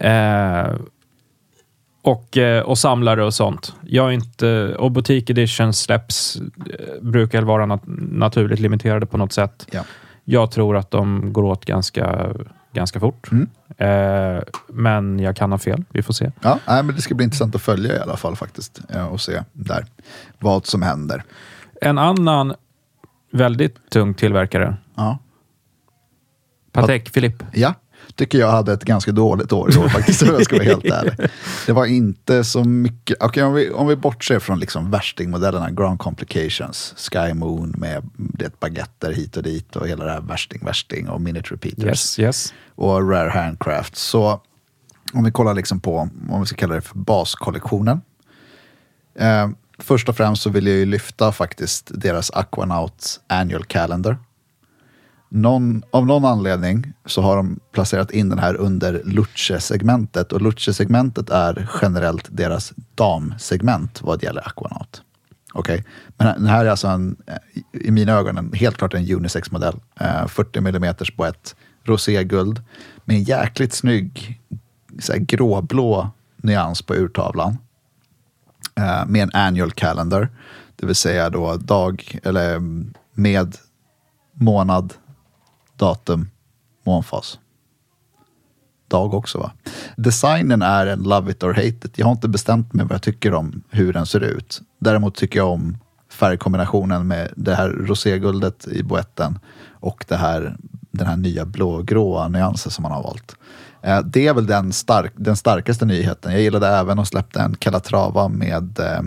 Eh, 0.00 0.66
och, 2.02 2.36
eh, 2.36 2.62
och 2.62 2.78
samlare 2.78 3.24
och 3.24 3.34
sånt. 3.34 3.74
Jag 3.82 4.12
inte, 4.14 4.74
och 4.74 4.90
Boutique 4.92 5.32
Editions 5.32 5.78
släpps 5.80 6.36
eh, 6.36 7.02
brukar 7.02 7.42
vara 7.42 7.66
nat 7.66 7.82
naturligt 7.86 8.60
limiterade 8.60 9.06
på 9.06 9.16
något 9.18 9.32
sätt. 9.32 9.66
Ja. 9.72 9.82
Jag 10.24 10.50
tror 10.50 10.76
att 10.76 10.90
de 10.90 11.32
går 11.32 11.42
åt 11.42 11.64
ganska, 11.64 12.32
ganska 12.72 13.00
fort. 13.00 13.28
Mm. 13.32 13.48
Eh, 13.78 14.42
men 14.68 15.18
jag 15.18 15.36
kan 15.36 15.52
ha 15.52 15.58
fel. 15.58 15.84
Vi 15.88 16.02
får 16.02 16.14
se. 16.14 16.32
Ja, 16.40 16.58
nej, 16.68 16.82
men 16.82 16.94
det 16.96 17.02
ska 17.02 17.14
bli 17.14 17.24
intressant 17.24 17.54
att 17.54 17.62
följa 17.62 17.96
i 17.96 18.00
alla 18.00 18.16
fall 18.16 18.36
faktiskt. 18.36 18.80
eh, 18.88 19.06
Och 19.06 19.20
se 19.20 19.42
där 19.52 19.86
vad 20.38 20.66
som 20.66 20.82
händer. 20.82 21.24
En 21.80 21.98
annan 21.98 22.54
väldigt 23.32 23.90
tung 23.90 24.14
tillverkare. 24.14 24.76
Ja. 24.94 25.18
Patek 26.72 27.12
Philippe. 27.12 27.46
Ja, 27.52 27.74
tycker 28.22 28.38
jag 28.38 28.50
hade 28.50 28.72
ett 28.72 28.84
ganska 28.84 29.12
dåligt 29.12 29.52
år 29.52 29.74
i 29.74 29.76
år 29.76 29.88
faktiskt, 29.88 30.22
om 30.22 30.28
jag 30.28 30.44
ska 30.44 30.56
vara 30.56 30.64
helt 30.64 30.84
ärlig. 30.84 31.12
Det 31.66 31.72
var 31.72 31.86
inte 31.86 32.44
så 32.44 32.64
mycket, 32.64 33.16
okej 33.20 33.42
om, 33.42 33.54
vi, 33.54 33.70
om 33.70 33.86
vi 33.86 33.96
bortser 33.96 34.38
från 34.38 34.60
liksom 34.60 34.90
värstingmodellerna, 34.90 35.70
Ground 35.70 35.98
Complications, 35.98 36.94
Sky 36.96 37.34
Moon 37.34 37.74
med 37.78 38.10
det 38.16 38.60
baguetter 38.60 39.12
hit 39.12 39.36
och 39.36 39.42
dit 39.42 39.76
och 39.76 39.88
hela 39.88 40.04
det 40.04 40.10
här 40.10 40.20
värsting, 40.20 40.64
värsting 40.64 41.08
och 41.08 41.20
Minute 41.20 41.54
Repeaters 41.54 41.84
Yes, 41.84 42.18
yes. 42.18 42.54
och 42.74 43.10
Rare 43.10 43.30
Handcraft. 43.30 43.96
Så 43.96 44.40
om 45.12 45.24
vi 45.24 45.30
kollar 45.30 45.54
liksom 45.54 45.80
på, 45.80 46.08
om 46.30 46.40
vi 46.40 46.46
ska 46.46 46.56
kalla 46.56 46.74
det 46.74 46.80
för 46.80 46.98
baskollektionen. 46.98 48.00
Eh, 49.18 49.48
först 49.78 50.08
och 50.08 50.16
främst 50.16 50.42
så 50.42 50.50
vill 50.50 50.66
jag 50.66 50.76
ju 50.76 50.86
lyfta 50.86 51.32
faktiskt 51.32 51.90
deras 51.94 52.30
Aquanaut 52.30 53.20
Annual 53.26 53.64
Calendar. 53.64 54.16
Någon, 55.34 55.82
av 55.90 56.06
någon 56.06 56.24
anledning 56.24 56.92
så 57.06 57.22
har 57.22 57.36
de 57.36 57.60
placerat 57.72 58.10
in 58.10 58.28
den 58.28 58.38
här 58.38 58.54
under 58.54 59.02
Luce-segmentet 59.04 60.32
och 60.32 60.42
Luce-segmentet 60.42 61.30
är 61.30 61.68
generellt 61.82 62.28
deras 62.30 62.72
damsegment 62.94 64.02
vad 64.02 64.22
gäller 64.22 64.48
Aquanaut. 64.48 65.02
Okej, 65.52 65.84
men 66.16 66.26
den 66.26 66.46
här 66.46 66.64
är 66.64 66.70
alltså 66.70 66.88
en, 66.88 67.16
eh, 67.26 67.80
i 67.82 67.90
mina 67.90 68.12
ögon 68.12 68.38
en, 68.38 68.52
helt 68.52 68.76
klart 68.76 68.94
en 68.94 69.14
unisex-modell. 69.14 69.74
Eh, 70.00 70.26
40 70.26 70.58
mm 70.58 70.94
boett, 71.16 71.56
roséguld 71.84 72.62
med 73.04 73.16
en 73.16 73.22
jäkligt 73.22 73.72
snygg 73.72 74.40
så 74.98 75.12
här, 75.12 75.20
gråblå 75.20 76.10
nyans 76.36 76.82
på 76.82 76.94
urtavlan. 76.94 77.58
Eh, 78.74 79.06
med 79.06 79.22
en 79.22 79.30
annual 79.32 79.72
calendar, 79.72 80.28
det 80.76 80.86
vill 80.86 80.94
säga 80.94 81.30
då 81.30 81.56
dag 81.56 82.18
eller 82.22 82.60
med 83.14 83.56
månad, 84.32 84.94
datum, 85.76 86.30
månfas. 86.86 87.38
Dag 88.88 89.14
också 89.14 89.38
va? 89.38 89.52
Designen 89.96 90.62
är 90.62 90.86
en 90.86 91.02
love 91.02 91.30
it 91.30 91.42
or 91.42 91.52
hate 91.52 91.68
it. 91.68 91.98
Jag 91.98 92.06
har 92.06 92.12
inte 92.12 92.28
bestämt 92.28 92.72
mig 92.72 92.86
vad 92.86 92.94
jag 92.94 93.02
tycker 93.02 93.34
om 93.34 93.62
hur 93.70 93.92
den 93.92 94.06
ser 94.06 94.20
ut. 94.20 94.62
Däremot 94.78 95.14
tycker 95.14 95.38
jag 95.38 95.50
om 95.50 95.78
färgkombinationen 96.08 97.06
med 97.06 97.32
det 97.36 97.54
här 97.54 97.68
roséguldet 97.68 98.66
i 98.66 98.82
boetten 98.82 99.38
och 99.70 100.04
det 100.08 100.16
här, 100.16 100.56
den 100.90 101.06
här 101.06 101.16
nya 101.16 101.44
blågråa 101.44 102.28
nyansen 102.28 102.72
som 102.72 102.82
man 102.82 102.92
har 102.92 103.02
valt. 103.02 103.36
Eh, 103.82 104.00
det 104.00 104.26
är 104.26 104.34
väl 104.34 104.46
den, 104.46 104.72
stark, 104.72 105.12
den 105.16 105.36
starkaste 105.36 105.84
nyheten. 105.84 106.32
Jag 106.32 106.40
gillade 106.40 106.68
även 106.68 106.98
att 106.98 107.08
släppte 107.08 107.40
en 107.40 107.54
Calatrava 107.54 108.28
med 108.28 108.78
eh, 108.78 109.00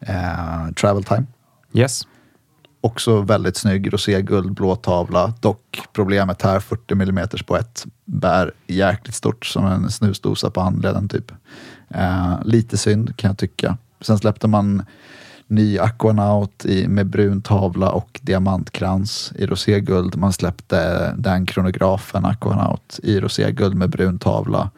eh, 0.00 0.72
Travel 0.72 1.04
Time. 1.04 1.26
Yes. 1.72 2.06
Också 2.80 3.20
väldigt 3.20 3.56
snygg 3.56 3.92
roséguld, 3.92 4.54
blå 4.54 4.76
tavla. 4.76 5.34
Dock 5.40 5.80
problemet 5.92 6.42
här, 6.42 6.60
40 6.60 6.94
mm 6.94 7.28
på 7.46 7.56
ett, 7.56 7.86
bär 8.04 8.52
jäkligt 8.66 9.14
stort 9.14 9.46
som 9.46 9.66
en 9.66 9.90
snusdosa 9.90 10.50
på 10.50 10.60
handleden 10.60 11.08
typ. 11.08 11.32
Eh, 11.88 12.34
lite 12.44 12.76
synd 12.76 13.16
kan 13.16 13.28
jag 13.28 13.38
tycka. 13.38 13.76
Sen 14.00 14.18
släppte 14.18 14.48
man 14.48 14.82
ny 15.46 15.78
Aquanaut 15.78 16.64
i, 16.64 16.88
med 16.88 17.06
brun 17.06 17.42
tavla 17.42 17.90
och 17.90 18.20
diamantkrans 18.22 19.32
i 19.36 19.46
roséguld. 19.46 20.16
Man 20.16 20.32
släppte 20.32 21.12
den 21.18 21.46
kronografen 21.46 22.24
Aquanaut 22.24 23.00
i 23.02 23.20
roséguld 23.20 23.74
med 23.74 23.90
brun 23.90 24.18
tavla. 24.18 24.70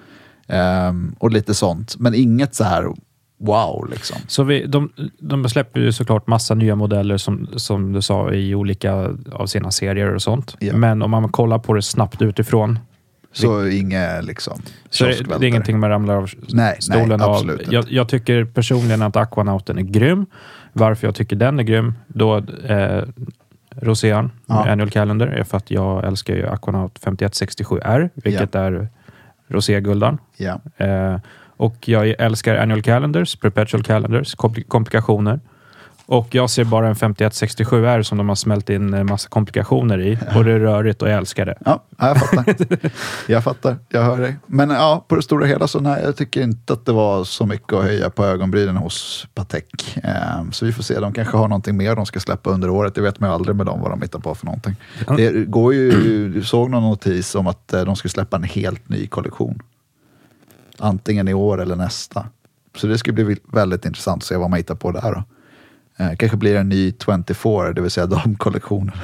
Ehm, 0.46 1.14
och 1.18 1.30
lite 1.30 1.54
sånt. 1.54 1.98
Men 1.98 2.14
inget 2.14 2.54
så 2.54 2.64
här 2.64 2.94
wow 3.42 3.88
liksom. 3.90 4.16
Så 4.26 4.42
vi, 4.44 4.66
de, 4.66 4.92
de 5.18 5.48
släpper 5.48 5.80
ju 5.80 5.92
såklart 5.92 6.26
massa 6.26 6.54
nya 6.54 6.74
modeller 6.74 7.16
som, 7.16 7.48
som 7.56 7.92
du 7.92 8.02
sa 8.02 8.32
i 8.32 8.54
olika 8.54 9.10
av 9.32 9.46
sina 9.46 9.70
serier 9.70 10.14
och 10.14 10.22
sånt. 10.22 10.56
Ja. 10.60 10.76
Men 10.76 11.02
om 11.02 11.10
man 11.10 11.28
kollar 11.28 11.58
på 11.58 11.74
det 11.74 11.82
snabbt 11.82 12.22
utifrån 12.22 12.78
Så 13.32 13.66
inget 13.68 14.24
liksom 14.24 14.62
så 14.90 15.04
det, 15.04 15.22
det 15.38 15.46
är 15.46 15.48
ingenting 15.48 15.78
man 15.80 15.90
ramlar 15.90 16.14
av 16.14 16.30
Nej, 16.48 16.76
stolen 16.80 17.08
nej, 17.08 17.20
av. 17.28 17.32
absolut 17.34 17.60
inte. 17.60 17.74
Jag, 17.74 17.84
jag 17.90 18.08
tycker 18.08 18.44
personligen 18.44 19.02
att 19.02 19.16
Aquanauten 19.16 19.78
är 19.78 19.82
grym. 19.82 20.26
Varför 20.72 21.06
jag 21.06 21.14
tycker 21.14 21.36
den 21.36 21.58
är 21.58 21.62
grym, 21.62 21.94
då 22.06 22.36
eh, 22.66 23.02
Roséan 23.76 24.30
Ja. 24.46 24.70
Annual 24.70 24.90
Calendar, 24.90 25.26
är 25.26 25.44
för 25.44 25.56
att 25.56 25.70
jag 25.70 26.04
älskar 26.04 26.34
ju 26.34 26.46
Aquanaut 26.48 27.00
5167R, 27.00 28.10
vilket 28.14 28.54
är 28.54 28.88
roséguldan. 29.48 30.18
Ja. 30.36 30.60
Eh, 30.76 31.16
och 31.62 31.88
jag 31.88 32.08
älskar 32.08 32.56
Annual 32.56 32.82
Calendars, 32.82 33.36
Perpetual 33.36 33.82
Calendars, 33.82 34.36
kompl- 34.36 34.68
komplikationer. 34.68 35.40
Och 36.06 36.34
jag 36.34 36.50
ser 36.50 36.64
bara 36.64 36.88
en 36.88 36.94
5167R 36.94 38.02
som 38.02 38.18
de 38.18 38.28
har 38.28 38.36
smält 38.36 38.70
in 38.70 38.94
en 38.94 39.06
massa 39.06 39.28
komplikationer 39.28 40.00
i. 40.00 40.18
Och 40.36 40.44
det 40.44 40.52
är 40.52 40.58
rörigt 40.58 41.02
och 41.02 41.08
jag 41.08 41.16
älskar 41.16 41.46
det. 41.46 41.58
Ja, 41.64 41.84
jag 41.98 42.20
fattar. 42.20 42.90
jag 43.26 43.44
fattar, 43.44 43.76
jag 43.88 44.02
hör 44.02 44.16
dig. 44.16 44.36
Men 44.46 44.70
ja, 44.70 45.04
på 45.08 45.16
det 45.16 45.22
stora 45.22 45.46
hela 45.46 45.66
så 45.66 45.80
nej, 45.80 46.02
jag 46.04 46.16
tycker 46.16 46.42
inte 46.42 46.72
att 46.72 46.86
det 46.86 46.92
var 46.92 47.24
så 47.24 47.46
mycket 47.46 47.72
att 47.72 47.84
höja 47.84 48.10
på 48.10 48.24
ögonbrynen 48.24 48.76
hos 48.76 49.26
Patek. 49.34 49.98
Ehm, 50.02 50.52
så 50.52 50.66
vi 50.66 50.72
får 50.72 50.82
se, 50.82 51.00
de 51.00 51.12
kanske 51.12 51.36
har 51.36 51.48
någonting 51.48 51.76
mer 51.76 51.96
de 51.96 52.06
ska 52.06 52.20
släppa 52.20 52.50
under 52.50 52.70
året. 52.70 52.94
Det 52.94 53.00
vet 53.00 53.20
man 53.20 53.30
ju 53.30 53.34
aldrig 53.34 53.56
med 53.56 53.66
dem 53.66 53.80
vad 53.80 53.90
de 53.90 54.02
hittar 54.02 54.18
på 54.18 54.34
för 54.34 54.46
någonting. 54.46 54.76
Det 55.16 55.30
går 55.46 55.74
ju, 55.74 56.32
du 56.32 56.42
såg 56.44 56.70
någon 56.70 56.82
notis 56.82 57.34
om 57.34 57.46
att 57.46 57.72
eh, 57.72 57.84
de 57.84 57.96
ska 57.96 58.08
släppa 58.08 58.36
en 58.36 58.44
helt 58.44 58.88
ny 58.88 59.06
kollektion. 59.06 59.62
Antingen 60.78 61.28
i 61.28 61.34
år 61.34 61.60
eller 61.62 61.76
nästa. 61.76 62.26
Så 62.76 62.86
det 62.86 62.98
ska 62.98 63.12
bli 63.12 63.36
väldigt 63.52 63.84
intressant 63.84 64.22
att 64.22 64.26
se 64.26 64.36
vad 64.36 64.50
man 64.50 64.56
hittar 64.56 64.74
på 64.74 64.90
där 64.92 65.12
då. 65.14 65.24
Eh, 66.04 66.16
kanske 66.16 66.36
blir 66.36 66.54
det 66.54 66.60
en 66.60 66.68
ny 66.68 66.92
24, 67.04 67.72
det 67.72 67.80
vill 67.80 67.90
säga 67.90 68.06
damkollektionen. 68.24 68.94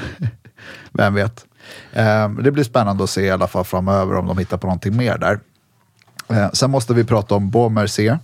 Vem 0.93 1.15
vet? 1.15 1.47
Eh, 1.93 2.31
det 2.31 2.51
blir 2.51 2.65
spännande 2.65 3.05
att 3.05 3.11
se 3.11 3.23
i 3.23 3.31
alla 3.31 3.47
fall 3.47 3.65
framöver 3.65 4.15
om 4.17 4.27
de 4.27 4.39
hittar 4.39 4.57
på 4.57 4.67
någonting 4.67 4.97
mer 4.97 5.19
där. 5.19 5.41
Eh, 6.29 6.51
sen 6.53 6.71
måste 6.71 6.95
vi 6.95 7.05
prata 7.05 7.35
om 7.35 7.51
Beau 7.51 7.69
Mercier 7.69 8.19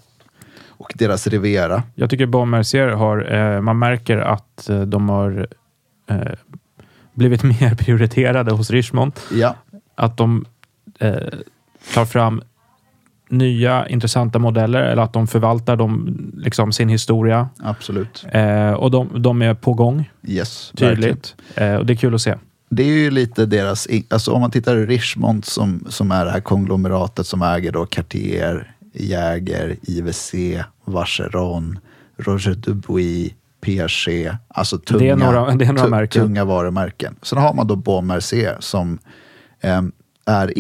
och 0.69 0.93
deras 0.95 1.27
Riviera. 1.27 1.83
Jag 1.95 2.11
tycker 2.11 2.27
Bon 2.27 2.51
Mercier 2.51 2.89
har, 2.89 3.33
eh, 3.35 3.61
man 3.61 3.79
märker 3.79 4.19
att 4.19 4.69
eh, 4.69 4.81
de 4.81 5.09
har 5.09 5.47
eh, 6.11 6.33
blivit 7.13 7.43
mer 7.61 7.75
prioriterade 7.75 8.53
hos 8.53 8.71
Richmond. 8.71 9.13
Ja, 9.33 9.55
Att 9.95 10.17
de 10.17 10.45
eh, 10.99 11.17
tar 11.95 12.05
fram 12.05 12.43
nya 13.29 13.89
intressanta 13.89 14.39
modeller 14.39 14.83
eller 14.83 15.03
att 15.03 15.13
de 15.13 15.27
förvaltar 15.27 15.77
dem, 15.77 16.17
liksom, 16.37 16.73
sin 16.73 16.89
historia. 16.89 17.49
absolut. 17.63 18.25
Eh, 18.33 18.73
och 18.73 18.91
de, 18.91 19.23
de 19.23 19.43
är 19.43 19.55
på 19.55 19.73
gång, 19.75 20.11
Yes, 20.27 20.73
tydligt. 20.77 21.35
Eh, 21.55 21.75
och 21.75 21.87
det 21.87 21.93
är 21.93 21.97
kul 21.97 22.15
att 22.15 22.21
se. 22.23 22.35
Det 22.69 22.83
är 22.83 22.87
ju 22.87 23.11
lite 23.11 23.47
deras, 23.47 23.89
alltså 24.11 24.33
om 24.33 24.41
man 24.41 24.51
tittar 24.51 24.77
i 24.77 24.87
Richmond 24.87 25.45
som, 25.45 25.85
som 25.89 26.11
är 26.11 26.25
det 26.25 26.31
här 26.31 26.41
konglomeratet 26.41 27.27
som 27.27 27.43
äger 27.43 27.73
då 27.73 27.87
Cartier, 27.87 28.75
Jäger, 28.95 29.77
IWC, 29.83 30.35
Vacheron, 30.85 31.79
Roger 32.17 32.55
Dubuis, 32.55 33.33
Piaget, 33.61 34.35
alltså 34.49 34.79
tunga, 34.79 34.99
Det 35.01 35.09
är 35.11 35.17
några- 35.17 35.55
det 35.57 35.65
är 35.65 35.73
några 35.73 36.07
tunga 36.07 36.45
varumärken. 36.45 37.17
Sen 37.23 37.39
har 37.39 37.55
man 37.55 37.67
då 37.67 37.77
Bon 37.77 38.07
Mercier 38.07 38.57
som 38.61 38.99
eh, 39.61 39.83
är 40.27 40.59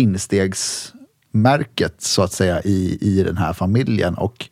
instegsmärket 1.35 1.95
så 1.99 2.22
att 2.22 2.32
säga 2.32 2.62
i, 2.62 2.99
i 3.01 3.22
den 3.22 3.37
här 3.37 3.53
familjen 3.53 4.14
och 4.14 4.49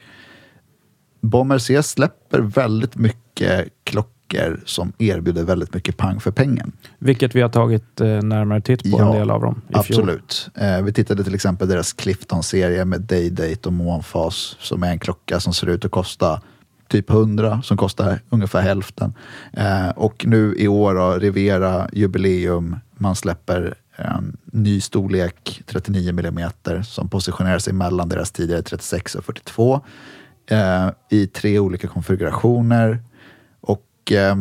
Mercier 1.46 1.82
släpper 1.82 2.40
väldigt 2.40 2.96
mycket 2.96 3.68
klockor 3.84 4.60
som 4.64 4.92
erbjuder 4.98 5.44
väldigt 5.44 5.74
mycket 5.74 5.96
pang 5.96 6.20
för 6.20 6.30
pengen. 6.30 6.72
Vilket 6.98 7.34
vi 7.34 7.40
har 7.40 7.48
tagit 7.48 8.00
eh, 8.00 8.22
närmare 8.22 8.60
titt 8.60 8.82
på 8.82 8.98
Ja, 8.98 9.12
en 9.12 9.18
del 9.18 9.30
av 9.30 9.40
dem 9.40 9.62
i. 9.68 9.74
Absolut. 9.74 10.50
Eh, 10.54 10.82
vi 10.82 10.92
tittade 10.92 11.24
till 11.24 11.34
exempel 11.34 11.68
deras 11.68 11.92
Clifton-serie 11.92 12.84
med 12.84 13.00
Day-Date 13.00 13.68
och 13.68 13.72
Månfas 13.72 14.56
som 14.60 14.82
är 14.82 14.90
en 14.90 14.98
klocka 14.98 15.40
som 15.40 15.54
ser 15.54 15.68
ut 15.68 15.84
att 15.84 15.90
kosta 15.90 16.40
typ 16.88 17.10
100 17.10 17.62
som 17.62 17.76
kostar 17.76 18.20
ungefär 18.30 18.62
hälften. 18.62 19.14
Eh, 19.52 19.88
och 19.88 20.26
nu 20.26 20.54
i 20.58 20.68
år 20.68 20.94
då, 20.94 21.18
Rivera 21.18 21.88
jubileum, 21.92 22.76
man 22.98 23.16
släpper 23.16 23.74
ny 24.44 24.80
storlek 24.80 25.62
39 25.66 26.10
mm 26.10 26.50
som 26.84 27.08
positionerar 27.08 27.58
sig 27.58 27.72
mellan 27.72 28.08
deras 28.08 28.30
tidigare 28.30 28.62
36 28.62 29.14
och 29.14 29.24
42 29.24 29.80
eh, 30.46 30.88
i 31.10 31.26
tre 31.26 31.58
olika 31.58 31.88
konfigurationer 31.88 33.02
och 33.60 34.12
eh, 34.12 34.36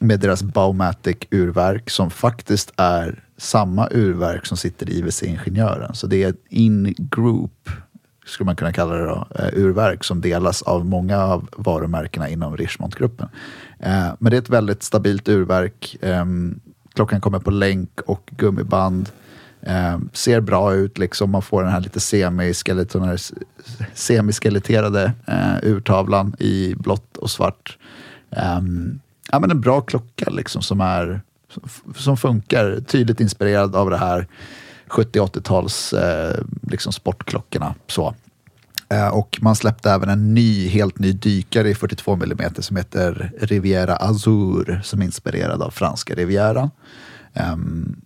med 0.00 0.20
deras 0.20 0.42
Baumatic 0.42 1.16
urverk 1.30 1.90
som 1.90 2.10
faktiskt 2.10 2.72
är 2.76 3.24
samma 3.36 3.88
urverk 3.90 4.46
som 4.46 4.56
sitter 4.56 4.90
i 4.90 4.98
IWC-ingenjören. 4.98 5.94
Så 5.94 6.06
det 6.06 6.22
är 6.22 6.28
ett 6.28 6.44
in-group, 6.48 7.70
skulle 8.26 8.44
man 8.44 8.56
kunna 8.56 8.72
kalla 8.72 8.94
det 8.94 9.04
då, 9.04 9.26
eh, 9.34 9.48
urverk 9.52 10.04
som 10.04 10.20
delas 10.20 10.62
av 10.62 10.86
många 10.86 11.18
av 11.18 11.48
varumärkena 11.56 12.28
inom 12.28 12.56
Richmond-gruppen. 12.56 13.28
Eh, 13.78 14.08
men 14.18 14.30
det 14.30 14.36
är 14.36 14.42
ett 14.42 14.48
väldigt 14.48 14.82
stabilt 14.82 15.28
urverk. 15.28 15.96
Ehm, 16.02 16.60
Klockan 16.98 17.20
kommer 17.20 17.38
på 17.38 17.50
länk 17.50 18.00
och 18.06 18.30
gummiband. 18.36 19.10
Eh, 19.62 19.98
ser 20.12 20.40
bra 20.40 20.74
ut, 20.74 20.98
liksom. 20.98 21.30
man 21.30 21.42
får 21.42 21.62
den 21.62 21.72
här 21.72 21.80
lite 21.80 22.00
semiskeletterade 23.94 25.12
eh, 25.26 25.56
urtavlan 25.62 26.34
i 26.38 26.74
blått 26.74 27.16
och 27.16 27.30
svart. 27.30 27.78
Eh, 28.30 28.60
ja, 29.32 29.38
men 29.38 29.50
en 29.50 29.60
bra 29.60 29.80
klocka 29.80 30.30
liksom, 30.30 30.62
som, 30.62 30.80
är, 30.80 31.20
som 31.96 32.16
funkar, 32.16 32.80
tydligt 32.86 33.20
inspirerad 33.20 33.76
av 33.76 33.90
det 33.90 33.98
här 33.98 34.26
70-80-tals 34.88 35.92
eh, 35.92 36.44
liksom 36.62 36.92
sportklockorna. 36.92 37.74
Så. 37.86 38.14
Eh, 38.90 39.08
och 39.08 39.38
man 39.40 39.56
släppte 39.56 39.90
även 39.90 40.08
en 40.08 40.34
ny, 40.34 40.68
helt 40.68 40.98
ny 40.98 41.12
dykare 41.12 41.70
i 41.70 41.74
42 41.74 42.12
mm 42.12 42.54
som 42.58 42.76
heter 42.76 43.32
Riviera 43.40 43.96
Azur 43.96 44.80
som 44.84 45.00
är 45.00 45.04
inspirerad 45.04 45.62
av 45.62 45.70
franska 45.70 46.14
Rivieran. 46.14 46.70
Ehm, 47.34 47.96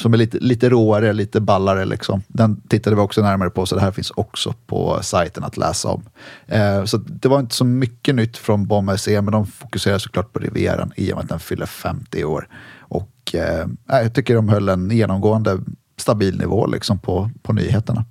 som 0.00 0.14
är 0.14 0.18
lite, 0.18 0.38
lite 0.38 0.68
råare, 0.68 1.12
lite 1.12 1.40
ballare. 1.40 1.84
Liksom. 1.84 2.22
Den 2.28 2.60
tittade 2.60 2.96
vi 2.96 3.02
också 3.02 3.22
närmare 3.22 3.50
på, 3.50 3.66
så 3.66 3.74
det 3.74 3.80
här 3.80 3.90
finns 3.90 4.10
också 4.10 4.54
på 4.66 4.98
sajten 5.02 5.44
att 5.44 5.56
läsa 5.56 5.88
om. 5.88 6.02
Eh, 6.46 6.84
så 6.84 6.96
det 6.96 7.28
var 7.28 7.40
inte 7.40 7.54
så 7.54 7.64
mycket 7.64 8.14
nytt 8.14 8.36
från 8.36 8.66
Bomber 8.66 8.96
C, 8.96 9.20
men 9.20 9.32
de 9.32 9.46
fokuserar 9.46 9.98
såklart 9.98 10.32
på 10.32 10.38
Rivieran 10.38 10.92
i 10.96 11.12
och 11.12 11.16
med 11.16 11.22
att 11.22 11.28
den 11.28 11.40
fyller 11.40 11.66
50 11.66 12.24
år. 12.24 12.48
Och 12.78 13.34
eh, 13.34 13.66
jag 13.86 14.14
tycker 14.14 14.34
de 14.34 14.48
höll 14.48 14.68
en 14.68 14.90
genomgående 14.90 15.58
stabil 15.96 16.38
nivå 16.38 16.66
liksom, 16.66 16.98
på, 16.98 17.30
på 17.42 17.52
nyheterna. 17.52 18.04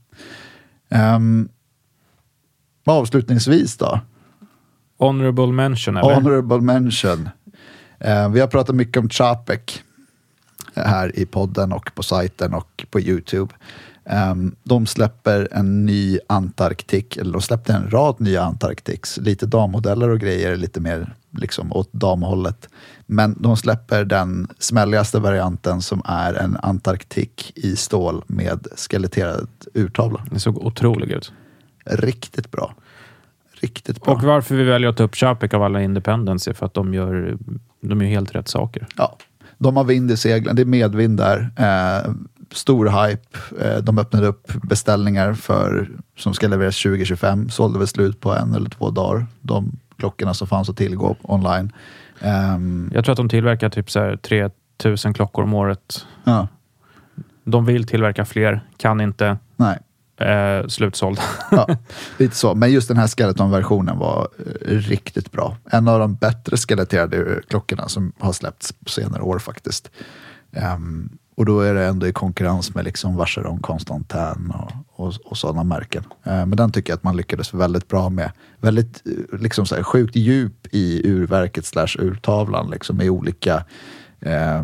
Um, 1.16 1.50
avslutningsvis 2.86 3.78
då, 3.78 4.00
Honorable 5.02 5.48
mention, 5.48 5.98
eller? 5.98 6.14
Honorable 6.14 6.62
mention. 6.62 7.30
Eh, 8.00 8.30
vi 8.30 8.40
har 8.40 8.48
pratat 8.48 8.76
mycket 8.76 8.98
om 8.98 9.10
Chapek 9.10 9.84
här 10.76 11.20
i 11.20 11.26
podden 11.26 11.74
och 11.74 11.92
på 11.96 12.04
sajten 12.04 12.54
och 12.54 12.86
på 12.90 13.00
Youtube. 13.00 13.54
Um, 14.32 14.56
de 14.64 14.86
släpper 14.86 15.48
en 15.52 15.86
ny 15.86 16.20
Antarktik, 16.28 17.18
eller 17.18 17.34
de 17.34 17.42
släppte 17.42 17.74
en 17.74 17.92
rad 17.92 18.16
nya 18.20 18.44
Antarktiks, 18.44 19.18
lite 19.18 19.46
dammodeller 19.46 20.10
och 20.10 20.20
grejer, 20.20 20.56
lite 20.56 20.80
mer 20.80 21.16
liksom 21.38 21.74
åt 21.74 21.94
damhållet. 21.94 22.70
Men 23.06 23.36
de 23.40 23.58
släpper 23.58 24.06
den 24.06 24.48
smälligaste 24.60 25.20
varianten 25.20 25.82
som 25.82 26.02
är 26.06 26.34
en 26.34 26.58
Antarktik 26.62 27.52
i 27.56 27.76
stål 27.76 28.24
med 28.28 28.68
skeletterad 28.78 29.48
urtavla. 29.74 30.26
Det 30.32 30.40
såg 30.40 30.58
otroligt 30.58 31.10
ut. 31.10 31.34
Riktigt 31.86 32.52
bra. 32.52 32.74
Riktigt 33.54 34.02
bra. 34.04 34.14
Och 34.14 34.24
varför 34.24 34.56
vi 34.56 34.64
väljer 34.64 34.90
att 34.90 34.98
ta 34.98 35.04
upp 35.04 35.16
Chapek 35.16 35.54
av 35.54 35.64
alla 35.64 35.82
Independence 35.82 36.50
är 36.50 36.54
för 36.54 36.66
att 36.66 36.74
de 36.74 36.94
gör, 36.94 37.38
de 37.82 38.02
gör 38.02 38.10
helt 38.10 38.36
rätt 38.36 38.48
saker. 38.48 38.88
Ja, 38.98 39.18
de 39.58 39.78
har 39.78 39.84
vind 39.84 40.12
i 40.12 40.18
seglen. 40.18 40.56
Det 40.56 40.62
är 40.62 40.66
medvind 40.66 41.18
där. 41.18 41.50
Eh, 41.58 42.12
stor 42.52 43.08
hype. 43.08 43.38
Eh, 43.66 43.78
de 43.84 43.98
öppnade 44.00 44.28
upp 44.28 44.52
beställningar 44.64 45.34
för, 45.34 45.90
som 46.18 46.34
ska 46.34 46.48
levereras 46.48 46.84
2025. 46.84 47.50
Sålde 47.50 47.80
väl 47.80 47.88
slut 47.88 48.20
på 48.20 48.34
en 48.36 48.54
eller 48.54 48.70
två 48.70 48.90
dagar. 48.90 49.26
De 49.42 49.72
klockorna 49.98 50.34
som 50.34 50.48
fanns 50.48 50.70
att 50.70 50.78
tillgå 50.78 51.16
online. 51.22 51.72
Ehm, 52.20 52.92
Jag 52.94 53.06
tror 53.06 53.14
att 53.14 53.18
de 53.18 53.30
tillverkar 53.30 53.70
typ 53.70 53.92
så 53.92 54.00
här 54.00 54.18
3000 54.18 55.14
klockor 55.14 55.44
om 55.44 55.54
året. 55.54 56.06
ja, 56.24 56.48
De 57.44 57.66
vill 57.66 57.88
tillverka 57.88 58.26
fler, 58.26 58.62
kan 58.78 59.02
inte. 59.02 59.38
nej 59.56 59.80
eh, 60.22 60.68
slutsåld. 60.68 61.20
Ja, 61.52 61.68
lite 62.18 62.36
så. 62.36 62.56
Men 62.56 62.72
just 62.72 62.88
den 62.88 62.98
här 62.98 63.08
skeleton-versionen 63.08 63.98
var 63.98 64.28
eh, 64.40 64.78
riktigt 64.78 65.32
bra. 65.32 65.58
En 65.72 65.88
av 65.88 66.00
de 66.00 66.16
bättre 66.16 66.58
skeletterade 66.58 67.18
eh, 67.18 67.38
klockorna 67.50 67.88
som 67.88 68.14
har 68.20 68.34
släppts 68.34 68.74
på 68.74 68.90
senare 68.90 69.22
år 69.22 69.40
faktiskt. 69.40 69.92
Um, 70.76 71.10
och 71.42 71.46
då 71.46 71.60
är 71.60 71.74
det 71.74 71.86
ändå 71.86 72.08
i 72.08 72.14
konkurrens 72.14 72.76
med 72.76 72.86
liksom 72.86 73.16
Vacheron, 73.16 73.60
Constantin 73.60 74.54
och, 74.54 74.72
och, 74.88 75.14
och 75.26 75.38
sådana 75.38 75.64
märken. 75.64 76.04
Eh, 76.24 76.46
men 76.46 76.52
den 76.52 76.72
tycker 76.72 76.92
jag 76.92 76.98
att 76.98 77.04
man 77.04 77.18
lyckades 77.18 77.54
väldigt 77.54 77.88
bra 77.88 78.10
med. 78.10 78.32
Väldigt 78.60 79.04
eh, 79.06 79.40
liksom 79.40 79.66
så 79.66 79.76
här, 79.76 79.84
sjukt 79.84 80.16
djup 80.16 80.68
i 80.72 81.10
urverket 81.10 81.66
slash 81.66 81.96
urtavlan 82.00 82.70
liksom 82.70 83.02
i 83.02 83.10
olika 83.10 83.66
eh, 84.20 84.64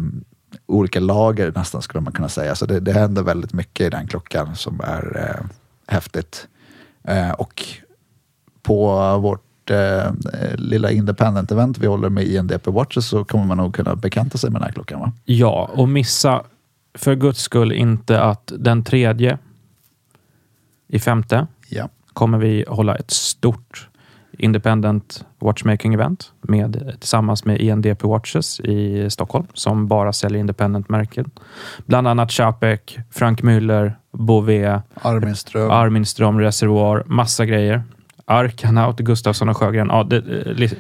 olika 0.65 0.99
lager 0.99 1.51
nästan 1.55 1.81
skulle 1.81 2.01
man 2.01 2.13
kunna 2.13 2.29
säga. 2.29 2.55
Så 2.55 2.65
det, 2.65 2.79
det 2.79 2.93
händer 2.93 3.23
väldigt 3.23 3.53
mycket 3.53 3.87
i 3.87 3.89
den 3.89 4.07
klockan 4.07 4.55
som 4.55 4.81
är 4.83 5.29
eh, 5.29 5.45
häftigt. 5.87 6.47
Eh, 7.03 7.31
och 7.31 7.63
på 8.61 9.17
vårt 9.17 9.69
eh, 9.71 10.11
lilla 10.55 10.91
independent 10.91 11.51
event 11.51 11.77
vi 11.77 11.87
håller 11.87 12.09
med 12.09 12.23
INDP 12.23 12.67
Watches 12.67 13.07
så 13.07 13.25
kommer 13.25 13.45
man 13.45 13.57
nog 13.57 13.75
kunna 13.75 13.95
bekanta 13.95 14.37
sig 14.37 14.49
med 14.49 14.61
den 14.61 14.65
här 14.65 14.73
klockan 14.73 14.99
va? 14.99 15.13
Ja, 15.25 15.69
och 15.73 15.89
missa 15.89 16.43
för 16.93 17.15
guds 17.15 17.41
skull 17.41 17.71
inte 17.71 18.21
att 18.21 18.51
den 18.57 18.83
tredje 18.83 19.37
i 20.87 20.99
femte 20.99 21.47
Ja. 21.69 21.89
kommer 22.13 22.37
vi 22.37 22.65
hålla 22.67 22.95
ett 22.95 23.11
stort 23.11 23.89
Independent 24.39 25.25
Watchmaking 25.39 25.93
Event 25.93 26.31
med, 26.41 26.95
tillsammans 26.99 27.45
med 27.45 27.61
INDP 27.61 28.03
Watches 28.03 28.59
i 28.59 29.09
Stockholm 29.09 29.47
som 29.53 29.88
bara 29.88 30.13
säljer 30.13 30.39
independent-märken. 30.39 31.29
Bland 31.85 32.07
annat 32.07 32.31
Chapek, 32.31 32.99
Frank 33.11 33.41
Müller, 33.41 33.93
Bouvet, 34.11 34.81
Armin 35.01 35.35
Ström. 35.35 35.71
Armin 35.71 36.05
Ström, 36.05 36.39
Reservoir, 36.39 37.03
massa 37.05 37.45
grejer. 37.45 37.83
Arkanaut, 38.25 38.97
Gustafsson 38.97 39.49
och 39.49 39.57
Sjögren. 39.57 39.88
Ja, 39.88 40.03
det, 40.03 40.21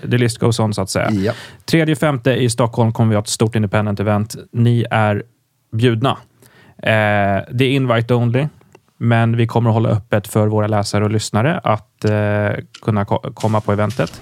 det 0.03 0.17
list 0.17 0.37
goes 0.37 0.59
on 0.59 0.73
så 0.73 0.81
att 0.81 0.89
säga. 0.89 1.11
Ja. 1.11 1.33
Tredje 1.65 1.95
femte 1.95 2.31
i 2.31 2.49
Stockholm 2.49 2.93
kommer 2.93 3.09
vi 3.09 3.15
ha 3.15 3.21
ett 3.21 3.27
stort 3.27 3.55
independent 3.55 3.99
event. 3.99 4.35
Ni 4.51 4.85
är 4.91 5.23
bjudna. 5.71 6.17
Eh, 6.77 7.43
det 7.51 7.65
är 7.65 7.69
invite 7.69 8.13
only, 8.13 8.47
men 8.97 9.37
vi 9.37 9.47
kommer 9.47 9.69
att 9.69 9.73
hålla 9.73 9.89
öppet 9.89 10.27
för 10.27 10.47
våra 10.47 10.67
läsare 10.67 11.03
och 11.03 11.11
lyssnare 11.11 11.59
att 11.63 12.05
eh, 12.05 12.63
kunna 12.81 13.05
ko- 13.05 13.31
komma 13.33 13.61
på 13.61 13.71
eventet. 13.71 14.21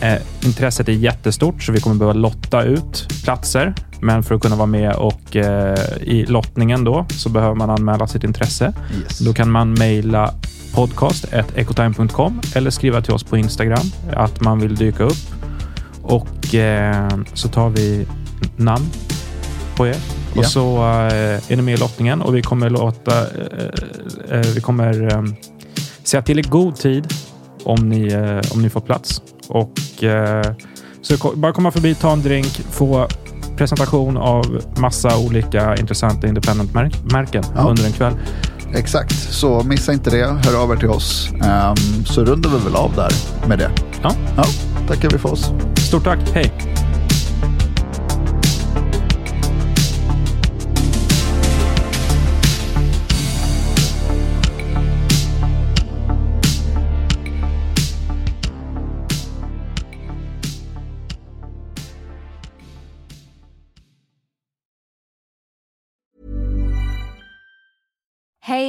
Eh, 0.00 0.18
intresset 0.44 0.88
är 0.88 0.92
jättestort, 0.92 1.62
så 1.62 1.72
vi 1.72 1.80
kommer 1.80 1.96
behöva 1.96 2.12
lotta 2.18 2.62
ut 2.62 3.08
platser. 3.24 3.74
Men 4.00 4.22
för 4.22 4.34
att 4.34 4.42
kunna 4.42 4.56
vara 4.56 4.66
med 4.66 4.92
och 4.94 5.36
eh, 5.36 5.78
i 6.00 6.26
lottningen 6.28 6.84
då 6.84 7.06
så 7.10 7.28
behöver 7.28 7.54
man 7.54 7.70
anmäla 7.70 8.06
sitt 8.06 8.24
intresse. 8.24 8.72
Yes. 9.02 9.18
Då 9.18 9.32
kan 9.32 9.50
man 9.50 9.72
mejla 9.72 10.34
podcast.ecotime.com 10.74 12.40
eller 12.54 12.70
skriva 12.70 13.00
till 13.02 13.12
oss 13.14 13.24
på 13.24 13.36
Instagram 13.36 13.86
att 14.12 14.40
man 14.40 14.60
vill 14.60 14.76
dyka 14.76 15.02
upp. 15.04 15.34
Och 16.02 16.54
eh, 16.54 17.08
så 17.34 17.48
tar 17.48 17.68
vi 17.70 18.06
namn 18.56 18.86
på 19.76 19.86
er. 19.86 19.96
Och 20.30 20.36
Ja. 20.36 20.48
så 20.48 20.76
eh, 20.76 21.52
är 21.52 21.56
ni 21.56 21.62
med 21.62 21.74
i 21.74 21.76
lottningen 21.76 22.22
och 22.22 22.36
vi 22.36 22.42
kommer 22.42 22.70
låta... 22.70 23.20
Eh, 23.20 24.38
eh, 24.38 24.46
vi 24.54 24.60
kommer 24.60 25.12
eh, 25.14 25.22
säga 26.04 26.22
till 26.22 26.38
i 26.38 26.42
god 26.42 26.76
tid 26.76 27.14
om 27.64 27.88
ni, 27.88 28.16
om 28.54 28.62
ni 28.62 28.70
får 28.70 28.80
plats. 28.80 29.22
Och 29.48 29.72
så 31.02 31.32
bara 31.34 31.52
komma 31.52 31.70
förbi, 31.70 31.94
ta 31.94 32.12
en 32.12 32.22
drink, 32.22 32.60
få 32.70 33.08
presentation 33.56 34.16
av 34.16 34.60
massa 34.76 35.18
olika 35.18 35.76
intressanta 35.76 36.26
independent-märken 36.28 37.44
Ja. 37.56 37.60
under 37.68 37.84
en 37.86 37.92
kväll. 37.92 38.12
Exakt, 38.74 39.12
så 39.32 39.62
missa 39.62 39.92
inte 39.92 40.10
det. 40.10 40.26
Hör 40.44 40.62
av 40.62 40.72
er 40.72 40.76
till 40.76 40.90
oss. 40.90 41.28
Ehm, 41.44 42.04
så 42.04 42.24
rundar 42.24 42.50
vi 42.50 42.64
väl 42.64 42.76
av 42.76 42.92
där 42.96 43.12
med 43.48 43.58
det. 43.58 43.70
Ja. 44.02 44.12
Ja, 44.36 44.44
tackar 44.88 45.10
vi 45.10 45.18
för 45.18 45.32
oss. 45.32 45.52
Stort 45.76 46.04
tack. 46.04 46.18
Hej! 46.34 46.52